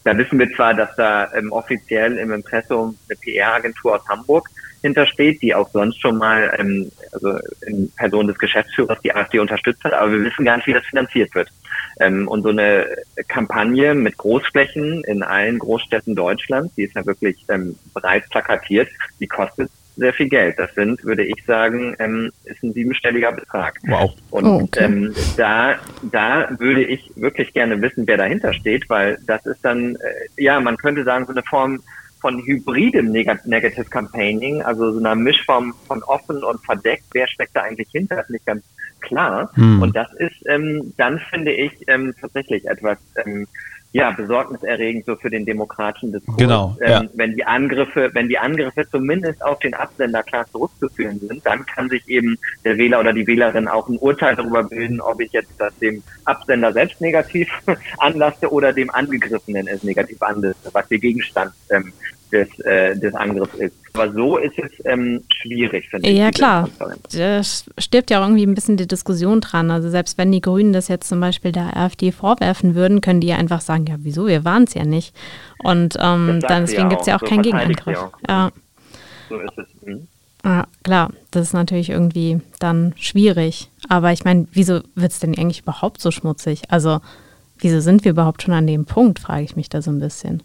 Da 0.04 0.16
wissen 0.16 0.38
wir 0.38 0.48
zwar, 0.54 0.74
dass 0.74 0.94
da 0.96 1.32
ähm, 1.34 1.50
offiziell 1.50 2.16
im 2.18 2.32
Impressum 2.32 2.96
eine 3.08 3.18
PR-Agentur 3.18 3.96
aus 3.96 4.08
Hamburg 4.08 4.48
hintersteht, 4.82 5.42
die 5.42 5.54
auch 5.54 5.68
sonst 5.70 6.00
schon 6.00 6.18
mal, 6.18 6.54
ähm, 6.58 6.90
also 7.12 7.38
in 7.66 7.90
Person 7.96 8.28
des 8.28 8.38
Geschäftsführers 8.38 9.00
die 9.02 9.14
AfD 9.14 9.38
unterstützt 9.40 9.82
hat, 9.84 9.92
aber 9.92 10.12
wir 10.12 10.24
wissen 10.24 10.44
gar 10.44 10.56
nicht, 10.56 10.66
wie 10.68 10.74
das 10.74 10.86
finanziert 10.86 11.34
wird. 11.34 11.50
Ähm, 11.98 12.28
und 12.28 12.42
so 12.42 12.50
eine 12.50 12.86
Kampagne 13.26 13.94
mit 13.94 14.16
Großflächen 14.16 15.02
in 15.04 15.22
allen 15.22 15.58
Großstädten 15.58 16.14
Deutschlands, 16.14 16.74
die 16.76 16.84
ist 16.84 16.94
ja 16.94 17.04
wirklich 17.04 17.44
ähm, 17.48 17.76
bereits 17.94 18.28
plakatiert, 18.28 18.88
die 19.18 19.26
kostet 19.26 19.70
sehr 19.96 20.12
viel 20.12 20.28
Geld. 20.28 20.58
Das 20.58 20.74
sind, 20.74 21.02
würde 21.04 21.24
ich 21.24 21.44
sagen, 21.46 21.96
ähm, 21.98 22.30
ist 22.44 22.62
ein 22.62 22.72
siebenstelliger 22.72 23.32
Betrag. 23.32 23.78
Wow. 23.86 24.14
Und 24.30 24.44
oh, 24.44 24.60
okay. 24.62 24.84
ähm, 24.84 25.14
da, 25.36 25.76
da 26.02 26.48
würde 26.58 26.84
ich 26.84 27.10
wirklich 27.16 27.52
gerne 27.52 27.80
wissen, 27.80 28.06
wer 28.06 28.18
dahinter 28.18 28.52
steht, 28.52 28.88
weil 28.88 29.18
das 29.26 29.44
ist 29.46 29.64
dann, 29.64 29.96
äh, 29.96 30.42
ja, 30.42 30.60
man 30.60 30.76
könnte 30.76 31.04
sagen, 31.04 31.24
so 31.26 31.32
eine 31.32 31.42
Form 31.42 31.82
von 32.20 32.42
hybridem 32.44 33.10
Neg 33.10 33.28
Negative 33.46 33.84
Campaigning, 33.84 34.62
also 34.62 34.92
so 34.92 34.98
einer 34.98 35.14
Mischform 35.14 35.74
von 35.86 36.02
offen 36.04 36.42
und 36.42 36.64
verdeckt. 36.64 37.04
Wer 37.12 37.28
steckt 37.28 37.54
da 37.54 37.62
eigentlich 37.62 37.88
hinter? 37.92 38.20
ist 38.20 38.30
nicht 38.30 38.46
ganz 38.46 38.64
klar. 39.00 39.50
Hm. 39.54 39.82
Und 39.82 39.94
das 39.94 40.12
ist 40.14 40.34
ähm, 40.46 40.92
dann, 40.96 41.20
finde 41.30 41.52
ich, 41.52 41.72
ähm, 41.86 42.14
tatsächlich 42.20 42.66
etwas, 42.66 42.98
ähm, 43.24 43.46
ja, 43.96 44.10
besorgniserregend 44.10 45.06
so 45.06 45.16
für 45.16 45.30
den 45.30 45.46
demokratischen 45.46 46.12
Diskurs. 46.12 46.36
Genau. 46.36 46.76
Ähm, 46.80 46.90
ja. 46.90 47.04
Wenn 47.14 47.34
die 47.34 47.44
Angriffe, 47.44 48.10
wenn 48.12 48.28
die 48.28 48.38
Angriffe 48.38 48.86
zumindest 48.90 49.42
auf 49.42 49.58
den 49.60 49.72
Absender 49.72 50.22
klar 50.22 50.44
zurückzuführen 50.52 51.18
sind, 51.20 51.46
dann 51.46 51.64
kann 51.64 51.88
sich 51.88 52.06
eben 52.08 52.38
der 52.64 52.76
Wähler 52.76 53.00
oder 53.00 53.14
die 53.14 53.26
Wählerin 53.26 53.68
auch 53.68 53.88
ein 53.88 53.96
Urteil 53.96 54.36
darüber 54.36 54.64
bilden, 54.64 55.00
ob 55.00 55.20
ich 55.20 55.32
jetzt 55.32 55.52
das 55.58 55.76
dem 55.78 56.02
Absender 56.24 56.72
selbst 56.72 57.00
negativ 57.00 57.48
anlasse 57.98 58.52
oder 58.52 58.72
dem 58.72 58.90
Angegriffenen 58.90 59.66
es 59.66 59.82
negativ 59.82 60.20
anlasse, 60.20 60.56
was 60.72 60.86
der 60.88 60.98
Gegenstand 60.98 61.52
ähm, 61.70 61.92
des, 62.32 62.58
äh, 62.60 62.96
des 62.98 63.14
Angriffs 63.14 63.54
ist. 63.54 63.74
Aber 63.92 64.12
so 64.12 64.36
ist 64.36 64.58
es 64.58 64.70
ähm, 64.84 65.22
schwierig, 65.40 65.88
finde 65.88 66.08
ich. 66.08 66.18
Ja, 66.18 66.30
klar. 66.30 66.68
Da 67.12 67.42
stirbt 67.42 68.10
ja 68.10 68.20
auch 68.20 68.24
irgendwie 68.24 68.46
ein 68.46 68.54
bisschen 68.54 68.76
die 68.76 68.86
Diskussion 68.86 69.40
dran. 69.40 69.70
Also 69.70 69.88
selbst 69.88 70.18
wenn 70.18 70.32
die 70.32 70.40
Grünen 70.40 70.72
das 70.72 70.88
jetzt 70.88 71.08
zum 71.08 71.20
Beispiel 71.20 71.52
der 71.52 71.76
AfD 71.76 72.12
vorwerfen 72.12 72.74
würden, 72.74 73.00
können 73.00 73.20
die 73.20 73.28
ja 73.28 73.36
einfach 73.36 73.60
sagen, 73.60 73.86
ja, 73.86 73.96
wieso, 73.98 74.26
wir 74.26 74.44
waren 74.44 74.64
es 74.64 74.74
ja 74.74 74.84
nicht. 74.84 75.14
Und 75.62 75.96
ähm, 75.98 76.40
dann 76.40 76.66
deswegen 76.66 76.88
gibt 76.88 77.02
es 77.02 77.06
ja 77.06 77.16
auch 77.16 77.20
so 77.20 77.26
keinen 77.26 77.42
Gegenangriff. 77.42 77.98
Ja. 78.28 78.52
So 79.28 79.38
ist 79.38 79.58
es. 79.58 79.66
Mhm. 79.86 80.08
Ja, 80.44 80.66
klar, 80.84 81.10
das 81.32 81.48
ist 81.48 81.54
natürlich 81.54 81.90
irgendwie 81.90 82.40
dann 82.60 82.94
schwierig. 82.96 83.68
Aber 83.88 84.12
ich 84.12 84.24
meine, 84.24 84.46
wieso 84.52 84.80
wird 84.94 85.12
es 85.12 85.18
denn 85.18 85.36
eigentlich 85.36 85.62
überhaupt 85.62 86.00
so 86.00 86.12
schmutzig? 86.12 86.62
Also, 86.68 87.00
wieso 87.58 87.80
sind 87.80 88.04
wir 88.04 88.12
überhaupt 88.12 88.42
schon 88.42 88.54
an 88.54 88.66
dem 88.66 88.84
Punkt, 88.84 89.18
frage 89.18 89.42
ich 89.42 89.56
mich 89.56 89.68
da 89.68 89.82
so 89.82 89.90
ein 89.90 89.98
bisschen. 89.98 90.42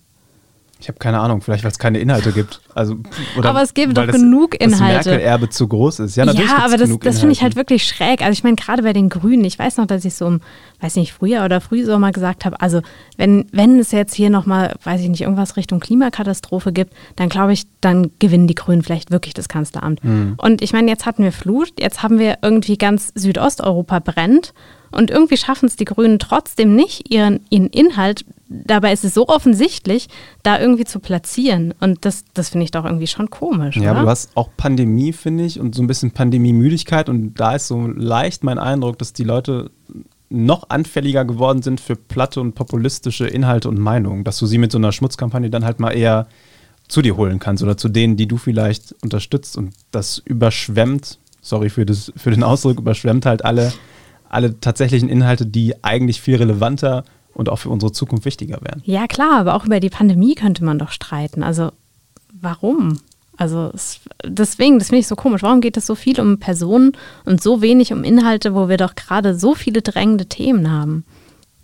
Ich 0.82 0.88
habe 0.88 0.98
keine 0.98 1.20
Ahnung, 1.20 1.42
vielleicht 1.42 1.64
weil 1.64 1.72
es 1.72 1.78
keine 1.78 2.00
Inhalte 2.00 2.32
gibt. 2.32 2.60
Also, 2.74 2.96
aber 3.44 3.62
es 3.62 3.76
gibt 3.76 3.96
doch 3.96 4.08
genug 4.08 4.56
Inhalte. 4.60 4.98
Das 4.98 5.06
Merkel-Erbe 5.06 5.50
zu 5.50 5.68
groß 5.68 6.00
ist. 6.00 6.16
Ja, 6.16 6.26
natürlich 6.26 6.50
ja 6.50 6.58
aber 6.58 6.78
das, 6.78 6.90
das 7.00 7.20
finde 7.20 7.34
ich 7.34 7.44
halt 7.44 7.56
wirklich 7.56 7.86
schräg. 7.86 8.24
Also 8.24 8.34
ich 8.34 8.44
meine, 8.44 8.56
gerade 8.56 8.82
bei 8.82 8.92
den 8.92 9.10
Grünen, 9.10 9.46
ich 9.46 9.60
weiß 9.60 9.78
noch, 9.78 9.86
dass 9.86 10.06
ich 10.06 10.16
so 10.16 10.26
im, 10.26 10.42
weiß 10.80 10.96
nicht, 10.96 11.14
Frühjahr 11.14 11.46
oder 11.46 11.62
Frühsommer 11.62 12.12
gesagt 12.12 12.46
habe, 12.46 12.60
also 12.62 12.82
wenn, 13.16 13.46
wenn 13.52 13.78
es 13.78 13.92
jetzt 13.92 14.16
hier 14.16 14.32
nochmal, 14.32 14.74
weiß 14.84 15.02
ich 15.02 15.10
nicht, 15.10 15.22
irgendwas 15.22 15.56
Richtung 15.56 15.80
Klimakatastrophe 15.80 16.74
gibt, 16.74 16.94
dann 17.16 17.30
glaube 17.30 17.54
ich, 17.54 17.68
dann 17.80 18.10
gewinnen 18.18 18.48
die 18.48 18.56
Grünen 18.56 18.82
vielleicht 18.82 19.12
wirklich 19.12 19.36
das 19.36 19.48
Kanzleramt. 19.48 20.04
Mhm. 20.04 20.34
Und 20.38 20.64
ich 20.64 20.74
meine, 20.74 20.90
jetzt 20.90 21.06
hatten 21.06 21.24
wir 21.24 21.32
Flut, 21.32 21.74
jetzt 21.80 22.02
haben 22.02 22.18
wir 22.18 22.40
irgendwie 22.42 22.78
ganz 22.80 23.12
Südosteuropa 23.14 24.00
brennt 24.00 24.54
und 24.92 25.10
irgendwie 25.10 25.38
schaffen 25.38 25.68
es 25.68 25.76
die 25.76 25.86
Grünen 25.86 26.20
trotzdem 26.20 26.76
nicht, 26.76 27.12
ihren, 27.12 27.40
ihren 27.50 27.68
Inhalt, 27.68 28.26
dabei 28.50 28.92
ist 28.92 29.04
es 29.04 29.14
so 29.14 29.28
offensichtlich, 29.28 30.08
da 30.44 30.60
irgendwie 30.60 30.84
zu 30.84 31.00
platzieren. 31.00 31.74
Und 31.80 32.06
das, 32.06 32.26
das 32.34 32.50
finde 32.50 32.66
ich 32.66 32.72
doch 32.72 32.86
irgendwie 32.86 33.08
schon 33.08 33.30
komisch. 33.30 33.78
Ja, 33.78 33.84
oder? 33.84 33.92
aber 33.92 34.02
du 34.02 34.10
hast 34.10 34.36
auch 34.36 34.50
Pandemie, 34.58 35.14
finde 35.14 35.46
ich, 35.46 35.60
und 35.60 35.76
so 35.76 35.82
ein 35.82 35.88
bisschen 35.88 36.12
Pandemiemüdigkeit. 36.12 37.10
Und 37.10 37.36
da 37.36 37.56
ist 37.56 37.68
so 37.68 37.88
leicht 37.88 38.44
mein 38.44 38.60
Eindruck, 38.60 38.98
dass 39.00 39.14
die 39.14 39.24
Leute 39.24 39.72
noch 40.30 40.70
anfälliger 40.70 41.26
geworden 41.26 41.62
sind 41.62 41.82
für 41.82 41.96
platte 41.96 42.40
und 42.40 42.56
populistische 42.56 43.28
Inhalte 43.28 43.68
und 43.68 43.80
Meinungen, 43.80 44.24
dass 44.24 44.38
du 44.40 44.46
sie 44.46 44.58
mit 44.58 44.72
so 44.72 44.78
einer 44.78 44.92
Schmutzkampagne 44.92 45.50
dann 45.50 45.66
halt 45.66 45.80
mal 45.80 45.92
eher 45.92 46.28
zu 46.88 47.02
dir 47.02 47.18
holen 47.18 47.40
kannst 47.40 47.64
oder 47.64 47.78
zu 47.78 47.90
denen, 47.90 48.18
die 48.18 48.28
du 48.28 48.38
vielleicht 48.38 48.96
unterstützt. 49.02 49.58
Und 49.58 49.74
das 49.92 50.22
überschwemmt, 50.24 51.20
sorry 51.42 51.70
für, 51.70 51.86
das, 51.86 52.12
für 52.16 52.32
den 52.32 52.44
Ausdruck, 52.44 52.80
überschwemmt 52.80 53.26
halt 53.26 53.44
alle 53.44 53.74
alle 54.32 54.60
tatsächlichen 54.60 55.10
Inhalte, 55.10 55.46
die 55.46 55.84
eigentlich 55.84 56.22
viel 56.22 56.38
relevanter 56.38 57.04
und 57.34 57.50
auch 57.50 57.58
für 57.58 57.70
unsere 57.70 57.92
Zukunft 57.92 58.26
wichtiger 58.26 58.60
wären. 58.62 58.82
Ja, 58.86 59.08
klar, 59.08 59.40
aber 59.40 59.56
auch 59.56 59.66
über 59.66 59.80
die 59.80 59.90
Pandemie 59.90 60.36
könnte 60.36 60.64
man 60.64 60.80
doch 60.80 60.92
streiten. 60.92 61.44
Also, 61.44 61.72
warum? 62.34 63.00
Also, 63.38 63.72
es, 63.74 64.02
deswegen, 64.24 64.80
das 64.80 64.90
finde 64.90 65.00
ich 65.00 65.08
so 65.08 65.16
komisch. 65.16 65.44
Warum 65.44 65.62
geht 65.62 65.78
es 65.78 65.86
so 65.86 65.96
viel 65.96 66.20
um 66.20 66.40
Personen 66.40 66.94
und 67.26 67.42
so 67.42 67.62
wenig 67.62 67.94
um 67.94 68.04
Inhalte, 68.04 68.54
wo 68.54 68.70
wir 68.70 68.78
doch 68.78 68.96
gerade 68.96 69.36
so 69.36 69.56
viele 69.56 69.82
drängende 69.82 70.28
Themen 70.28 70.72
haben? 70.72 71.06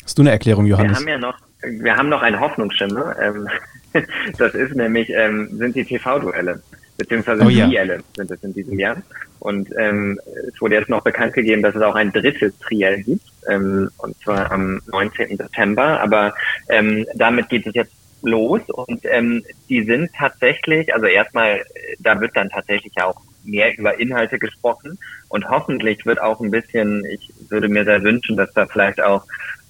Hast 0.04 0.18
du 0.18 0.22
eine 0.22 0.32
Erklärung, 0.32 0.66
Johannes? 0.66 0.92
Wir 0.92 0.98
haben 1.00 1.08
ja 1.08 1.18
noch, 1.18 1.38
wir 1.62 1.96
haben 1.96 2.10
noch 2.10 2.22
eine 2.22 2.40
Hoffnungsstimme. 2.40 3.16
Ähm, 3.22 3.48
das 4.38 4.54
ist 4.54 4.76
nämlich, 4.76 5.10
ähm, 5.10 5.50
sind 5.58 5.76
die 5.76 5.86
TV-Duelle 5.86 6.62
beziehungsweise 6.98 7.44
oh, 7.44 7.50
ja. 7.50 7.68
Trielle 7.68 8.00
sind 8.16 8.32
es 8.32 8.44
in 8.44 8.54
diesem 8.54 8.80
Jahr. 8.80 8.98
Und 9.40 9.70
ähm, 9.78 10.20
es 10.48 10.60
wurde 10.60 10.76
jetzt 10.76 10.90
noch 10.90 11.04
bekannt 11.04 11.34
gegeben, 11.34 11.62
dass 11.62 11.76
es 11.76 11.82
auch 11.82 11.96
ein 11.96 12.12
drittes 12.12 12.58
Triell 12.60 13.04
gibt, 13.04 13.26
ähm, 13.50 13.90
und 13.98 14.20
zwar 14.22 14.52
am 14.52 14.82
19. 14.88 15.38
September. 15.38 16.02
Aber 16.02 16.34
ähm, 16.70 17.06
damit 17.16 17.50
geht 17.50 17.68
es 17.68 17.76
jetzt 17.76 17.94
los 18.24 18.62
und 18.68 19.02
ähm, 19.04 19.44
die 19.70 19.84
sind 19.84 20.10
tatsächlich, 20.18 20.94
also 20.94 21.06
erstmal, 21.06 21.64
da 22.00 22.20
wird 22.20 22.36
dann 22.36 22.50
tatsächlich 22.50 22.94
auch 23.02 23.22
mehr 23.44 23.78
über 23.78 24.00
Inhalte 24.00 24.40
gesprochen 24.40 24.98
und 25.30 25.48
hoffentlich 25.50 26.06
wird 26.06 26.20
auch 26.20 26.42
ein 26.42 26.52
bisschen, 26.52 27.06
ich 27.06 27.32
würde 27.50 27.70
mir 27.70 27.86
sehr 27.86 28.04
wünschen, 28.04 28.36
dass 28.36 28.52
da 28.54 28.66
vielleicht 28.66 29.02
auch 29.02 29.24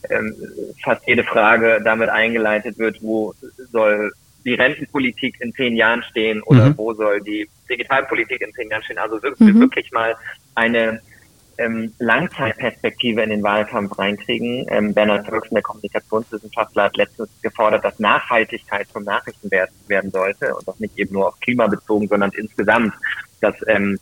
ähm, 0.10 0.36
fast 0.84 1.06
jede 1.08 1.24
Frage 1.24 1.82
damit 1.84 2.10
eingeleitet 2.10 2.78
wird, 2.78 3.02
wo 3.02 3.34
soll 3.72 4.12
die 4.48 4.54
Rentenpolitik 4.54 5.42
in 5.42 5.54
zehn 5.54 5.76
Jahren 5.76 6.02
stehen 6.04 6.42
oder 6.44 6.70
mhm. 6.70 6.78
wo 6.78 6.94
soll 6.94 7.22
die 7.22 7.48
Digitalpolitik 7.70 8.42
in 8.42 8.54
zehn 8.54 8.70
Jahren 8.70 8.82
stehen. 8.84 8.98
Also 8.98 9.22
wirklich, 9.22 9.54
mhm. 9.54 9.60
wirklich 9.60 9.92
mal 9.92 10.16
eine 10.56 11.02
ähm, 11.58 11.94
Langzeitperspektive 12.00 13.22
in 13.22 13.30
den 13.30 13.44
Wahlkampf 13.44 14.00
reinkriegen. 14.00 14.66
Ähm, 14.70 14.94
Bernhard 14.94 15.28
Türksen, 15.28 15.56
der 15.56 15.64
Kommunikationswissenschaftler, 15.64 16.84
hat 16.84 16.96
letztens 16.96 17.30
gefordert, 17.42 17.84
dass 17.84 18.00
Nachhaltigkeit 18.00 18.88
zum 18.88 19.04
Nachrichtenwert 19.04 19.72
werden 19.88 20.12
sollte 20.12 20.56
und 20.56 20.66
das 20.66 20.80
nicht 20.80 20.98
eben 20.98 21.14
nur 21.14 21.28
auf 21.28 21.40
Klima 21.42 21.68
bezogen, 21.68 22.08
sondern 22.08 22.32
insgesamt, 22.32 22.94
dass 23.42 23.56
ähm, 23.68 24.00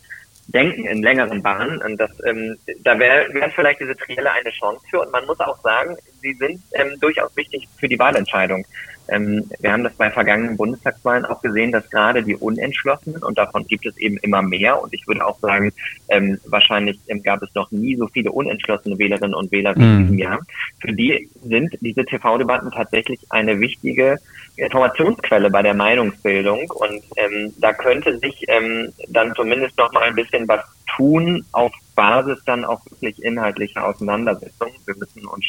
denken 0.48 0.86
in 0.86 1.02
längeren 1.02 1.42
Bahnen. 1.42 1.82
Und 1.82 1.98
das, 1.98 2.10
ähm, 2.24 2.56
da 2.84 2.98
wäre 2.98 3.32
wär 3.34 3.50
vielleicht 3.50 3.80
diese 3.80 3.96
Trielle 3.96 4.30
eine 4.30 4.50
Chance 4.50 4.84
für. 4.88 5.00
Und 5.00 5.10
man 5.10 5.26
muss 5.26 5.40
auch 5.40 5.60
sagen, 5.62 5.96
sie 6.20 6.34
sind 6.34 6.60
ähm, 6.74 7.00
durchaus 7.00 7.36
wichtig 7.36 7.66
für 7.78 7.88
die 7.88 7.98
Wahlentscheidung. 7.98 8.64
Ähm, 9.08 9.44
wir 9.60 9.72
haben 9.72 9.84
das 9.84 9.94
bei 9.94 10.10
vergangenen 10.10 10.56
Bundestagswahlen 10.56 11.24
auch 11.24 11.40
gesehen, 11.42 11.72
dass 11.72 11.88
gerade 11.90 12.22
die 12.22 12.36
Unentschlossenen, 12.36 13.22
und 13.22 13.38
davon 13.38 13.66
gibt 13.66 13.86
es 13.86 13.96
eben 13.98 14.16
immer 14.18 14.42
mehr, 14.42 14.82
und 14.82 14.92
ich 14.92 15.06
würde 15.06 15.24
auch 15.24 15.38
sagen, 15.40 15.72
ähm, 16.08 16.38
wahrscheinlich 16.46 16.98
ähm, 17.08 17.22
gab 17.22 17.42
es 17.42 17.54
noch 17.54 17.70
nie 17.70 17.96
so 17.96 18.08
viele 18.08 18.32
unentschlossene 18.32 18.98
Wählerinnen 18.98 19.34
und 19.34 19.52
Wähler 19.52 19.76
wie 19.76 19.82
in 19.82 19.98
diesem 19.98 20.18
Jahr, 20.18 20.40
für 20.80 20.92
die 20.92 21.28
sind 21.44 21.76
diese 21.80 22.04
TV-Debatten 22.04 22.70
tatsächlich 22.70 23.20
eine 23.30 23.60
wichtige 23.60 24.18
Informationsquelle 24.56 25.50
bei 25.50 25.62
der 25.62 25.74
Meinungsbildung. 25.74 26.70
Und 26.70 27.02
ähm, 27.16 27.52
da 27.58 27.72
könnte 27.72 28.18
sich 28.18 28.44
ähm, 28.48 28.92
dann 29.08 29.34
zumindest 29.34 29.76
noch 29.78 29.92
mal 29.92 30.02
ein 30.02 30.14
bisschen 30.14 30.48
was 30.48 30.60
tun 30.94 31.44
auf 31.52 31.72
Basis 31.94 32.42
dann 32.44 32.64
auch 32.64 32.80
wirklich 32.90 33.22
inhaltlicher 33.22 33.86
Auseinandersetzung. 33.86 34.70
Wir 34.84 34.96
müssen 34.96 35.26
uns, 35.26 35.46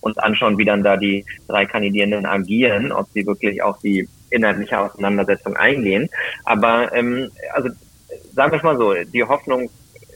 uns 0.00 0.18
anschauen, 0.18 0.58
wie 0.58 0.64
dann 0.64 0.82
da 0.82 0.96
die 0.96 1.24
drei 1.48 1.66
Kandidierenden 1.66 2.26
agieren, 2.26 2.92
ob 2.92 3.08
sie 3.12 3.26
wirklich 3.26 3.62
auf 3.62 3.78
die 3.80 4.08
inhaltliche 4.30 4.78
Auseinandersetzung 4.78 5.56
eingehen. 5.56 6.08
Aber 6.44 6.92
ähm, 6.94 7.30
also 7.52 7.70
sagen 8.34 8.52
wir 8.52 8.58
es 8.58 8.62
mal 8.62 8.76
so, 8.76 8.94
die 8.94 9.24
Hoffnung 9.24 9.70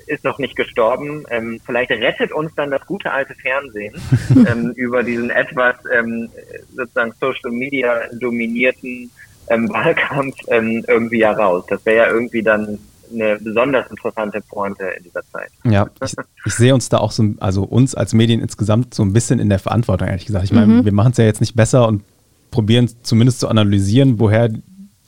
ist 0.07 0.25
noch 0.25 0.39
nicht 0.39 0.57
gestorben. 0.57 1.25
Ähm, 1.31 1.61
vielleicht 1.65 1.91
rettet 1.91 2.33
uns 2.33 2.55
dann 2.55 2.71
das 2.71 2.85
gute 2.85 3.13
alte 3.13 3.35
Fernsehen 3.35 3.95
ähm, 4.49 4.73
über 4.73 5.03
diesen 5.03 5.31
etwas 5.31 5.77
ähm, 5.93 6.29
sozusagen 6.75 7.13
Social 7.21 7.53
Media 7.53 8.09
dominierten 8.21 9.11
ähm, 9.49 9.69
Wahlkampf 9.69 10.37
ähm, 10.49 10.85
irgendwie 10.87 11.25
heraus. 11.25 11.65
Das 11.69 11.85
wäre 11.87 12.09
ja 12.09 12.13
irgendwie 12.13 12.43
dann 12.43 12.79
eine 13.13 13.39
besonders 13.39 13.91
interessante 13.91 14.41
Pointe 14.41 14.85
in 14.97 15.05
dieser 15.05 15.23
Zeit. 15.33 15.51
Ja, 15.65 15.89
ich, 16.05 16.15
ich, 16.45 16.55
sehe 16.55 16.75
uns 16.75 16.89
da 16.89 16.99
auch 16.99 17.13
so, 17.13 17.25
also 17.41 17.65
uns 17.65 17.95
als 17.95 18.13
Medien 18.13 18.41
insgesamt 18.41 18.95
so 18.95 19.03
ein 19.03 19.13
bisschen 19.13 19.39
in 19.39 19.49
der 19.49 19.59
Verantwortung, 19.59 20.09
ehrlich 20.09 20.27
gesagt. 20.27 20.45
Ich 20.45 20.53
meine, 20.53 20.67
mhm. 20.67 20.85
wir 20.85 20.93
machen 20.93 21.13
es 21.13 21.19
ja 21.19 21.25
jetzt 21.25 21.41
nicht 21.41 21.57
besser 21.57 21.87
und 21.89 22.03
probieren 22.51 22.91
zumindest 23.03 23.41
zu 23.41 23.49
analysieren, 23.49 24.19
woher 24.19 24.51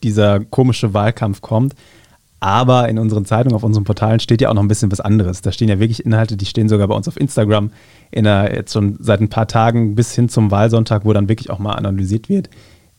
dieser 0.03 0.41
komische 0.41 0.95
Wahlkampf 0.95 1.41
kommt. 1.41 1.75
Aber 2.41 2.89
in 2.89 2.99
unseren 2.99 3.25
Zeitungen, 3.25 3.55
auf 3.55 3.63
unseren 3.63 3.85
Portalen 3.85 4.19
steht 4.19 4.41
ja 4.41 4.49
auch 4.49 4.55
noch 4.55 4.65
ein 4.65 4.69
bisschen 4.69 4.91
was 4.91 5.01
anderes. 5.01 5.43
Da 5.43 5.53
stehen 5.53 5.69
ja 5.69 5.79
wirklich 5.79 6.05
Inhalte, 6.05 6.37
die 6.37 6.45
stehen 6.45 6.69
sogar 6.69 6.89
bei 6.89 6.95
uns 6.97 7.07
auf 7.07 7.17
Instagram 7.17 7.71
in 8.11 8.27
einer, 8.27 8.53
jetzt 8.53 8.73
schon 8.73 8.97
seit 8.99 9.21
ein 9.21 9.29
paar 9.29 9.47
Tagen 9.47 9.95
bis 9.95 10.13
hin 10.13 10.29
zum 10.29 10.51
Wahlsonntag, 10.51 11.05
wo 11.05 11.13
dann 11.13 11.29
wirklich 11.29 11.51
auch 11.51 11.61
mal 11.61 11.75
analysiert 11.75 12.29
wird, 12.29 12.51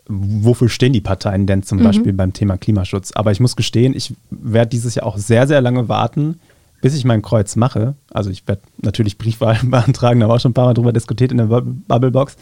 wofür 0.07 0.69
stehen 0.69 0.93
die 0.93 1.01
Parteien 1.01 1.47
denn 1.47 1.63
zum 1.63 1.79
mhm. 1.79 1.83
Beispiel 1.83 2.13
beim 2.13 2.33
Thema 2.33 2.57
Klimaschutz. 2.57 3.11
Aber 3.13 3.31
ich 3.31 3.39
muss 3.39 3.55
gestehen, 3.55 3.93
ich 3.95 4.13
werde 4.29 4.69
dieses 4.69 4.95
Jahr 4.95 5.05
auch 5.05 5.17
sehr, 5.17 5.47
sehr 5.47 5.61
lange 5.61 5.87
warten, 5.89 6.39
bis 6.81 6.95
ich 6.95 7.05
mein 7.05 7.21
Kreuz 7.21 7.55
mache. 7.55 7.95
Also 8.11 8.29
ich 8.29 8.47
werde 8.47 8.61
natürlich 8.81 9.17
Briefwahl 9.17 9.57
beantragen, 9.63 10.19
da 10.19 10.25
haben 10.25 10.31
wir 10.31 10.35
auch 10.35 10.39
schon 10.39 10.51
ein 10.51 10.55
paar 10.55 10.65
Mal 10.65 10.73
drüber 10.73 10.93
diskutiert 10.93 11.31
in 11.31 11.37
der 11.37 11.45
Bubblebox. 11.45 12.35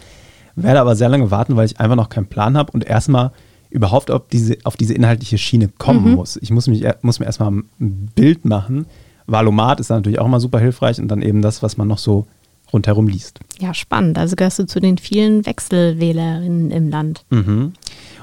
Werde 0.56 0.82
aber 0.82 0.96
sehr 0.96 1.10
lange 1.10 1.32
warten, 1.32 1.56
weil 1.56 1.66
ich 1.66 1.80
einfach 1.80 1.96
noch 1.96 2.10
keinen 2.10 2.28
Plan 2.28 2.58
habe 2.58 2.72
und 2.72 2.84
erstmal 2.84 3.32
überhaupt 3.70 4.12
auf 4.12 4.28
diese, 4.28 4.58
auf 4.66 4.76
diese 4.76 4.94
inhaltliche 4.94 5.38
Schiene 5.38 5.70
kommen 5.70 6.10
mhm. 6.10 6.16
muss. 6.16 6.38
Ich 6.42 6.52
muss, 6.52 6.68
mich, 6.68 6.86
muss 7.04 7.20
mir 7.20 7.26
erstmal 7.26 7.52
ein 7.52 8.10
Bild 8.16 8.44
machen. 8.44 8.86
Valomat 9.28 9.80
ist 9.80 9.90
natürlich 9.90 10.20
auch 10.20 10.28
mal 10.28 10.42
super 10.42 10.60
hilfreich 10.60 11.00
und 11.00 11.08
dann 11.08 11.22
eben 11.22 11.42
das, 11.42 11.64
was 11.64 11.78
man 11.78 11.88
noch 11.88 12.00
so 12.00 12.28
rundherum 12.74 13.08
liest. 13.08 13.40
Ja, 13.60 13.74
spannend. 13.74 14.18
Also 14.18 14.36
gehörst 14.36 14.60
du 14.60 14.66
zu 14.66 14.80
den 14.80 14.98
vielen 14.98 15.46
Wechselwählerinnen 15.46 16.72
im 16.72 16.90
Land. 16.90 17.24
Mhm. 17.30 17.74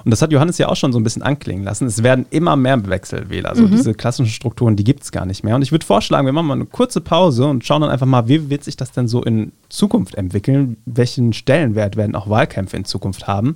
Und 0.05 0.11
das 0.11 0.22
hat 0.22 0.32
Johannes 0.32 0.59
ja 0.59 0.68
auch 0.68 0.76
schon 0.76 0.92
so 0.92 0.99
ein 0.99 1.05
bisschen 1.05 1.22
anklingen 1.22 1.64
lassen. 1.64 1.86
Es 1.86 2.03
werden 2.03 2.26
immer 2.30 2.57
mehr 2.57 2.88
Wechselwähler. 2.88 3.51
Also 3.51 3.64
mhm. 3.64 3.72
diese 3.72 3.94
klassischen 3.94 4.30
Strukturen, 4.30 4.76
die 4.76 4.84
gibt 4.84 5.03
es 5.03 5.12
gar 5.12 5.26
nicht 5.26 5.44
mehr. 5.44 5.55
Und 5.55 5.62
ich 5.62 5.72
würde 5.72 5.84
vorschlagen, 5.84 6.26
wir 6.26 6.32
machen 6.32 6.46
mal 6.46 6.55
eine 6.55 6.66
kurze 6.66 7.01
Pause 7.01 7.46
und 7.46 7.64
schauen 7.64 7.82
dann 7.82 7.90
einfach 7.90 8.07
mal, 8.07 8.28
wie 8.28 8.49
wird 8.49 8.64
sich 8.64 8.76
das 8.76 8.92
denn 8.92 9.09
so 9.09 9.22
in 9.22 9.53
Zukunft 9.68 10.14
entwickeln? 10.14 10.76
Welchen 10.86 11.32
Stellenwert 11.32 11.96
werden 11.96 12.14
auch 12.14 12.30
Wahlkämpfe 12.30 12.76
in 12.76 12.84
Zukunft 12.84 13.26
haben? 13.26 13.55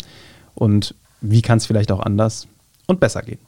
Und 0.55 0.95
wie 1.21 1.43
kann 1.43 1.59
es 1.59 1.67
vielleicht 1.67 1.93
auch 1.93 2.01
anders 2.01 2.49
und 2.87 3.01
besser 3.01 3.23
gehen? 3.23 3.39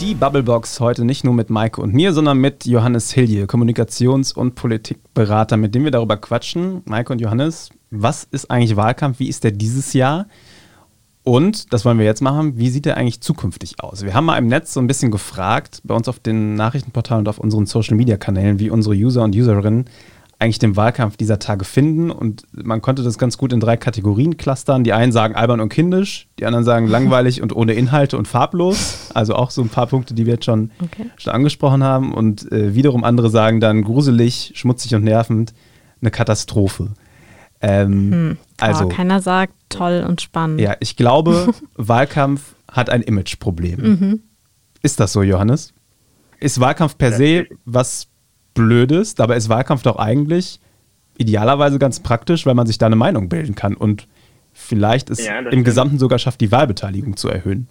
Die 0.00 0.14
Bubblebox 0.14 0.80
heute 0.80 1.06
nicht 1.06 1.24
nur 1.24 1.32
mit 1.32 1.48
Maike 1.48 1.80
und 1.80 1.94
mir, 1.94 2.12
sondern 2.12 2.36
mit 2.38 2.66
Johannes 2.66 3.12
Hilje, 3.12 3.46
Kommunikations- 3.46 4.34
und 4.34 4.54
Politikberater, 4.54 5.56
mit 5.56 5.74
dem 5.74 5.84
wir 5.84 5.90
darüber 5.90 6.18
quatschen. 6.18 6.82
Maike 6.84 7.14
und 7.14 7.20
Johannes, 7.20 7.70
was 7.90 8.24
ist 8.24 8.50
eigentlich 8.50 8.76
Wahlkampf? 8.76 9.20
Wie 9.20 9.28
ist 9.28 9.42
der 9.42 9.52
dieses 9.52 9.94
Jahr? 9.94 10.26
Und, 11.22 11.72
das 11.72 11.84
wollen 11.84 11.98
wir 11.98 12.04
jetzt 12.04 12.20
machen, 12.20 12.58
wie 12.58 12.68
sieht 12.68 12.84
der 12.84 12.98
eigentlich 12.98 13.22
zukünftig 13.22 13.80
aus? 13.80 14.04
Wir 14.04 14.12
haben 14.12 14.26
mal 14.26 14.36
im 14.36 14.48
Netz 14.48 14.74
so 14.74 14.80
ein 14.80 14.86
bisschen 14.86 15.10
gefragt, 15.10 15.80
bei 15.82 15.94
uns 15.94 16.08
auf 16.08 16.18
den 16.18 16.54
Nachrichtenportalen 16.54 17.22
und 17.22 17.28
auf 17.28 17.38
unseren 17.38 17.64
Social-Media-Kanälen, 17.66 18.60
wie 18.60 18.70
unsere 18.70 18.94
User 18.94 19.24
und 19.24 19.34
Userinnen 19.34 19.86
eigentlich 20.38 20.58
den 20.58 20.76
Wahlkampf 20.76 21.16
dieser 21.16 21.38
Tage 21.38 21.64
finden. 21.64 22.10
Und 22.10 22.42
man 22.52 22.82
konnte 22.82 23.02
das 23.02 23.16
ganz 23.18 23.38
gut 23.38 23.52
in 23.52 23.60
drei 23.60 23.76
Kategorien 23.76 24.36
clustern. 24.36 24.84
Die 24.84 24.92
einen 24.92 25.12
sagen 25.12 25.34
albern 25.34 25.60
und 25.60 25.70
kindisch, 25.70 26.28
die 26.38 26.44
anderen 26.44 26.64
sagen 26.64 26.86
langweilig 26.86 27.40
und 27.40 27.56
ohne 27.56 27.72
Inhalte 27.72 28.18
und 28.18 28.28
farblos. 28.28 29.10
Also 29.14 29.34
auch 29.34 29.50
so 29.50 29.62
ein 29.62 29.70
paar 29.70 29.86
Punkte, 29.86 30.12
die 30.12 30.26
wir 30.26 30.34
jetzt 30.34 30.44
schon, 30.44 30.70
okay. 30.82 31.10
schon 31.16 31.32
angesprochen 31.32 31.82
haben. 31.82 32.12
Und 32.12 32.50
äh, 32.52 32.74
wiederum 32.74 33.02
andere 33.02 33.30
sagen 33.30 33.60
dann 33.60 33.82
gruselig, 33.82 34.52
schmutzig 34.54 34.94
und 34.94 35.04
nervend, 35.04 35.54
eine 36.02 36.10
Katastrophe. 36.10 36.90
Ähm, 37.62 38.12
hm. 38.12 38.38
also, 38.60 38.84
oh, 38.84 38.88
keiner 38.88 39.20
sagt 39.20 39.54
toll 39.70 40.04
und 40.06 40.20
spannend. 40.20 40.60
Ja, 40.60 40.76
ich 40.80 40.96
glaube, 40.96 41.54
Wahlkampf 41.76 42.54
hat 42.70 42.90
ein 42.90 43.00
Imageproblem. 43.00 43.80
Mhm. 43.80 44.22
Ist 44.82 45.00
das 45.00 45.14
so, 45.14 45.22
Johannes? 45.22 45.72
Ist 46.38 46.60
Wahlkampf 46.60 46.98
per 46.98 47.12
se 47.12 47.46
was 47.64 48.08
Blödes. 48.56 49.14
Dabei 49.14 49.36
ist 49.36 49.48
Wahlkampf 49.48 49.82
doch 49.82 49.96
eigentlich 49.96 50.60
idealerweise 51.18 51.78
ganz 51.78 52.00
praktisch, 52.00 52.44
weil 52.46 52.54
man 52.54 52.66
sich 52.66 52.78
da 52.78 52.86
eine 52.86 52.96
Meinung 52.96 53.28
bilden 53.28 53.54
kann 53.54 53.74
und 53.74 54.08
vielleicht 54.52 55.10
es 55.10 55.24
ja, 55.24 55.38
im 55.38 55.46
stimmt. 55.46 55.64
Gesamten 55.64 55.98
sogar 55.98 56.18
schafft, 56.18 56.40
die 56.40 56.50
Wahlbeteiligung 56.50 57.16
zu 57.16 57.28
erhöhen. 57.28 57.68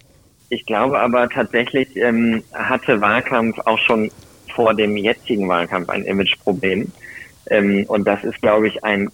Ich 0.48 0.64
glaube 0.64 1.00
aber 1.00 1.28
tatsächlich 1.28 1.96
ähm, 1.96 2.42
hatte 2.52 3.00
Wahlkampf 3.00 3.58
auch 3.64 3.78
schon 3.78 4.10
vor 4.54 4.74
dem 4.74 4.96
jetzigen 4.96 5.48
Wahlkampf 5.48 5.88
ein 5.90 6.04
Imageproblem. 6.04 6.90
Ähm, 7.50 7.84
und 7.88 8.06
das 8.06 8.24
ist, 8.24 8.40
glaube 8.40 8.68
ich, 8.68 8.84
ein 8.84 9.10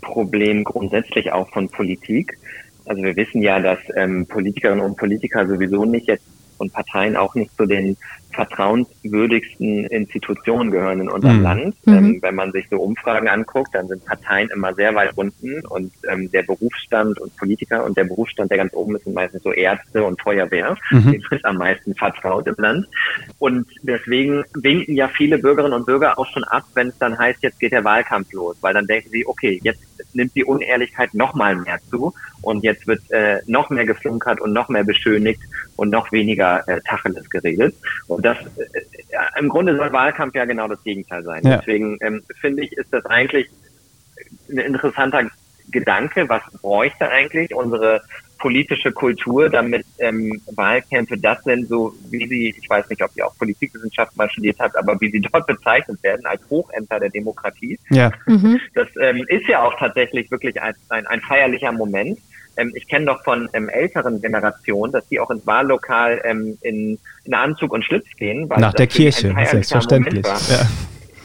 Problem 0.00 0.64
grundsätzlich 0.64 1.32
auch 1.32 1.48
von 1.50 1.68
Politik. 1.68 2.38
Also 2.86 3.02
wir 3.02 3.16
wissen 3.16 3.42
ja, 3.42 3.60
dass 3.60 3.78
ähm, 3.96 4.26
Politikerinnen 4.26 4.84
und 4.84 4.96
Politiker 4.96 5.46
sowieso 5.46 5.84
nicht 5.84 6.06
jetzt 6.06 6.24
und 6.56 6.72
Parteien 6.72 7.16
auch 7.16 7.34
nicht 7.34 7.54
zu 7.56 7.66
den 7.66 7.96
vertrauenswürdigsten 8.38 9.84
Institutionen 9.86 10.70
gehören 10.70 11.00
in 11.00 11.08
unserem 11.08 11.38
mhm. 11.38 11.42
Land. 11.42 11.86
Mhm. 11.86 11.94
Ähm, 11.94 12.18
wenn 12.22 12.36
man 12.36 12.52
sich 12.52 12.68
so 12.70 12.76
Umfragen 12.76 13.26
anguckt, 13.28 13.74
dann 13.74 13.88
sind 13.88 14.04
Parteien 14.04 14.48
immer 14.54 14.72
sehr 14.74 14.94
weit 14.94 15.10
unten 15.16 15.66
und 15.66 15.92
ähm, 16.08 16.30
der 16.30 16.44
Berufsstand 16.44 17.18
und 17.18 17.36
Politiker 17.36 17.84
und 17.84 17.96
der 17.96 18.04
Berufsstand, 18.04 18.52
der 18.52 18.58
ganz 18.58 18.72
oben 18.74 18.94
ist, 18.94 19.04
sind 19.04 19.14
meistens 19.14 19.42
so 19.42 19.52
Ärzte 19.52 20.04
und 20.04 20.20
Feuerwehr. 20.22 20.76
Mhm. 20.92 21.12
Dem 21.12 21.22
ist 21.32 21.44
am 21.44 21.56
meisten 21.56 21.96
vertraut 21.96 22.46
im 22.46 22.54
Land. 22.58 22.86
Und 23.40 23.66
deswegen 23.82 24.44
winken 24.54 24.94
ja 24.94 25.08
viele 25.08 25.38
Bürgerinnen 25.38 25.74
und 25.74 25.86
Bürger 25.86 26.16
auch 26.16 26.26
schon 26.26 26.44
ab, 26.44 26.64
wenn 26.74 26.88
es 26.88 26.98
dann 26.98 27.18
heißt, 27.18 27.42
jetzt 27.42 27.58
geht 27.58 27.72
der 27.72 27.82
Wahlkampf 27.82 28.32
los, 28.32 28.56
weil 28.60 28.74
dann 28.74 28.86
denken 28.86 29.10
sie, 29.10 29.26
okay, 29.26 29.58
jetzt 29.64 29.82
nimmt 30.14 30.34
die 30.36 30.44
Unehrlichkeit 30.44 31.12
noch 31.12 31.34
mal 31.34 31.56
mehr 31.56 31.78
zu 31.90 32.14
und 32.42 32.62
jetzt 32.62 32.86
wird 32.86 33.00
äh, 33.10 33.40
noch 33.46 33.70
mehr 33.70 33.84
geflunkert 33.84 34.40
und 34.40 34.52
noch 34.52 34.68
mehr 34.68 34.84
beschönigt 34.84 35.40
und 35.76 35.90
noch 35.90 36.12
weniger 36.12 36.66
äh, 36.68 36.80
Tacheles 36.86 37.28
geredet. 37.30 37.74
Und 38.06 38.24
das 38.34 38.38
äh, 38.56 39.38
im 39.38 39.48
Grunde 39.48 39.76
soll 39.76 39.92
Wahlkampf 39.92 40.34
ja 40.34 40.44
genau 40.44 40.68
das 40.68 40.82
Gegenteil 40.82 41.22
sein. 41.22 41.42
Ja. 41.44 41.58
Deswegen 41.58 41.98
ähm, 42.00 42.22
finde 42.40 42.64
ich, 42.64 42.72
ist 42.72 42.92
das 42.92 43.04
eigentlich 43.06 43.48
ein 44.50 44.58
interessanter 44.58 45.28
Gedanke, 45.70 46.28
was 46.28 46.42
bräuchte 46.60 47.08
eigentlich 47.08 47.54
unsere 47.54 48.02
politische 48.38 48.92
Kultur, 48.92 49.50
damit 49.50 49.84
ähm, 49.98 50.40
Wahlkämpfe 50.54 51.18
das 51.18 51.42
sind, 51.42 51.68
so 51.68 51.92
wie 52.10 52.26
sie, 52.26 52.54
ich 52.56 52.70
weiß 52.70 52.88
nicht, 52.88 53.02
ob 53.02 53.10
ihr 53.16 53.26
auch 53.26 53.36
Politikwissenschaft 53.36 54.16
mal 54.16 54.30
studiert 54.30 54.58
habt, 54.60 54.76
aber 54.76 54.98
wie 55.00 55.10
sie 55.10 55.20
dort 55.32 55.46
bezeichnet 55.46 56.02
werden 56.02 56.24
als 56.24 56.40
Hochämter 56.48 57.00
der 57.00 57.10
Demokratie. 57.10 57.78
Ja. 57.90 58.12
Mhm. 58.26 58.60
Das 58.74 58.88
ähm, 59.00 59.24
ist 59.28 59.46
ja 59.48 59.62
auch 59.62 59.76
tatsächlich 59.78 60.30
wirklich 60.30 60.60
ein, 60.62 60.74
ein, 60.88 61.06
ein 61.06 61.20
feierlicher 61.20 61.72
Moment. 61.72 62.18
Ähm, 62.58 62.72
ich 62.74 62.86
kenne 62.88 63.06
doch 63.06 63.22
von 63.24 63.48
ähm, 63.52 63.68
älteren 63.68 64.20
Generationen, 64.20 64.92
dass 64.92 65.08
die 65.08 65.20
auch 65.20 65.30
ins 65.30 65.46
Wahllokal 65.46 66.20
ähm, 66.24 66.58
in, 66.60 66.98
in 67.24 67.34
Anzug 67.34 67.72
und 67.72 67.84
Schlitz 67.84 68.06
gehen. 68.18 68.48
Nach 68.48 68.74
der 68.74 68.86
Kirche, 68.86 69.34
selbstverständlich. 69.50 70.26
Ja. 70.26 70.66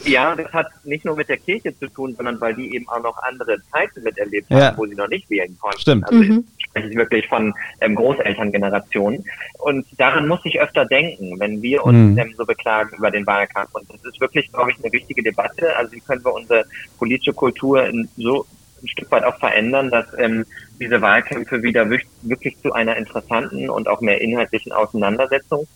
Ja, 0.06 0.36
das 0.36 0.52
hat 0.52 0.68
nicht 0.84 1.06
nur 1.06 1.16
mit 1.16 1.30
der 1.30 1.38
Kirche 1.38 1.78
zu 1.78 1.88
tun, 1.88 2.14
sondern 2.16 2.40
weil 2.42 2.54
die 2.56 2.76
eben 2.76 2.88
auch 2.90 3.02
noch 3.02 3.18
andere 3.24 3.58
Zeiten 3.72 4.04
miterlebt 4.04 4.50
haben, 4.50 4.60
ja. 4.60 4.74
wo 4.78 4.86
sie 4.86 4.96
noch 4.96 5.08
nicht 5.08 5.30
wählen 5.30 5.58
konnten. 5.60 5.80
Stimmt. 5.80 6.06
Also 6.06 6.24
mhm. 6.24 6.46
ich 6.58 6.66
spreche 6.66 6.96
wirklich 6.96 7.28
von 7.28 7.54
ähm, 7.82 7.96
Großelterngenerationen. 7.96 9.24
Und 9.60 9.86
daran 9.98 10.28
muss 10.28 10.42
ich 10.44 10.60
öfter 10.60 10.86
denken, 10.86 11.40
wenn 11.40 11.62
wir 11.62 11.86
uns 11.86 11.98
mhm. 11.98 12.18
ähm, 12.18 12.34
so 12.38 12.46
beklagen 12.46 12.98
über 12.98 13.12
den 13.12 13.26
Wahlkampf. 13.26 13.74
Und 13.74 13.90
das 13.90 14.04
ist 14.04 14.20
wirklich, 14.20 14.52
glaube 14.52 14.72
ich, 14.72 14.84
eine 14.84 14.92
wichtige 14.92 15.24
Debatte. 15.24 15.76
Also 15.78 15.94
wie 15.94 16.02
können 16.02 16.24
wir 16.24 16.34
unsere 16.34 16.66
politische 16.98 17.34
Kultur 17.34 17.86
in 17.86 18.10
so 18.18 18.46
ein 18.84 18.88
Stück 18.88 19.12
weit 19.12 19.24
auch 19.24 19.38
verändern, 19.40 19.90
dass 19.90 20.06
ähm, 20.18 20.46
diese 20.80 21.02
Wahlkämpfe 21.02 21.64
wieder 21.64 21.90
wirklich 21.90 22.60
zu 22.62 22.74
einer 22.74 22.98
interessanten 22.98 23.70
und 23.70 23.88
auch 23.88 24.02
mehr 24.02 24.22
inhaltlichen 24.22 24.72
Auseinandersetzung 24.72 25.68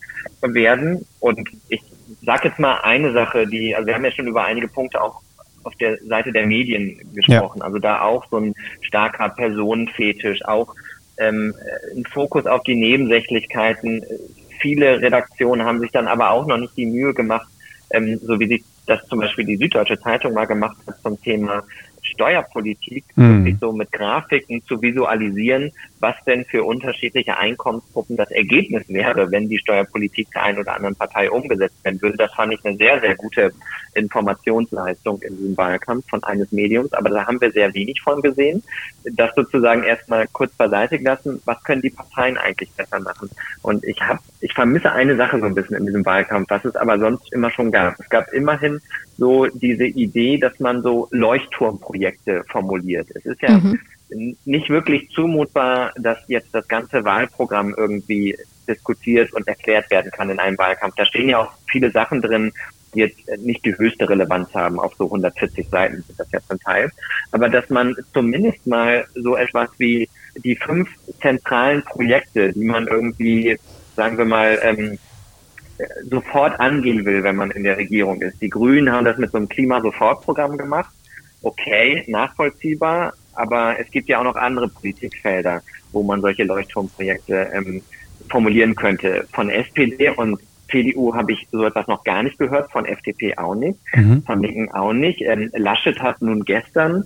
werden. 0.41 1.05
Und 1.19 1.49
ich 1.69 1.81
sage 2.23 2.49
jetzt 2.49 2.59
mal 2.59 2.79
eine 2.83 3.13
Sache, 3.13 3.47
die, 3.47 3.75
also 3.75 3.87
wir 3.87 3.95
haben 3.95 4.05
ja 4.05 4.11
schon 4.11 4.27
über 4.27 4.43
einige 4.45 4.67
Punkte 4.67 5.01
auch 5.01 5.21
auf 5.63 5.75
der 5.75 5.97
Seite 6.05 6.31
der 6.31 6.45
Medien 6.45 6.97
gesprochen. 7.13 7.59
Ja. 7.59 7.65
Also 7.65 7.79
da 7.79 8.01
auch 8.01 8.25
so 8.29 8.37
ein 8.37 8.53
starker 8.81 9.29
Personenfetisch, 9.29 10.43
auch 10.45 10.73
ähm, 11.17 11.53
ein 11.95 12.05
Fokus 12.05 12.45
auf 12.45 12.63
die 12.63 12.75
Nebensächlichkeiten. 12.75 14.03
Viele 14.59 15.01
Redaktionen 15.01 15.65
haben 15.65 15.79
sich 15.79 15.91
dann 15.91 16.07
aber 16.07 16.31
auch 16.31 16.47
noch 16.47 16.57
nicht 16.57 16.75
die 16.77 16.85
Mühe 16.85 17.13
gemacht, 17.13 17.47
ähm, 17.91 18.19
so 18.23 18.39
wie 18.39 18.47
sich 18.47 18.63
das 18.85 19.05
zum 19.07 19.19
Beispiel 19.19 19.45
die 19.45 19.57
Süddeutsche 19.57 19.99
Zeitung 19.99 20.33
mal 20.33 20.45
gemacht 20.45 20.77
hat 20.87 21.01
zum 21.01 21.21
Thema 21.21 21.63
Steuerpolitik, 22.13 23.05
mhm. 23.15 23.45
wirklich 23.45 23.57
so 23.59 23.71
mit 23.71 23.91
Grafiken 23.91 24.63
zu 24.65 24.81
visualisieren, 24.81 25.71
was 25.99 26.15
denn 26.25 26.45
für 26.45 26.63
unterschiedliche 26.63 27.37
Einkommensgruppen 27.37 28.17
das 28.17 28.29
Ergebnis 28.31 28.83
wäre, 28.87 29.31
wenn 29.31 29.49
die 29.49 29.57
Steuerpolitik 29.57 30.31
der 30.31 30.43
einen 30.43 30.59
oder 30.59 30.75
anderen 30.75 30.95
Partei 30.95 31.29
umgesetzt 31.31 31.83
werden 31.83 32.01
würde. 32.01 32.17
Das 32.17 32.33
fand 32.33 32.53
ich 32.53 32.63
eine 32.63 32.77
sehr, 32.77 32.99
sehr 32.99 33.15
gute 33.15 33.51
Informationsleistung 33.93 35.21
in 35.21 35.37
diesem 35.37 35.57
Wahlkampf 35.57 36.07
von 36.09 36.23
eines 36.23 36.51
Mediums, 36.51 36.93
aber 36.93 37.09
da 37.09 37.25
haben 37.25 37.41
wir 37.41 37.51
sehr 37.51 37.73
wenig 37.73 38.01
von 38.01 38.21
gesehen. 38.21 38.63
Das 39.13 39.33
sozusagen 39.35 39.83
erstmal 39.83 40.27
kurz 40.31 40.53
beiseite 40.53 40.97
lassen, 40.97 41.41
was 41.45 41.63
können 41.63 41.81
die 41.81 41.89
Parteien 41.89 42.37
eigentlich 42.37 42.71
besser 42.71 42.99
machen? 42.99 43.29
Und 43.63 43.83
ich 43.83 43.99
habe, 44.01 44.19
ich 44.41 44.53
vermisse 44.53 44.91
eine 44.91 45.15
Sache 45.15 45.39
so 45.39 45.45
ein 45.45 45.55
bisschen 45.55 45.77
in 45.77 45.85
diesem 45.85 46.05
Wahlkampf, 46.05 46.49
was 46.49 46.65
es 46.65 46.75
aber 46.75 46.99
sonst 46.99 47.33
immer 47.33 47.49
schon 47.49 47.71
gab. 47.71 47.99
Es 47.99 48.09
gab 48.09 48.31
immerhin 48.33 48.79
so 49.17 49.47
diese 49.47 49.85
Idee, 49.85 50.37
dass 50.37 50.59
man 50.59 50.83
so 50.83 51.07
Leuchtturmprojekte 51.11 52.43
formuliert. 52.49 53.07
Es 53.15 53.25
ist 53.25 53.41
ja 53.41 53.57
mhm 53.57 53.79
nicht 54.09 54.69
wirklich 54.69 55.09
zumutbar, 55.09 55.91
dass 55.97 56.17
jetzt 56.27 56.53
das 56.53 56.67
ganze 56.67 57.03
Wahlprogramm 57.03 57.75
irgendwie 57.77 58.37
diskutiert 58.67 59.33
und 59.33 59.47
erklärt 59.47 59.89
werden 59.91 60.11
kann 60.11 60.29
in 60.29 60.39
einem 60.39 60.57
Wahlkampf. 60.57 60.95
Da 60.95 61.05
stehen 61.05 61.29
ja 61.29 61.39
auch 61.39 61.51
viele 61.69 61.91
Sachen 61.91 62.21
drin, 62.21 62.51
die 62.93 62.99
jetzt 62.99 63.19
nicht 63.39 63.65
die 63.65 63.77
höchste 63.77 64.09
Relevanz 64.09 64.53
haben. 64.53 64.79
Auf 64.79 64.93
so 64.95 65.05
140 65.05 65.67
Seiten 65.69 66.03
sind 66.03 66.19
das 66.19 66.31
ja 66.31 66.39
zum 66.47 66.59
Teil. 66.59 66.91
Aber 67.31 67.49
dass 67.49 67.69
man 67.69 67.95
zumindest 68.13 68.65
mal 68.65 69.05
so 69.15 69.35
etwas 69.35 69.69
wie 69.77 70.09
die 70.43 70.55
fünf 70.55 70.89
zentralen 71.21 71.83
Projekte, 71.83 72.53
die 72.53 72.65
man 72.65 72.87
irgendwie, 72.87 73.57
sagen 73.95 74.17
wir 74.17 74.25
mal, 74.25 74.59
ähm, 74.61 74.99
sofort 76.09 76.59
angehen 76.59 77.05
will, 77.05 77.23
wenn 77.23 77.35
man 77.35 77.51
in 77.51 77.63
der 77.63 77.77
Regierung 77.77 78.21
ist. 78.21 78.41
Die 78.41 78.49
Grünen 78.49 78.91
haben 78.91 79.05
das 79.05 79.17
mit 79.17 79.31
so 79.31 79.37
einem 79.37 79.49
Klima-Sofort-Programm 79.49 80.57
gemacht. 80.57 80.91
Okay, 81.43 82.03
nachvollziehbar, 82.07 83.13
aber 83.37 83.79
es 83.79 83.89
gibt 83.91 84.09
ja 84.09 84.19
auch 84.19 84.23
noch 84.23 84.35
andere 84.35 84.67
Politikfelder, 84.67 85.61
wo 85.91 86.03
man 86.03 86.21
solche 86.21 86.43
Leuchtturmprojekte 86.43 87.51
ähm, 87.53 87.81
formulieren 88.29 88.75
könnte. 88.75 89.25
Von 89.31 89.49
SPD 89.49 90.09
und 90.09 90.39
CDU 90.69 91.15
habe 91.15 91.31
ich 91.31 91.47
so 91.51 91.63
etwas 91.65 91.87
noch 91.87 92.03
gar 92.03 92.23
nicht 92.23 92.37
gehört, 92.37 92.71
von 92.71 92.85
FDP 92.85 93.37
auch 93.37 93.55
nicht, 93.55 93.79
mhm. 93.95 94.23
von 94.23 94.41
Linken 94.41 94.71
auch 94.71 94.93
nicht. 94.93 95.21
Ähm, 95.21 95.49
Laschet 95.53 95.99
hat 96.01 96.21
nun 96.21 96.43
gestern 96.43 97.05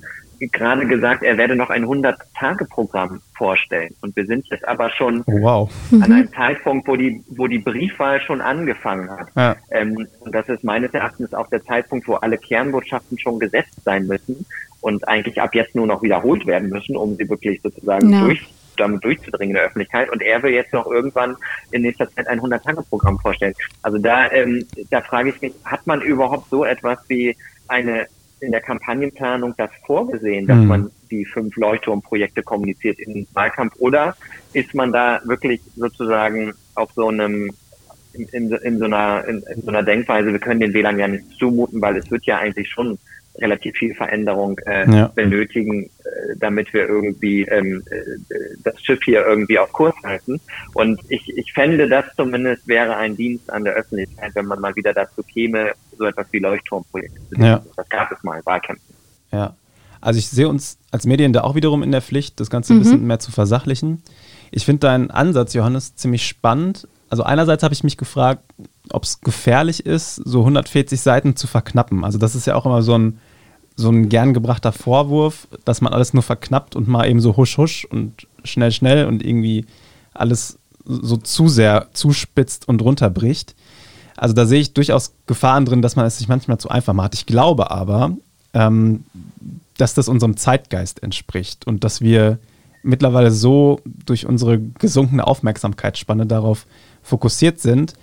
gerade 0.51 0.87
gesagt, 0.87 1.21
er 1.21 1.37
werde 1.37 1.55
noch 1.55 1.69
ein 1.69 1.85
100-Tage-Programm 1.85 3.21
vorstellen. 3.37 3.93
Und 4.01 4.15
wir 4.15 4.25
sind 4.25 4.47
jetzt 4.49 4.67
aber 4.67 4.89
schon 4.89 5.21
oh, 5.27 5.41
wow. 5.41 5.71
an 5.91 6.03
einem 6.03 6.25
mhm. 6.25 6.33
Zeitpunkt, 6.33 6.87
wo 6.87 6.95
die, 6.95 7.23
wo 7.29 7.47
die 7.47 7.59
Briefwahl 7.59 8.19
schon 8.21 8.41
angefangen 8.41 9.09
hat. 9.09 9.27
Ja. 9.35 9.55
Ähm, 9.69 10.07
und 10.19 10.33
das 10.33 10.49
ist 10.49 10.63
meines 10.63 10.93
Erachtens 10.93 11.33
auch 11.33 11.47
der 11.49 11.63
Zeitpunkt, 11.63 12.07
wo 12.07 12.15
alle 12.15 12.37
Kernbotschaften 12.37 13.19
schon 13.19 13.39
gesetzt 13.39 13.83
sein 13.83 14.07
müssen 14.07 14.45
und 14.81 15.07
eigentlich 15.07 15.39
ab 15.39 15.55
jetzt 15.55 15.75
nur 15.75 15.87
noch 15.87 16.03
wiederholt 16.03 16.45
werden 16.45 16.69
müssen, 16.69 16.97
um 16.97 17.15
sie 17.15 17.29
wirklich 17.29 17.61
sozusagen 17.61 18.11
ja. 18.11 18.25
durch, 18.25 18.41
damit 18.77 19.03
durchzudringen 19.03 19.55
in 19.55 19.55
der 19.55 19.65
Öffentlichkeit. 19.65 20.09
Und 20.09 20.21
er 20.21 20.41
will 20.43 20.51
jetzt 20.51 20.73
noch 20.73 20.87
irgendwann 20.87 21.37
in 21.71 21.83
nächster 21.83 22.09
Zeit 22.11 22.27
ein 22.27 22.41
100-Tage-Programm 22.41 23.19
vorstellen. 23.19 23.53
Also 23.83 23.97
da, 23.97 24.31
ähm, 24.31 24.65
da 24.89 25.01
frage 25.01 25.29
ich 25.29 25.41
mich, 25.41 25.53
hat 25.63 25.85
man 25.85 26.01
überhaupt 26.01 26.49
so 26.49 26.65
etwas 26.65 26.99
wie 27.07 27.35
eine 27.67 28.07
in 28.41 28.51
der 28.51 28.61
Kampagnenplanung 28.61 29.53
das 29.55 29.69
vorgesehen, 29.85 30.47
dass 30.47 30.57
mhm. 30.57 30.67
man 30.67 30.91
die 31.11 31.25
fünf 31.25 31.55
Leuchtturmprojekte 31.55 32.41
kommuniziert 32.41 32.99
in 32.99 33.27
Wahlkampf 33.33 33.75
oder 33.77 34.15
ist 34.53 34.73
man 34.73 34.91
da 34.91 35.21
wirklich 35.25 35.61
sozusagen 35.75 36.53
auf 36.73 36.91
so 36.93 37.07
einem 37.07 37.51
in, 38.13 38.27
in, 38.29 38.51
in 38.51 38.79
so 38.79 38.85
einer 38.85 39.25
in, 39.27 39.43
in 39.53 39.61
so 39.61 39.69
einer 39.69 39.83
Denkweise, 39.83 40.31
wir 40.31 40.39
können 40.39 40.59
den 40.59 40.73
Wählern 40.73 40.99
ja 40.99 41.07
nicht 41.07 41.29
zumuten, 41.37 41.81
weil 41.81 41.95
es 41.97 42.09
wird 42.09 42.25
ja 42.25 42.39
eigentlich 42.39 42.69
schon 42.69 42.97
relativ 43.37 43.75
viel 43.77 43.93
Veränderung 43.95 44.57
äh, 44.65 44.89
ja. 44.89 45.07
benötigen, 45.07 45.85
äh, 45.85 46.35
damit 46.39 46.73
wir 46.73 46.87
irgendwie 46.87 47.43
ähm, 47.43 47.83
äh, 47.89 47.95
das 48.63 48.81
Schiff 48.81 48.99
hier 49.03 49.25
irgendwie 49.25 49.57
auf 49.57 49.71
Kurs 49.71 49.95
halten. 50.03 50.39
Und 50.73 50.99
ich, 51.09 51.27
ich 51.37 51.53
fände, 51.53 51.87
das 51.87 52.05
zumindest 52.15 52.67
wäre 52.67 52.95
ein 52.95 53.15
Dienst 53.15 53.49
an 53.49 53.63
der 53.63 53.73
Öffentlichkeit, 53.73 54.35
wenn 54.35 54.45
man 54.45 54.59
mal 54.59 54.75
wieder 54.75 54.93
dazu 54.93 55.23
käme, 55.23 55.71
so 55.97 56.05
etwas 56.05 56.27
wie 56.31 56.39
Leuchtturmprojekte 56.39 57.19
zu 57.29 57.41
ja. 57.41 57.63
Das 57.75 57.89
gab 57.89 58.11
es 58.11 58.21
mal 58.23 58.37
in 58.37 58.45
Wahlkämpfen. 58.45 58.95
Ja. 59.31 59.55
Also 60.01 60.17
ich 60.17 60.27
sehe 60.27 60.49
uns 60.49 60.77
als 60.89 61.05
Medien 61.05 61.31
da 61.31 61.41
auch 61.41 61.55
wiederum 61.55 61.83
in 61.83 61.91
der 61.91 62.01
Pflicht, 62.01 62.39
das 62.39 62.49
Ganze 62.49 62.73
ein 62.73 62.77
mhm. 62.77 62.83
bisschen 62.83 63.07
mehr 63.07 63.19
zu 63.19 63.31
versachlichen. 63.31 64.01
Ich 64.49 64.65
finde 64.65 64.87
deinen 64.87 65.11
Ansatz, 65.11 65.53
Johannes, 65.53 65.95
ziemlich 65.95 66.27
spannend. 66.27 66.87
Also 67.11 67.23
einerseits 67.23 67.61
habe 67.61 67.73
ich 67.73 67.83
mich 67.83 67.97
gefragt, 67.97 68.41
ob 68.89 69.03
es 69.03 69.19
gefährlich 69.19 69.85
ist, 69.85 70.15
so 70.15 70.39
140 70.39 71.01
Seiten 71.01 71.35
zu 71.35 71.45
verknappen. 71.45 72.05
Also 72.05 72.17
das 72.17 72.35
ist 72.35 72.47
ja 72.47 72.55
auch 72.55 72.65
immer 72.65 72.81
so 72.81 72.97
ein, 72.97 73.19
so 73.75 73.89
ein 73.89 74.07
gern 74.07 74.33
gebrachter 74.33 74.71
Vorwurf, 74.71 75.49
dass 75.65 75.81
man 75.81 75.91
alles 75.91 76.13
nur 76.13 76.23
verknappt 76.23 76.73
und 76.73 76.87
mal 76.87 77.09
eben 77.09 77.19
so 77.19 77.35
husch 77.35 77.57
husch 77.57 77.83
und 77.83 78.27
schnell 78.45 78.71
schnell 78.71 79.07
und 79.07 79.25
irgendwie 79.25 79.65
alles 80.13 80.57
so 80.85 81.17
zu 81.17 81.49
sehr 81.49 81.89
zuspitzt 81.91 82.69
und 82.69 82.81
runterbricht. 82.81 83.55
Also 84.15 84.33
da 84.33 84.45
sehe 84.45 84.61
ich 84.61 84.73
durchaus 84.73 85.13
Gefahren 85.27 85.65
drin, 85.65 85.81
dass 85.81 85.97
man 85.97 86.05
es 86.05 86.17
sich 86.17 86.29
manchmal 86.29 86.59
zu 86.59 86.69
einfach 86.69 86.93
macht. 86.93 87.13
Ich 87.13 87.25
glaube 87.25 87.71
aber, 87.71 88.15
ähm, 88.53 89.03
dass 89.75 89.95
das 89.95 90.07
unserem 90.07 90.37
Zeitgeist 90.37 91.03
entspricht 91.03 91.67
und 91.67 91.83
dass 91.83 91.99
wir 91.99 92.39
mittlerweile 92.83 93.31
so 93.31 93.81
durch 93.83 94.25
unsere 94.25 94.59
gesunkene 94.59 95.27
Aufmerksamkeitsspanne 95.27 96.25
darauf 96.25 96.65
fokussiert 97.01 97.59
sind, 97.59 97.93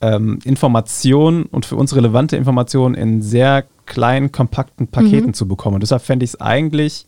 ähm, 0.00 0.40
Informationen 0.44 1.44
und 1.44 1.64
für 1.64 1.76
uns 1.76 1.94
relevante 1.94 2.36
Informationen 2.36 2.94
in 2.94 3.22
sehr 3.22 3.64
kleinen, 3.86 4.32
kompakten 4.32 4.88
Paketen 4.88 5.28
mhm. 5.28 5.34
zu 5.34 5.46
bekommen. 5.46 5.74
Und 5.74 5.82
deshalb 5.82 6.02
fände 6.02 6.24
ich 6.24 6.30
es 6.30 6.40
eigentlich 6.40 7.06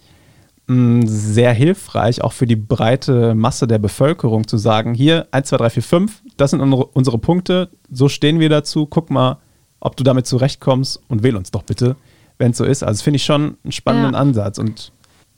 mh, 0.66 0.76
mm, 0.76 1.06
sehr 1.06 1.52
hilfreich, 1.52 2.22
auch 2.22 2.32
für 2.32 2.46
die 2.46 2.56
breite 2.56 3.34
Masse 3.34 3.66
der 3.66 3.78
Bevölkerung 3.78 4.46
zu 4.46 4.56
sagen, 4.56 4.94
hier 4.94 5.26
1, 5.32 5.48
2, 5.48 5.56
3, 5.56 5.70
4, 5.70 5.82
5, 5.82 6.22
das 6.36 6.50
sind 6.52 6.60
unsere, 6.60 6.86
unsere 6.86 7.18
Punkte, 7.18 7.70
so 7.90 8.08
stehen 8.08 8.38
wir 8.38 8.48
dazu, 8.48 8.86
guck 8.86 9.10
mal, 9.10 9.38
ob 9.80 9.96
du 9.96 10.04
damit 10.04 10.26
zurechtkommst 10.26 11.00
und 11.08 11.22
wähl 11.22 11.36
uns 11.36 11.50
doch 11.50 11.62
bitte, 11.62 11.96
wenn 12.38 12.52
es 12.52 12.56
so 12.56 12.64
ist. 12.64 12.82
Also 12.82 13.02
finde 13.02 13.16
ich 13.16 13.24
schon 13.24 13.56
einen 13.64 13.72
spannenden 13.72 14.14
ja. 14.14 14.20
Ansatz 14.20 14.58
und 14.58 14.92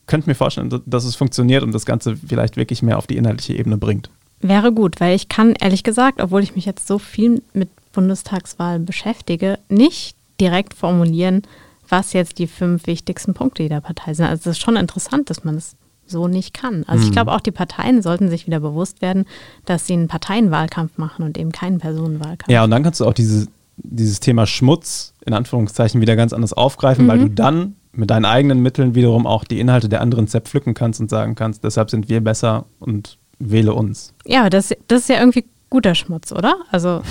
könnte 0.06 0.28
mir 0.28 0.34
vorstellen, 0.34 0.82
dass 0.86 1.04
es 1.04 1.16
funktioniert 1.16 1.62
und 1.62 1.72
das 1.72 1.84
Ganze 1.84 2.16
vielleicht 2.16 2.56
wirklich 2.56 2.82
mehr 2.82 2.98
auf 2.98 3.06
die 3.06 3.16
inhaltliche 3.16 3.58
Ebene 3.58 3.76
bringt. 3.76 4.10
Wäre 4.48 4.72
gut, 4.72 5.00
weil 5.00 5.14
ich 5.14 5.28
kann 5.28 5.54
ehrlich 5.54 5.82
gesagt, 5.82 6.20
obwohl 6.20 6.42
ich 6.42 6.54
mich 6.54 6.66
jetzt 6.66 6.86
so 6.86 6.98
viel 6.98 7.42
mit 7.52 7.68
Bundestagswahlen 7.92 8.84
beschäftige, 8.84 9.58
nicht 9.68 10.16
direkt 10.40 10.74
formulieren, 10.74 11.42
was 11.88 12.12
jetzt 12.12 12.38
die 12.38 12.46
fünf 12.46 12.86
wichtigsten 12.86 13.34
Punkte 13.34 13.62
jeder 13.62 13.80
Partei 13.80 14.14
sind. 14.14 14.26
Also 14.26 14.50
es 14.50 14.56
ist 14.56 14.62
schon 14.62 14.76
interessant, 14.76 15.30
dass 15.30 15.44
man 15.44 15.56
es 15.56 15.76
so 16.06 16.28
nicht 16.28 16.54
kann. 16.54 16.84
Also 16.86 17.04
ich 17.04 17.10
mhm. 17.10 17.14
glaube, 17.14 17.32
auch 17.32 17.40
die 17.40 17.50
Parteien 17.50 18.02
sollten 18.02 18.28
sich 18.28 18.46
wieder 18.46 18.60
bewusst 18.60 19.02
werden, 19.02 19.24
dass 19.64 19.86
sie 19.86 19.94
einen 19.94 20.08
Parteienwahlkampf 20.08 20.98
machen 20.98 21.24
und 21.24 21.38
eben 21.38 21.52
keinen 21.52 21.78
Personenwahlkampf. 21.78 22.50
Ja, 22.50 22.64
und 22.64 22.70
dann 22.70 22.82
kannst 22.82 23.00
du 23.00 23.06
auch 23.06 23.14
diese, 23.14 23.48
dieses 23.76 24.20
Thema 24.20 24.46
Schmutz 24.46 25.14
in 25.24 25.32
Anführungszeichen 25.32 26.00
wieder 26.00 26.16
ganz 26.16 26.32
anders 26.32 26.52
aufgreifen, 26.52 27.06
mhm. 27.06 27.08
weil 27.08 27.18
du 27.18 27.30
dann 27.30 27.76
mit 27.92 28.10
deinen 28.10 28.26
eigenen 28.26 28.60
Mitteln 28.60 28.94
wiederum 28.94 29.26
auch 29.26 29.44
die 29.44 29.58
Inhalte 29.58 29.88
der 29.88 30.00
anderen 30.00 30.28
zerpflücken 30.28 30.74
kannst 30.74 31.00
und 31.00 31.10
sagen 31.10 31.34
kannst, 31.34 31.64
deshalb 31.64 31.90
sind 31.90 32.08
wir 32.08 32.22
besser 32.22 32.66
und 32.78 33.18
wähle 33.38 33.74
uns. 33.74 34.14
Ja, 34.24 34.50
das, 34.50 34.74
das 34.88 35.02
ist 35.02 35.08
ja 35.08 35.18
irgendwie 35.18 35.44
guter 35.70 35.94
Schmutz, 35.94 36.32
oder? 36.32 36.56
Also. 36.70 37.02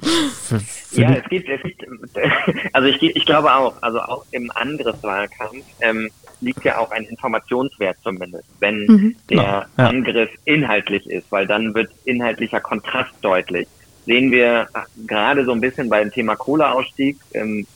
für, 0.00 0.60
für 0.60 1.00
ja, 1.00 1.10
es 1.14 1.28
gibt, 1.28 1.48
es 1.48 1.60
gibt, 1.62 1.84
also 2.72 2.88
ich, 2.88 3.02
ich 3.02 3.26
glaube 3.26 3.52
auch, 3.52 3.74
also 3.82 4.00
auch 4.00 4.24
im 4.30 4.50
Angriffswahlkampf 4.54 5.64
ähm, 5.80 6.10
liegt 6.40 6.64
ja 6.64 6.78
auch 6.78 6.90
ein 6.90 7.04
Informationswert 7.04 7.96
zumindest, 8.02 8.48
wenn 8.60 8.86
mhm. 8.86 9.16
der 9.28 9.66
ja. 9.76 9.84
Angriff 9.84 10.30
inhaltlich 10.44 11.08
ist, 11.10 11.30
weil 11.32 11.46
dann 11.46 11.74
wird 11.74 11.90
inhaltlicher 12.04 12.60
Kontrast 12.60 13.12
deutlich. 13.22 13.66
Sehen 14.06 14.30
wir 14.30 14.68
gerade 15.06 15.44
so 15.44 15.52
ein 15.52 15.60
bisschen 15.60 15.88
beim 15.88 16.10
Thema 16.12 16.36
Kohleausstieg, 16.36 17.18
ähm, 17.34 17.66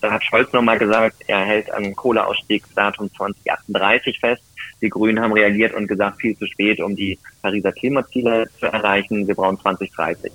da 0.00 0.12
hat 0.12 0.24
Scholz 0.24 0.52
nochmal 0.52 0.78
gesagt, 0.78 1.16
er 1.26 1.40
hält 1.40 1.72
am 1.72 1.94
Kohleausstiegsdatum 1.94 3.12
2038 3.14 4.20
fest. 4.20 4.42
Die 4.84 4.90
Grünen 4.90 5.18
haben 5.18 5.32
reagiert 5.32 5.72
und 5.72 5.88
gesagt, 5.88 6.20
viel 6.20 6.36
zu 6.36 6.46
spät, 6.46 6.78
um 6.78 6.94
die 6.94 7.18
Pariser 7.40 7.72
Klimaziele 7.72 8.46
zu 8.60 8.66
erreichen. 8.66 9.26
Wir 9.26 9.34
brauchen 9.34 9.58
2030. 9.58 10.30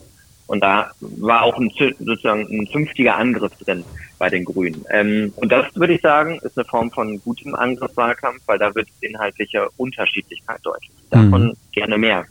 Und 0.47 0.63
da 0.63 0.89
war 0.99 1.43
auch 1.43 1.55
ein, 1.59 1.69
sozusagen 1.99 2.41
ein 2.49 2.65
fünftiger 2.65 3.15
Angriff 3.15 3.51
drin 3.63 3.83
bei 4.17 4.29
den 4.31 4.45
Grünen. 4.45 4.83
Ähm, 4.89 5.31
und 5.35 5.51
das 5.51 5.67
würde 5.75 5.93
ich 5.93 6.01
sagen, 6.01 6.39
ist 6.41 6.57
eine 6.57 6.65
Form 6.65 6.89
von 6.89 7.21
gutem 7.21 7.53
Angriffswahlkampf, 7.53 8.41
weil 8.47 8.57
da 8.57 8.73
wird 8.73 8.87
inhaltliche 9.01 9.67
Unterschiedlichkeit 9.77 10.59
deutlich. 10.63 10.89
Davon 11.11 11.49
mhm. 11.49 11.53
gerne 11.71 11.99
mehr. 11.99 12.25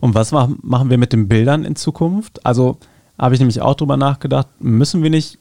Und 0.00 0.14
was 0.14 0.32
machen 0.32 0.90
wir 0.90 0.98
mit 0.98 1.14
den 1.14 1.26
Bildern 1.26 1.64
in 1.64 1.76
Zukunft? 1.76 2.44
Also 2.44 2.76
habe 3.18 3.34
ich 3.34 3.40
nämlich 3.40 3.62
auch 3.62 3.74
drüber 3.74 3.96
nachgedacht, 3.96 4.48
müssen 4.58 5.02
wir 5.02 5.08
nicht 5.08 5.38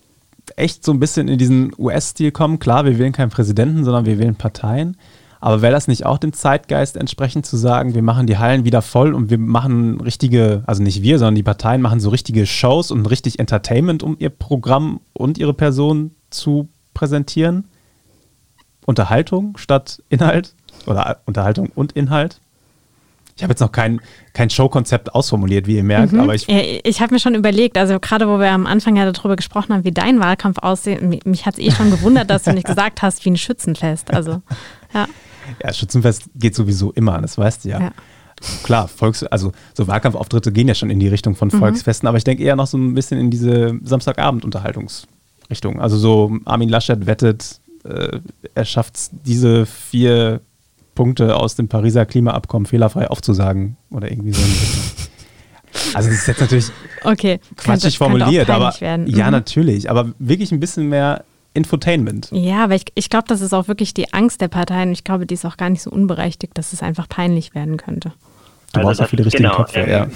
echt 0.55 0.85
so 0.85 0.93
ein 0.93 1.01
bisschen 1.01 1.27
in 1.27 1.37
diesen 1.37 1.73
US-Stil 1.77 2.31
kommen? 2.31 2.59
Klar, 2.59 2.85
wir 2.85 2.97
wählen 2.97 3.11
keinen 3.11 3.31
Präsidenten, 3.31 3.83
sondern 3.83 4.05
wir 4.05 4.19
wählen 4.19 4.35
Parteien. 4.35 4.95
Aber 5.43 5.61
wäre 5.61 5.73
das 5.73 5.89
nicht 5.89 6.05
auch 6.05 6.19
dem 6.19 6.31
Zeitgeist 6.31 6.95
entsprechend 6.95 7.45
zu 7.45 7.57
sagen, 7.57 7.95
wir 7.95 8.01
machen 8.01 8.27
die 8.27 8.37
Hallen 8.37 8.63
wieder 8.63 8.81
voll 8.81 9.13
und 9.13 9.29
wir 9.29 9.37
machen 9.37 9.99
richtige, 9.99 10.63
also 10.67 10.81
nicht 10.81 11.01
wir, 11.01 11.19
sondern 11.19 11.35
die 11.35 11.43
Parteien 11.43 11.81
machen 11.81 11.99
so 11.99 12.11
richtige 12.11 12.45
Shows 12.45 12.91
und 12.91 13.07
richtig 13.07 13.39
Entertainment, 13.39 14.03
um 14.03 14.15
ihr 14.19 14.29
Programm 14.29 15.01
und 15.11 15.37
ihre 15.37 15.53
Person 15.53 16.11
zu 16.29 16.69
präsentieren? 16.93 17.65
Unterhaltung 18.85 19.57
statt 19.57 20.01
Inhalt 20.07 20.55
oder 20.85 21.17
Unterhaltung 21.25 21.69
und 21.75 21.91
Inhalt? 21.91 22.39
Ich 23.35 23.43
habe 23.43 23.51
jetzt 23.51 23.59
noch 23.59 23.73
kein, 23.73 23.99
kein 24.31 24.49
Showkonzept 24.49 25.13
ausformuliert, 25.13 25.67
wie 25.67 25.75
ihr 25.75 25.83
merkt, 25.83 26.13
mhm. 26.13 26.21
aber 26.21 26.35
ich. 26.35 26.47
Ich 26.47 27.01
habe 27.01 27.13
mir 27.13 27.19
schon 27.19 27.35
überlegt, 27.35 27.77
also 27.77 27.99
gerade 27.99 28.29
wo 28.29 28.39
wir 28.39 28.51
am 28.51 28.65
Anfang 28.65 28.95
ja 28.95 29.11
darüber 29.11 29.35
gesprochen 29.35 29.73
haben, 29.73 29.83
wie 29.83 29.91
dein 29.91 30.21
Wahlkampf 30.21 30.59
aussieht, 30.59 31.01
mich, 31.01 31.25
mich 31.25 31.45
hat 31.45 31.55
es 31.55 31.59
eh 31.59 31.71
schon 31.71 31.91
gewundert, 31.91 32.29
dass 32.29 32.43
du 32.43 32.53
nicht 32.53 32.65
gesagt 32.67 33.01
hast, 33.01 33.25
wie 33.25 33.31
ein 33.31 33.37
Schützenfest. 33.37 34.13
Also, 34.13 34.41
ja. 34.93 35.07
Ja, 35.63 35.73
Schützenfest 35.73 36.29
geht 36.35 36.55
sowieso 36.55 36.91
immer, 36.91 37.21
das 37.21 37.37
weißt 37.37 37.65
du 37.65 37.69
ja. 37.69 37.79
ja. 37.79 37.91
Klar, 38.63 38.87
Volks, 38.87 39.23
also 39.23 39.53
so 39.73 39.87
Wahlkampfauftritte 39.87 40.51
gehen 40.51 40.67
ja 40.67 40.75
schon 40.75 40.89
in 40.89 40.99
die 40.99 41.07
Richtung 41.07 41.35
von 41.35 41.49
mhm. 41.53 41.59
Volksfesten, 41.59 42.05
mhm. 42.05 42.09
aber 42.09 42.17
ich 42.17 42.23
denke 42.23 42.43
eher 42.43 42.55
noch 42.55 42.67
so 42.67 42.77
ein 42.77 42.93
bisschen 42.93 43.19
in 43.19 43.31
diese 43.31 43.79
Samstagabend-Unterhaltungsrichtung. 43.83 45.79
Also 45.79 45.97
so 45.97 46.37
Armin 46.45 46.69
Laschet 46.69 47.05
wettet, 47.05 47.61
äh, 47.85 48.19
er 48.53 48.65
schafft 48.65 49.11
diese 49.25 49.65
vier 49.65 50.41
Punkte 50.95 51.35
aus 51.35 51.55
dem 51.55 51.67
Pariser 51.67 52.05
Klimaabkommen 52.05 52.65
fehlerfrei 52.65 53.09
aufzusagen 53.09 53.77
oder 53.89 54.11
irgendwie 54.11 54.33
so. 54.33 54.41
Also 55.95 56.09
das 56.09 56.19
ist 56.19 56.27
jetzt 56.27 56.39
natürlich 56.39 56.67
okay. 57.03 57.39
quatschig 57.55 57.97
könnte, 57.97 57.97
formuliert, 57.97 58.45
könnte 58.45 58.53
aber 58.53 58.79
werden. 58.79 59.07
ja, 59.07 59.25
mhm. 59.25 59.31
natürlich, 59.31 59.89
aber 59.89 60.13
wirklich 60.19 60.51
ein 60.51 60.59
bisschen 60.59 60.87
mehr 60.87 61.23
Infotainment. 61.53 62.29
Ja, 62.31 62.63
aber 62.63 62.75
ich, 62.75 62.85
ich 62.95 63.09
glaube, 63.09 63.25
das 63.27 63.41
ist 63.41 63.53
auch 63.53 63.67
wirklich 63.67 63.93
die 63.93 64.13
Angst 64.13 64.41
der 64.41 64.47
Parteien. 64.47 64.91
Ich 64.91 65.03
glaube, 65.03 65.25
die 65.25 65.35
ist 65.35 65.45
auch 65.45 65.57
gar 65.57 65.69
nicht 65.69 65.81
so 65.81 65.91
unberechtigt, 65.91 66.57
dass 66.57 66.73
es 66.73 66.81
einfach 66.81 67.07
peinlich 67.07 67.53
werden 67.53 67.77
könnte. 67.77 68.11
Du 68.71 68.79
also 68.79 68.87
brauchst 68.87 69.01
auch 69.01 69.09
viele 69.09 69.25
richtige 69.25 69.43
genau, 69.43 69.57
Köpfe, 69.57 69.79
ähm, 69.81 69.89
ja. 69.89 70.07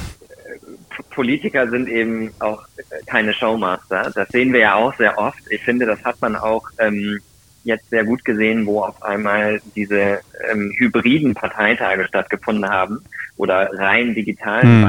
Politiker 1.11 1.69
sind 1.69 1.89
eben 1.89 2.31
auch 2.39 2.63
keine 3.05 3.33
Showmaster. 3.33 4.11
Das 4.15 4.29
sehen 4.29 4.51
wir 4.51 4.61
ja 4.61 4.75
auch 4.75 4.95
sehr 4.95 5.17
oft. 5.17 5.39
Ich 5.49 5.61
finde, 5.61 5.85
das 5.85 6.03
hat 6.03 6.19
man 6.21 6.35
auch 6.35 6.63
ähm, 6.79 7.19
jetzt 7.63 7.89
sehr 7.89 8.03
gut 8.03 8.25
gesehen, 8.25 8.65
wo 8.65 8.81
auf 8.81 9.03
einmal 9.03 9.61
diese 9.75 10.19
ähm, 10.51 10.73
hybriden 10.77 11.35
Parteitage 11.35 12.05
stattgefunden 12.05 12.67
haben 12.67 13.01
oder 13.35 13.69
rein 13.73 14.15
digitalen 14.15 14.79
mhm. 14.79 14.83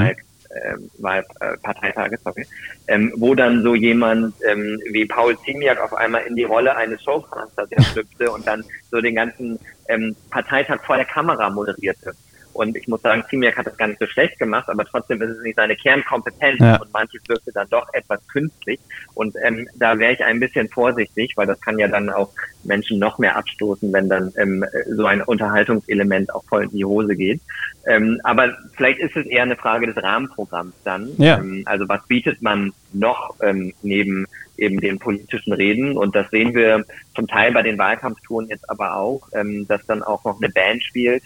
Wahl, 0.99 1.21
äh, 1.21 1.47
Wahlparteitage, 1.47 2.19
sorry, 2.23 2.47
ähm, 2.87 3.13
wo 3.17 3.35
dann 3.35 3.63
so 3.63 3.75
jemand 3.75 4.35
ähm, 4.47 4.81
wie 4.91 5.07
Paul 5.07 5.39
Ziemiak 5.41 5.81
auf 5.81 5.95
einmal 5.95 6.23
in 6.23 6.37
die 6.37 6.45
Rolle 6.45 6.75
eines 6.77 7.03
Showmasters 7.03 7.69
schlüpfte 7.93 8.31
und 8.31 8.47
dann 8.47 8.65
so 8.91 9.01
den 9.01 9.15
ganzen 9.15 9.59
ähm, 9.89 10.17
Parteitag 10.31 10.85
vor 10.85 10.97
der 10.97 11.05
Kamera 11.05 11.51
moderierte. 11.51 12.15
Und 12.59 12.77
ich 12.77 12.89
muss 12.89 13.01
sagen, 13.03 13.23
Ziemiak 13.31 13.57
hat 13.57 13.69
das 13.69 13.77
gar 13.77 13.87
nicht 13.87 14.01
so 14.01 14.07
schlecht 14.07 14.37
gemacht, 14.37 14.69
aber 14.69 14.85
trotzdem 14.85 15.23
ist 15.23 15.31
es 15.31 15.43
nicht 15.45 15.55
seine 15.55 15.77
Kernkompetenz 15.77 16.59
ja. 16.59 16.81
und 16.81 16.93
manches 16.93 17.23
wirkte 17.29 17.53
dann 17.53 17.69
doch 17.71 17.87
etwas 17.93 18.19
künstlich. 18.27 18.81
Und 19.15 19.37
ähm, 19.45 19.69
da 19.77 19.97
wäre 19.97 20.13
ich 20.13 20.25
ein 20.25 20.41
bisschen 20.41 20.69
vorsichtig, 20.69 21.35
weil 21.37 21.47
das 21.47 21.61
kann 21.61 21.79
ja 21.79 21.87
dann 21.87 22.11
auch 22.11 22.33
Menschen 22.65 22.99
noch 22.99 23.19
mehr 23.19 23.37
abstoßen, 23.37 23.93
wenn 23.93 24.09
dann 24.09 24.33
ähm, 24.37 24.65
so 24.89 25.07
ein 25.07 25.23
Unterhaltungselement 25.23 26.35
auch 26.35 26.43
voll 26.47 26.65
in 26.65 26.71
die 26.71 26.85
Hose 26.85 27.15
geht. 27.15 27.41
Ähm, 27.87 28.21
aber 28.25 28.57
vielleicht 28.77 28.99
ist 28.99 29.17
es 29.17 29.27
eher 29.27 29.45
eine 29.45 29.55
Frage 29.55 29.87
des 29.87 30.03
Rahmenprogramms 30.03 30.75
dann. 30.83 31.13
Ja. 31.17 31.39
Ähm, 31.39 31.63
also 31.65 31.89
was 31.89 32.05
bietet 32.09 32.43
man 32.43 32.73
noch 32.93 33.37
ähm, 33.41 33.73
neben 33.83 34.27
eben 34.57 34.81
den 34.81 34.99
politischen 34.99 35.53
Reden? 35.53 35.97
Und 35.97 36.17
das 36.17 36.29
sehen 36.31 36.55
wir 36.55 36.85
zum 37.15 37.29
Teil 37.29 37.53
bei 37.53 37.63
den 37.63 37.79
Wahlkampftouren 37.79 38.49
jetzt 38.49 38.69
aber 38.69 38.97
auch, 38.97 39.29
ähm, 39.33 39.69
dass 39.69 39.87
dann 39.87 40.03
auch 40.03 40.25
noch 40.25 40.39
eine 40.43 40.49
Band 40.49 40.83
spielt 40.83 41.23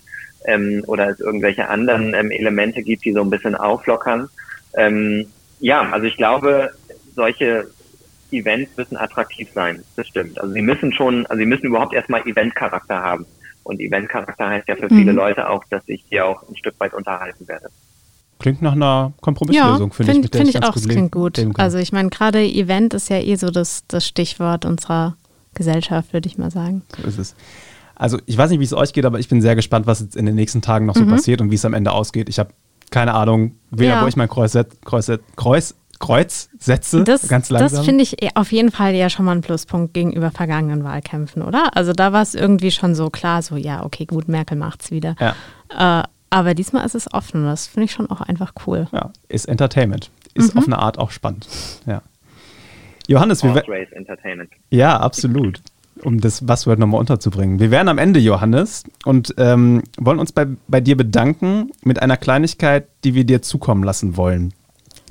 ähm, 0.46 0.82
oder 0.86 1.10
es 1.10 1.20
irgendwelche 1.20 1.68
anderen 1.68 2.14
ähm, 2.14 2.30
Elemente 2.30 2.82
gibt, 2.82 3.04
die 3.04 3.12
so 3.12 3.20
ein 3.20 3.30
bisschen 3.30 3.54
auflockern. 3.54 4.28
Ähm, 4.74 5.26
ja, 5.60 5.88
also 5.90 6.06
ich 6.06 6.16
glaube, 6.16 6.70
solche 7.14 7.66
Events 8.30 8.76
müssen 8.76 8.96
attraktiv 8.96 9.48
sein. 9.54 9.82
Das 9.96 10.08
stimmt. 10.08 10.40
Also 10.40 10.52
sie 10.52 10.62
müssen 10.62 10.92
schon, 10.92 11.26
also 11.26 11.38
sie 11.38 11.46
müssen 11.46 11.66
überhaupt 11.66 11.94
erstmal 11.94 12.26
Eventcharakter 12.26 13.02
haben. 13.02 13.26
Und 13.64 13.80
Eventcharakter 13.80 14.48
heißt 14.48 14.68
ja 14.68 14.76
für 14.76 14.88
viele 14.88 15.12
mhm. 15.12 15.18
Leute 15.18 15.48
auch, 15.48 15.62
dass 15.70 15.82
ich 15.86 16.04
hier 16.08 16.26
auch 16.26 16.42
ein 16.48 16.56
Stück 16.56 16.74
weit 16.78 16.94
unterhalten 16.94 17.46
werde. 17.46 17.68
Klingt 18.40 18.60
nach 18.60 18.72
einer 18.72 19.12
Kompromisslösung, 19.20 19.90
ja, 19.90 19.94
finde 19.94 20.12
find, 20.12 20.24
ich. 20.24 20.30
Finde 20.32 20.50
ich 20.50 20.64
auch, 20.64 20.74
es 20.74 20.88
klingt 20.88 21.12
gut. 21.12 21.40
Also 21.58 21.78
ich 21.78 21.92
meine, 21.92 22.08
gerade 22.08 22.42
Event 22.42 22.92
ist 22.92 23.08
ja 23.08 23.18
eh 23.18 23.36
so 23.36 23.50
das, 23.50 23.84
das 23.86 24.04
Stichwort 24.04 24.64
unserer 24.64 25.16
Gesellschaft, 25.54 26.12
würde 26.12 26.26
ich 26.26 26.38
mal 26.38 26.50
sagen. 26.50 26.82
So 27.00 27.06
ist 27.06 27.18
es. 27.18 27.36
Also 28.02 28.18
ich 28.26 28.36
weiß 28.36 28.50
nicht, 28.50 28.58
wie 28.58 28.64
es 28.64 28.72
euch 28.72 28.92
geht, 28.92 29.04
aber 29.04 29.20
ich 29.20 29.28
bin 29.28 29.40
sehr 29.40 29.54
gespannt, 29.54 29.86
was 29.86 30.00
jetzt 30.00 30.16
in 30.16 30.26
den 30.26 30.34
nächsten 30.34 30.60
Tagen 30.60 30.86
noch 30.86 30.96
so 30.96 31.04
mhm. 31.04 31.10
passiert 31.10 31.40
und 31.40 31.52
wie 31.52 31.54
es 31.54 31.64
am 31.64 31.72
Ende 31.72 31.92
ausgeht. 31.92 32.28
Ich 32.28 32.40
habe 32.40 32.50
keine 32.90 33.14
Ahnung, 33.14 33.54
weder 33.70 33.92
ja. 33.92 34.02
wo 34.02 34.08
ich 34.08 34.16
mein 34.16 34.28
Kreuz, 34.28 34.58
Kreuz, 34.84 35.10
Kreuz, 35.36 35.76
Kreuz 36.00 36.50
setze, 36.58 37.04
das, 37.04 37.28
ganz 37.28 37.48
langsam. 37.48 37.76
Das 37.76 37.86
finde 37.86 38.02
ich 38.02 38.36
auf 38.36 38.50
jeden 38.50 38.72
Fall 38.72 38.96
ja 38.96 39.08
schon 39.08 39.24
mal 39.24 39.36
ein 39.36 39.40
Pluspunkt 39.40 39.94
gegenüber 39.94 40.32
vergangenen 40.32 40.82
Wahlkämpfen, 40.82 41.42
oder? 41.42 41.76
Also 41.76 41.92
da 41.92 42.12
war 42.12 42.22
es 42.22 42.34
irgendwie 42.34 42.72
schon 42.72 42.96
so 42.96 43.08
klar, 43.08 43.40
so 43.40 43.54
ja, 43.54 43.84
okay, 43.84 44.04
gut, 44.04 44.26
Merkel 44.26 44.56
macht's 44.56 44.90
wieder. 44.90 45.14
Ja. 45.20 46.00
Äh, 46.00 46.04
aber 46.30 46.54
diesmal 46.54 46.84
ist 46.84 46.96
es 46.96 47.12
offen. 47.14 47.44
Das 47.44 47.68
finde 47.68 47.84
ich 47.84 47.92
schon 47.92 48.10
auch 48.10 48.20
einfach 48.20 48.52
cool. 48.66 48.88
Ja, 48.90 49.12
ist 49.28 49.48
Entertainment. 49.48 50.10
Ist 50.34 50.54
mhm. 50.54 50.58
auf 50.58 50.66
eine 50.66 50.78
Art 50.80 50.98
auch 50.98 51.12
spannend. 51.12 51.46
Ja. 51.86 52.02
Johannes, 53.06 53.44
wir. 53.44 53.62
Entertainment. 53.92 54.50
Ja, 54.70 54.98
absolut 54.98 55.62
um 56.04 56.20
das 56.20 56.44
Buzzword 56.44 56.78
nochmal 56.78 57.00
unterzubringen. 57.00 57.60
Wir 57.60 57.70
wären 57.70 57.88
am 57.88 57.98
Ende, 57.98 58.20
Johannes, 58.20 58.84
und 59.04 59.34
ähm, 59.38 59.82
wollen 59.98 60.18
uns 60.18 60.32
bei, 60.32 60.46
bei 60.68 60.80
dir 60.80 60.96
bedanken 60.96 61.70
mit 61.82 62.00
einer 62.02 62.16
Kleinigkeit, 62.16 62.88
die 63.04 63.14
wir 63.14 63.24
dir 63.24 63.42
zukommen 63.42 63.82
lassen 63.82 64.16
wollen 64.16 64.52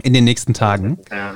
in 0.04 0.14
den 0.14 0.24
nächsten 0.24 0.54
Tagen. 0.54 1.00
Ja. 1.10 1.36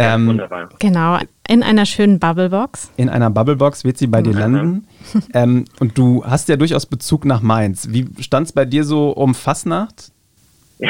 Ähm, 0.00 0.28
wunderbar. 0.28 0.68
Genau, 0.78 1.18
in 1.48 1.64
einer 1.64 1.84
schönen 1.84 2.20
Bubblebox. 2.20 2.92
In 2.96 3.08
einer 3.08 3.30
Bubblebox 3.30 3.82
wird 3.82 3.98
sie 3.98 4.06
bei 4.06 4.22
dir 4.22 4.32
landen. 4.32 4.86
ähm, 5.34 5.64
und 5.80 5.98
du 5.98 6.24
hast 6.24 6.48
ja 6.48 6.56
durchaus 6.56 6.86
Bezug 6.86 7.24
nach 7.24 7.42
Mainz. 7.42 7.88
Wie 7.90 8.08
stand 8.20 8.46
es 8.46 8.52
bei 8.52 8.64
dir 8.64 8.84
so 8.84 9.10
um 9.10 9.34
Fasnacht? 9.34 10.12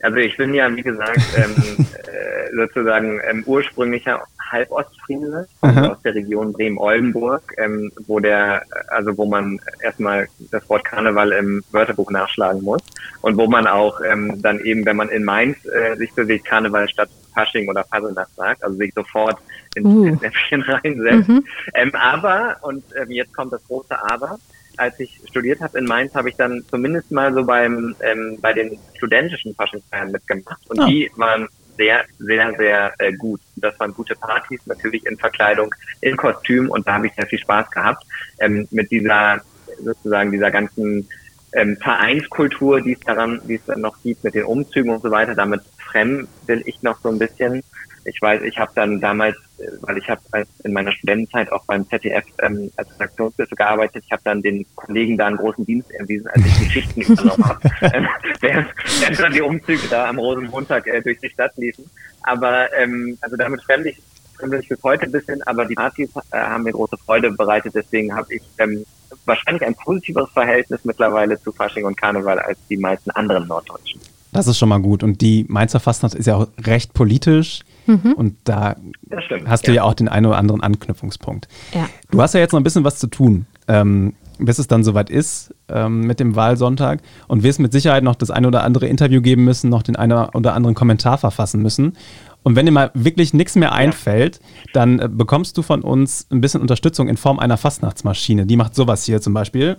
Also 0.00 0.18
ich 0.18 0.36
bin 0.36 0.54
ja, 0.54 0.72
wie 0.76 0.82
gesagt, 0.82 1.20
ähm, 1.36 1.84
äh, 1.90 2.54
sozusagen 2.54 3.20
ähm, 3.28 3.42
ursprünglicher 3.46 4.22
Halbostfriese, 4.50 5.48
also 5.60 5.80
aus 5.80 6.02
der 6.02 6.14
Region 6.14 6.52
Bremen-Oldenburg, 6.52 7.54
ähm, 7.58 7.92
wo 8.06 8.20
der, 8.20 8.62
also 8.88 9.16
wo 9.16 9.26
man 9.26 9.60
erstmal 9.82 10.28
das 10.50 10.68
Wort 10.68 10.84
Karneval 10.84 11.32
im 11.32 11.62
Wörterbuch 11.70 12.10
nachschlagen 12.10 12.62
muss 12.62 12.82
und 13.22 13.36
wo 13.36 13.46
man 13.46 13.66
auch 13.66 14.00
ähm, 14.00 14.40
dann 14.42 14.60
eben, 14.60 14.84
wenn 14.86 14.96
man 14.96 15.08
in 15.08 15.24
Mainz 15.24 15.58
äh, 15.66 15.96
sich 15.96 16.12
bewegt, 16.12 16.46
Karneval 16.46 16.88
statt 16.88 17.10
Fasching 17.34 17.68
oder 17.68 17.84
Faselnacht 17.84 18.34
sagt, 18.34 18.64
also 18.64 18.76
sich 18.76 18.92
sofort 18.94 19.38
ins 19.74 19.86
uh. 19.86 20.04
Näpfchen 20.20 20.62
reinsetzt. 20.66 21.28
Mhm. 21.28 21.44
Ähm, 21.74 21.94
aber, 21.94 22.56
und 22.62 22.84
ähm, 23.00 23.10
jetzt 23.10 23.34
kommt 23.34 23.52
das 23.52 23.64
große 23.66 23.96
Aber, 24.10 24.38
als 24.76 24.98
ich 25.00 25.20
studiert 25.28 25.60
habe 25.60 25.78
in 25.78 25.84
Mainz, 25.84 26.14
habe 26.14 26.28
ich 26.28 26.36
dann 26.36 26.64
zumindest 26.70 27.10
mal 27.10 27.32
so 27.34 27.44
beim 27.44 27.94
ähm, 28.00 28.38
bei 28.40 28.52
den 28.52 28.78
studentischen 28.96 29.54
Faschingsfeiern 29.54 30.12
mitgemacht 30.12 30.60
und 30.68 30.80
oh. 30.80 30.86
die 30.86 31.10
waren 31.16 31.48
sehr, 31.78 32.04
sehr, 32.18 32.54
sehr 32.58 32.94
äh, 32.98 33.12
gut. 33.14 33.40
Das 33.56 33.78
waren 33.80 33.94
gute 33.94 34.14
Partys, 34.16 34.60
natürlich 34.66 35.06
in 35.06 35.16
Verkleidung, 35.16 35.74
in 36.02 36.16
Kostüm 36.16 36.70
und 36.70 36.86
da 36.86 36.94
habe 36.94 37.06
ich 37.06 37.14
sehr 37.14 37.26
viel 37.26 37.38
Spaß 37.38 37.70
gehabt 37.70 38.04
ähm, 38.40 38.68
mit 38.70 38.90
dieser 38.90 39.40
sozusagen 39.82 40.32
dieser 40.32 40.50
ganzen 40.50 41.08
ähm, 41.52 41.76
Vereinskultur, 41.76 42.80
die 42.80 42.92
es 42.92 43.00
daran, 43.00 43.40
die 43.46 43.54
es 43.54 43.64
dann 43.64 43.80
noch 43.80 43.96
gibt, 44.02 44.24
mit 44.24 44.34
den 44.34 44.44
Umzügen 44.44 44.90
und 44.90 45.02
so 45.02 45.10
weiter. 45.10 45.34
Damit 45.34 45.62
fremd 45.90 46.28
will 46.46 46.62
ich 46.66 46.82
noch 46.82 47.00
so 47.00 47.08
ein 47.08 47.18
bisschen. 47.18 47.62
Ich 48.08 48.20
weiß, 48.20 48.42
ich 48.42 48.58
habe 48.58 48.72
dann 48.74 49.00
damals, 49.00 49.36
weil 49.82 49.98
ich 49.98 50.08
habe 50.08 50.20
in 50.64 50.72
meiner 50.72 50.92
Studentenzeit 50.92 51.50
auch 51.52 51.64
beim 51.66 51.88
ZDF 51.88 52.24
ähm, 52.42 52.70
als 52.76 52.88
Redaktionsbüsse 52.94 53.54
gearbeitet, 53.54 54.04
ich 54.06 54.12
habe 54.12 54.22
dann 54.24 54.42
den 54.42 54.66
Kollegen 54.74 55.16
da 55.16 55.26
einen 55.26 55.36
großen 55.36 55.64
Dienst 55.66 55.90
erwiesen, 55.92 56.26
als 56.28 56.46
ich 56.46 56.58
die 56.58 56.70
Schichten 56.70 57.00
übernommen 57.12 57.44
habe, 57.44 57.60
ähm, 57.92 58.08
während, 58.40 58.68
während 59.00 59.20
dann 59.20 59.32
die 59.32 59.42
Umzüge 59.42 59.88
da 59.90 60.08
am 60.08 60.18
Rosenmontag 60.18 60.86
äh, 60.86 61.02
durch 61.02 61.18
die 61.18 61.30
Stadt 61.30 61.56
liefen. 61.56 61.88
Aber 62.22 62.72
ähm, 62.74 63.18
also 63.20 63.36
damit 63.36 63.62
fremde 63.62 63.90
ich, 63.90 64.00
fremde 64.36 64.58
ich 64.58 64.68
bis 64.68 64.82
heute 64.82 65.04
ein 65.04 65.12
bisschen, 65.12 65.42
aber 65.42 65.64
die 65.64 65.74
Partys 65.74 66.10
äh, 66.30 66.38
haben 66.38 66.64
mir 66.64 66.72
große 66.72 66.96
Freude 66.98 67.30
bereitet, 67.32 67.74
deswegen 67.74 68.14
habe 68.14 68.34
ich 68.34 68.42
ähm, 68.58 68.84
wahrscheinlich 69.24 69.64
ein 69.64 69.74
positiveres 69.74 70.30
Verhältnis 70.30 70.84
mittlerweile 70.84 71.40
zu 71.40 71.52
Fasching 71.52 71.84
und 71.84 71.96
Karneval 71.96 72.38
als 72.38 72.58
die 72.68 72.76
meisten 72.76 73.10
anderen 73.10 73.46
Norddeutschen. 73.46 74.00
Das 74.32 74.46
ist 74.46 74.58
schon 74.58 74.68
mal 74.68 74.80
gut. 74.80 75.02
Und 75.02 75.20
die 75.20 75.44
Mainzer 75.48 75.80
Fastnacht 75.80 76.14
ist 76.14 76.26
ja 76.26 76.36
auch 76.36 76.48
recht 76.64 76.94
politisch. 76.94 77.60
Mhm. 77.86 78.12
Und 78.12 78.34
da 78.44 78.76
stimmt, 79.24 79.48
hast 79.48 79.66
du 79.66 79.72
ja. 79.72 79.76
ja. 79.76 79.82
auch 79.84 79.94
den 79.94 80.08
einen 80.08 80.26
oder 80.26 80.36
anderen 80.36 80.62
Anknüpfungspunkt. 80.62 81.48
Ja. 81.74 81.88
Du 82.10 82.20
hast 82.20 82.34
ja 82.34 82.40
jetzt 82.40 82.52
noch 82.52 82.60
ein 82.60 82.64
bisschen 82.64 82.84
was 82.84 82.98
zu 82.98 83.06
tun, 83.06 83.46
ähm, 83.66 84.14
bis 84.38 84.58
es 84.58 84.66
dann 84.68 84.84
soweit 84.84 85.08
ist 85.08 85.54
ähm, 85.68 86.02
mit 86.02 86.20
dem 86.20 86.36
Wahlsonntag. 86.36 87.00
Und 87.26 87.42
wirst 87.42 87.60
mit 87.60 87.72
Sicherheit 87.72 88.04
noch 88.04 88.14
das 88.14 88.30
eine 88.30 88.46
oder 88.46 88.62
andere 88.64 88.86
Interview 88.86 89.22
geben 89.22 89.44
müssen, 89.44 89.70
noch 89.70 89.82
den 89.82 89.96
einen 89.96 90.12
oder 90.12 90.54
anderen 90.54 90.74
Kommentar 90.74 91.16
verfassen 91.16 91.62
müssen. 91.62 91.94
Und 92.42 92.56
wenn 92.56 92.66
dir 92.66 92.72
mal 92.72 92.90
wirklich 92.94 93.34
nichts 93.34 93.56
mehr 93.56 93.72
einfällt, 93.72 94.40
dann 94.72 95.00
äh, 95.00 95.08
bekommst 95.10 95.56
du 95.56 95.62
von 95.62 95.82
uns 95.82 96.26
ein 96.30 96.40
bisschen 96.40 96.60
Unterstützung 96.60 97.08
in 97.08 97.16
Form 97.16 97.38
einer 97.38 97.56
Fastnachtsmaschine. 97.56 98.46
Die 98.46 98.56
macht 98.56 98.74
sowas 98.74 99.04
hier 99.04 99.20
zum 99.20 99.34
Beispiel. 99.34 99.76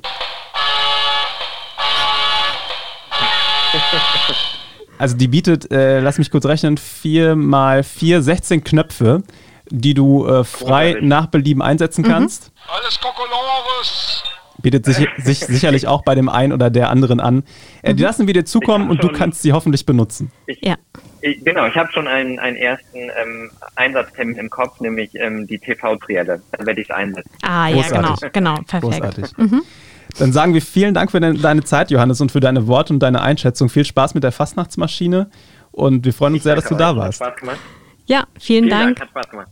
Also 5.00 5.16
die 5.16 5.30
bietet, 5.30 5.72
äh, 5.72 6.02
lass 6.02 6.18
mich 6.18 6.30
kurz 6.30 6.46
rechnen, 6.46 6.78
4 6.78 7.38
mal 7.38 7.84
4, 7.84 8.22
16 8.22 8.66
Knöpfe, 8.66 9.24
die 9.70 9.94
du 9.94 10.28
äh, 10.28 10.44
frei 10.44 10.98
oh, 10.98 11.06
nach 11.06 11.28
Belieben 11.28 11.62
einsetzen 11.62 12.04
mhm. 12.04 12.10
kannst. 12.10 12.52
Alles 12.68 13.00
Kokolores! 13.00 14.24
Bietet 14.62 14.84
sich, 14.84 15.08
sich, 15.18 15.40
sicherlich 15.40 15.88
auch 15.88 16.04
bei 16.04 16.16
dem 16.16 16.28
einen 16.28 16.52
oder 16.52 16.70
der 16.70 16.90
anderen 16.90 17.22
an. 17.22 17.44
Äh, 17.82 17.94
die 17.94 18.02
mhm. 18.02 18.08
lassen 18.08 18.28
wir 18.28 18.34
dir 18.34 18.44
zukommen 18.44 18.90
und 18.90 19.02
du 19.02 19.08
kannst 19.08 19.42
sie 19.42 19.54
hoffentlich 19.54 19.86
benutzen. 19.86 20.34
Ich, 20.48 20.60
ja. 20.62 20.76
Ich, 21.22 21.46
genau, 21.46 21.66
ich 21.66 21.76
habe 21.76 21.90
schon 21.94 22.10
einen, 22.10 22.38
einen 22.38 22.58
ersten 22.58 22.98
ähm, 22.98 23.52
Einsatztermin 23.76 24.36
im 24.36 24.50
Kopf, 24.50 24.82
nämlich 24.82 25.12
ähm, 25.16 25.48
die 25.48 25.60
TV-Trielle. 25.60 26.42
Dann 26.52 26.68
werde 26.68 26.82
ich 26.82 26.90
es 26.90 26.96
einsetzen. 26.96 27.32
Ah 27.42 27.70
ja, 27.70 27.88
genau, 27.88 28.16
genau, 28.34 28.56
perfekt. 28.68 28.82
Großartig. 28.82 29.26
Dann 30.18 30.34
sagen 30.34 30.54
wir 30.54 30.62
vielen 30.62 30.94
Dank 30.94 31.12
für 31.12 31.20
deine 31.20 31.64
Zeit, 31.64 31.92
Johannes, 31.92 32.20
und 32.20 32.32
für 32.32 32.40
deine 32.40 32.68
Worte 32.68 32.94
und 32.94 33.00
deine 33.00 33.22
Einschätzung. 33.22 33.70
Viel 33.70 33.86
Spaß 33.86 34.16
mit 34.16 34.24
der 34.24 34.32
Fastnachtsmaschine 34.32 35.30
und 35.72 36.06
wir 36.06 36.14
freuen 36.14 36.34
uns 36.34 36.40
ich 36.40 36.44
sehr, 36.44 36.56
dass 36.56 36.68
du 36.68 36.76
da 36.76 36.96
warst. 36.96 37.22
Hat 37.22 37.28
Spaß 37.28 37.40
gemacht. 37.40 37.60
Ja, 38.06 38.26
vielen, 38.40 38.66
vielen 38.66 38.70
Dank. 38.70 38.98
Dank. 38.98 39.02
Hat 39.02 39.10
Spaß 39.10 39.30
gemacht. 39.32 39.48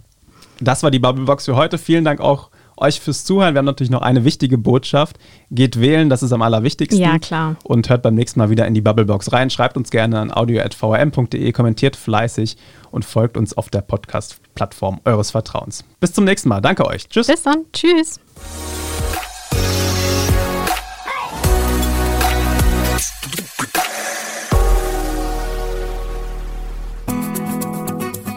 Das 0.59 0.83
war 0.83 0.91
die 0.91 0.99
Bubblebox 0.99 1.45
für 1.45 1.55
heute. 1.55 1.77
Vielen 1.77 2.03
Dank 2.03 2.19
auch 2.19 2.49
euch 2.77 2.99
fürs 2.99 3.25
Zuhören. 3.25 3.53
Wir 3.53 3.59
haben 3.59 3.65
natürlich 3.65 3.89
noch 3.89 4.01
eine 4.01 4.23
wichtige 4.23 4.57
Botschaft. 4.57 5.17
Geht 5.51 5.79
wählen, 5.79 6.09
das 6.09 6.23
ist 6.23 6.31
am 6.31 6.41
allerwichtigsten. 6.41 7.01
Ja, 7.01 7.19
klar. 7.19 7.55
Und 7.63 7.89
hört 7.89 8.03
beim 8.03 8.15
nächsten 8.15 8.39
Mal 8.39 8.49
wieder 8.49 8.67
in 8.67 8.73
die 8.73 8.81
Bubblebox 8.81 9.31
rein. 9.33 9.49
Schreibt 9.49 9.77
uns 9.77 9.89
gerne 9.89 10.19
an 10.19 10.31
audio.vrm.de, 10.31 11.51
kommentiert 11.51 11.95
fleißig 11.95 12.57
und 12.91 13.05
folgt 13.05 13.37
uns 13.37 13.55
auf 13.57 13.69
der 13.69 13.81
Podcast-Plattform 13.81 15.01
eures 15.05 15.31
Vertrauens. 15.31 15.83
Bis 15.99 16.13
zum 16.13 16.25
nächsten 16.25 16.49
Mal. 16.49 16.61
Danke 16.61 16.85
euch. 16.85 17.07
Tschüss. 17.09 17.27
Bis 17.27 17.43
dann. 17.43 17.65
Tschüss. 17.73 18.19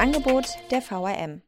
Angebot 0.00 0.56
der 0.70 0.80
VRM. 0.80 1.42